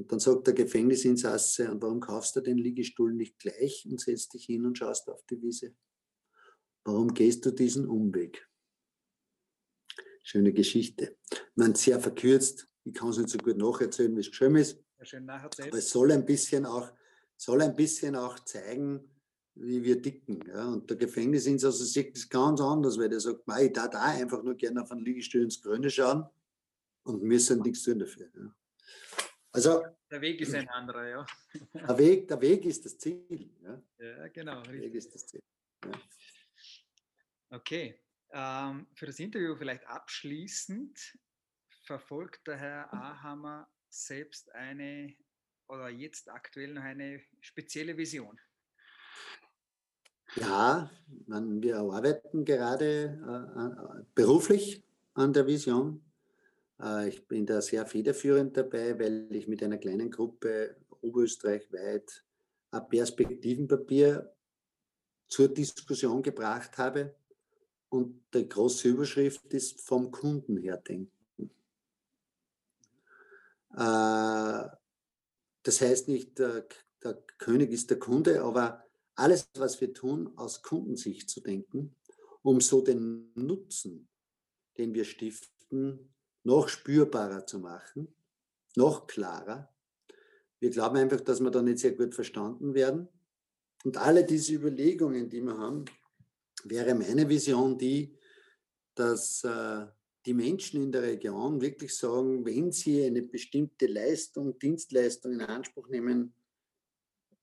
Und 0.00 0.10
dann 0.10 0.18
sagt 0.18 0.46
der 0.46 0.54
Gefängnisinsasse, 0.54 1.70
und 1.70 1.82
warum 1.82 2.00
kaufst 2.00 2.34
du 2.34 2.40
den 2.40 2.56
Liegestuhl 2.56 3.12
nicht 3.12 3.38
gleich 3.38 3.86
und 3.86 4.00
setzt 4.00 4.32
dich 4.32 4.46
hin 4.46 4.64
und 4.64 4.78
schaust 4.78 5.10
auf 5.10 5.22
die 5.26 5.42
Wiese? 5.42 5.74
Warum 6.84 7.12
gehst 7.12 7.44
du 7.44 7.50
diesen 7.50 7.86
Umweg? 7.86 8.48
Schöne 10.22 10.54
Geschichte. 10.54 11.18
Man 11.54 11.74
sehr 11.74 12.00
verkürzt, 12.00 12.66
ich 12.84 12.94
kann 12.94 13.10
es 13.10 13.18
nicht 13.18 13.28
so 13.28 13.36
gut 13.36 13.58
nacherzählen, 13.58 14.16
wie 14.16 14.20
es 14.20 14.30
geschrieben 14.30 14.56
ist. 14.56 14.82
Ja, 14.98 15.04
schön 15.04 15.26
nacherzählt. 15.26 15.68
Aber 15.68 15.78
es 15.78 15.90
soll 15.90 16.12
ein 16.12 16.24
bisschen 16.24 16.64
auch, 16.64 16.90
soll 17.36 17.60
ein 17.60 17.76
bisschen 17.76 18.16
auch 18.16 18.38
zeigen, 18.38 19.06
wie 19.54 19.84
wir 19.84 20.00
dicken. 20.00 20.40
Ja. 20.48 20.66
Und 20.66 20.88
der 20.88 20.96
Gefängnisinsasse 20.96 21.84
sieht 21.84 22.16
das 22.16 22.26
ganz 22.26 22.62
anders, 22.62 22.96
weil 22.96 23.10
der 23.10 23.20
sagt, 23.20 23.42
ich 23.60 23.72
da 23.74 23.86
da 23.86 24.00
einfach 24.00 24.42
nur 24.42 24.54
gerne 24.54 24.80
auf 24.80 24.90
einen 24.92 25.04
Liegestuhl 25.04 25.42
ins 25.42 25.60
Grüne 25.60 25.90
schauen 25.90 26.24
und 27.02 27.22
wir 27.22 27.38
sind 27.38 27.66
nichts 27.66 27.82
tun 27.82 27.98
dafür. 27.98 28.30
Ja. 28.34 28.54
Also, 29.52 29.84
der 30.10 30.20
Weg 30.20 30.40
ist 30.40 30.54
ein 30.54 30.68
anderer, 30.68 31.08
ja. 31.08 31.26
Der 31.74 31.98
Weg, 31.98 32.28
der 32.28 32.40
Weg 32.40 32.64
ist 32.64 32.84
das 32.84 32.98
Ziel. 32.98 33.50
Ja, 33.62 33.82
ja 33.98 34.28
genau. 34.28 34.62
Der 34.62 34.74
Weg 34.74 34.94
ist 34.94 35.14
das 35.14 35.26
Ziel. 35.26 35.42
Ja. 35.84 35.90
Okay. 37.50 38.00
Ähm, 38.32 38.86
für 38.94 39.06
das 39.06 39.18
Interview 39.18 39.56
vielleicht 39.56 39.84
abschließend 39.86 41.18
verfolgt 41.84 42.46
der 42.46 42.56
Herr 42.56 42.94
Ahammer 42.94 43.68
selbst 43.88 44.52
eine 44.54 45.16
oder 45.66 45.88
jetzt 45.88 46.28
aktuell 46.28 46.74
noch 46.74 46.82
eine 46.82 47.20
spezielle 47.40 47.96
Vision. 47.96 48.38
Ja, 50.36 50.90
wir 51.26 51.78
arbeiten 51.78 52.44
gerade 52.44 53.18
äh, 53.18 54.04
beruflich 54.14 54.84
an 55.14 55.32
der 55.32 55.46
Vision. 55.46 56.04
Äh, 56.82 57.08
ich 57.08 57.26
bin 57.26 57.46
da 57.46 57.60
sehr 57.60 57.86
federführend 57.86 58.56
dabei, 58.56 58.98
weil 58.98 59.28
ich 59.34 59.48
mit 59.48 59.62
einer 59.62 59.78
kleinen 59.78 60.10
Gruppe 60.10 60.76
oberösterreichweit 61.00 62.24
ein 62.70 62.88
Perspektivenpapier 62.88 64.32
zur 65.26 65.48
Diskussion 65.48 66.22
gebracht 66.22 66.78
habe. 66.78 67.14
Und 67.88 68.22
die 68.34 68.48
große 68.48 68.88
Überschrift 68.88 69.52
ist 69.52 69.80
vom 69.80 70.10
Kunden 70.10 70.56
her 70.58 70.76
denken. 70.76 71.50
Äh, 73.74 74.68
das 75.62 75.80
heißt 75.80 76.08
nicht, 76.08 76.38
der, 76.38 76.66
der 77.02 77.14
König 77.38 77.72
ist 77.72 77.90
der 77.90 77.98
Kunde, 77.98 78.42
aber 78.42 78.84
alles, 79.14 79.48
was 79.54 79.80
wir 79.80 79.92
tun, 79.92 80.32
aus 80.36 80.62
Kundensicht 80.62 81.28
zu 81.28 81.40
denken, 81.40 81.94
um 82.42 82.60
so 82.60 82.80
den 82.80 83.32
Nutzen, 83.34 84.08
den 84.78 84.94
wir 84.94 85.04
stiften, 85.04 86.10
noch 86.44 86.68
spürbarer 86.68 87.46
zu 87.46 87.58
machen, 87.58 88.08
noch 88.76 89.06
klarer. 89.06 89.68
Wir 90.58 90.70
glauben 90.70 90.96
einfach, 90.96 91.20
dass 91.20 91.40
wir 91.40 91.50
da 91.50 91.62
nicht 91.62 91.78
sehr 91.78 91.92
gut 91.92 92.14
verstanden 92.14 92.74
werden. 92.74 93.08
Und 93.84 93.96
alle 93.96 94.24
diese 94.24 94.54
Überlegungen, 94.54 95.28
die 95.28 95.40
wir 95.40 95.56
haben, 95.56 95.84
wäre 96.64 96.94
meine 96.94 97.28
Vision 97.28 97.78
die, 97.78 98.14
dass 98.94 99.42
äh, 99.44 99.86
die 100.26 100.34
Menschen 100.34 100.82
in 100.82 100.92
der 100.92 101.02
Region 101.02 101.60
wirklich 101.60 101.94
sagen, 101.96 102.44
wenn 102.44 102.72
sie 102.72 103.04
eine 103.04 103.22
bestimmte 103.22 103.86
Leistung, 103.86 104.58
Dienstleistung 104.58 105.32
in 105.32 105.40
Anspruch 105.40 105.88
nehmen, 105.88 106.34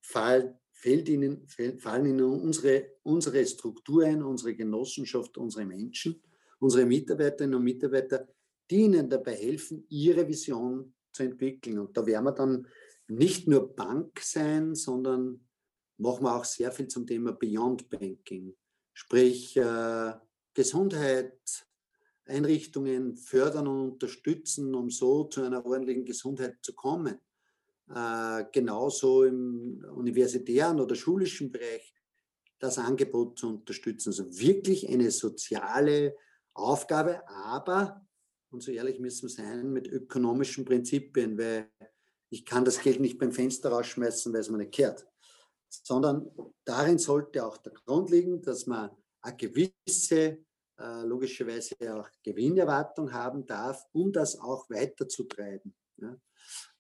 fall, 0.02 0.60
ihnen, 0.84 1.48
fallen 1.48 2.06
ihnen 2.06 2.24
unsere, 2.24 2.92
unsere 3.02 3.46
Strukturen, 3.46 4.22
unsere 4.22 4.56
Genossenschaft, 4.56 5.38
unsere 5.38 5.66
Menschen, 5.66 6.22
unsere 6.60 6.86
Mitarbeiterinnen 6.86 7.56
und 7.56 7.64
Mitarbeiter, 7.64 8.28
die 8.70 8.82
ihnen 8.82 9.10
dabei 9.10 9.36
helfen, 9.36 9.86
ihre 9.90 10.28
Vision 10.28 10.94
zu 11.12 11.24
entwickeln. 11.24 11.80
Und 11.80 11.96
da 11.96 12.06
werden 12.06 12.26
wir 12.26 12.32
dann 12.32 12.68
nicht 13.08 13.48
nur 13.48 13.76
Bank 13.76 14.20
sein, 14.20 14.76
sondern 14.76 15.48
machen 15.98 16.24
wir 16.24 16.36
auch 16.36 16.46
sehr 16.46 16.72
viel 16.72 16.88
zum 16.88 17.08
Thema 17.08 17.32
Beyond 17.32 17.90
Banking, 17.90 18.56
sprich 18.94 19.56
äh, 19.58 20.14
Gesundheit, 20.54 21.40
Einrichtungen 22.26 23.16
fördern 23.16 23.68
und 23.68 23.92
unterstützen, 23.94 24.76
um 24.76 24.90
so 24.90 25.24
zu 25.26 25.44
einer 25.44 25.66
ordentlichen 25.66 26.04
Gesundheit 26.04 26.58
zu 26.62 26.74
kommen 26.74 27.20
äh, 27.94 28.46
genauso 28.52 29.24
im 29.24 29.86
universitären 29.96 30.80
oder 30.80 30.96
schulischen 30.96 31.52
Bereich 31.52 31.94
das 32.60 32.78
Angebot 32.78 33.40
zu 33.40 33.50
unterstützen. 33.50 34.10
Also 34.10 34.26
wirklich 34.40 34.90
eine 34.90 35.12
soziale 35.12 36.16
Aufgabe, 36.54 37.28
aber, 37.30 38.07
und 38.52 38.64
so 38.64 38.72
ehrlich 38.72 39.00
müssen 39.00 39.24
wir 39.24 39.30
sein, 39.30 39.72
mit 39.72 39.88
ökonomischen 39.88 40.66
Prinzipien, 40.66 41.38
weil 41.38 41.70
ich 42.30 42.46
kann 42.46 42.66
das 42.66 42.82
Geld 42.82 43.00
nicht 43.00 43.18
beim 43.18 43.32
Fenster 43.32 43.70
rausschmeißen, 43.70 44.32
weil 44.34 44.42
es 44.42 44.50
mir 44.50 44.58
nicht 44.58 44.74
kehrt, 44.74 45.08
sondern 45.70 46.30
darin 46.66 46.98
sollte 46.98 47.46
auch 47.46 47.58
der 47.58 47.74
Grund 47.74 48.10
liegen, 48.10 48.42
dass 48.42 48.66
man 48.66 48.90
eine 49.22 49.38
gewisse, 49.38 50.46
äh, 50.80 51.04
logischerweise 51.04 51.76
auch 51.94 52.10
Gewinnerwartung 52.24 53.12
haben 53.12 53.46
darf, 53.46 53.86
um 53.92 54.12
das 54.12 54.40
auch 54.40 54.70
weiterzutreiben. 54.70 55.76
Ja. 55.98 56.18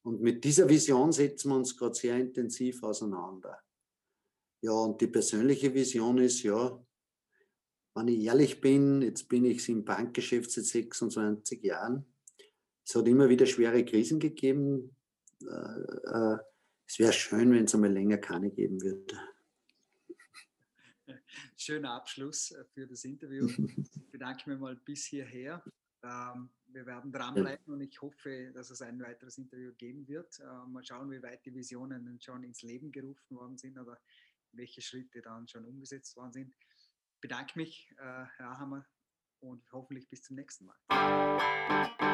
Und 0.03 0.21
mit 0.21 0.43
dieser 0.43 0.69
Vision 0.69 1.11
setzen 1.11 1.49
wir 1.49 1.57
uns 1.57 1.75
gerade 1.75 1.95
sehr 1.95 2.17
intensiv 2.17 2.83
auseinander. 2.83 3.59
Ja, 4.61 4.71
und 4.71 4.99
die 5.01 5.07
persönliche 5.07 5.73
Vision 5.73 6.17
ist, 6.19 6.43
ja, 6.43 6.81
wenn 7.97 8.07
ich 8.09 8.23
ehrlich 8.25 8.61
bin, 8.61 9.01
jetzt 9.01 9.27
bin 9.27 9.45
ich 9.45 9.67
im 9.69 9.83
Bankgeschäft 9.83 10.51
seit 10.51 10.65
26 10.65 11.63
Jahren. 11.63 12.05
Es 12.85 12.95
hat 12.95 13.07
immer 13.07 13.27
wieder 13.27 13.45
schwere 13.45 13.83
Krisen 13.83 14.19
gegeben. 14.19 14.95
Äh, 15.41 15.45
äh, 15.45 16.37
es 16.85 16.99
wäre 16.99 17.11
schön, 17.11 17.51
wenn 17.51 17.65
es 17.65 17.75
einmal 17.75 17.91
länger 17.91 18.17
keine 18.17 18.51
geben 18.51 18.81
würde. 18.81 19.19
Schöner 21.57 21.91
Abschluss 21.91 22.51
äh, 22.51 22.63
für 22.65 22.87
das 22.87 23.03
Interview. 23.03 23.47
Ich 23.47 24.11
bedanke 24.11 24.49
mich 24.49 24.59
mal 24.59 24.75
bis 24.75 25.05
hierher. 25.05 25.63
Ähm, 26.03 26.49
wir 26.67 26.85
werden 26.85 27.11
dranbleiben 27.11 27.73
und 27.73 27.81
ich 27.81 28.01
hoffe, 28.01 28.51
dass 28.53 28.69
es 28.69 28.81
ein 28.81 29.01
weiteres 29.01 29.37
Interview 29.37 29.73
geben 29.73 30.07
wird. 30.07 30.39
Mal 30.67 30.83
schauen, 30.83 31.09
wie 31.09 31.23
weit 31.23 31.43
die 31.45 31.53
Visionen 31.53 32.19
schon 32.21 32.43
ins 32.43 32.61
Leben 32.61 32.91
gerufen 32.91 33.35
worden 33.35 33.57
sind 33.57 33.79
oder 33.79 33.97
welche 34.51 34.81
Schritte 34.81 35.21
dann 35.21 35.47
schon 35.47 35.65
umgesetzt 35.65 36.15
worden 36.17 36.33
sind 36.33 36.53
bedanke 37.21 37.57
mich, 37.57 37.93
äh, 37.97 38.25
Herr 38.37 38.59
Hammer, 38.59 38.85
und 39.39 39.63
hoffentlich 39.71 40.09
bis 40.09 40.23
zum 40.23 40.35
nächsten 40.35 40.65
Mal. 40.65 42.06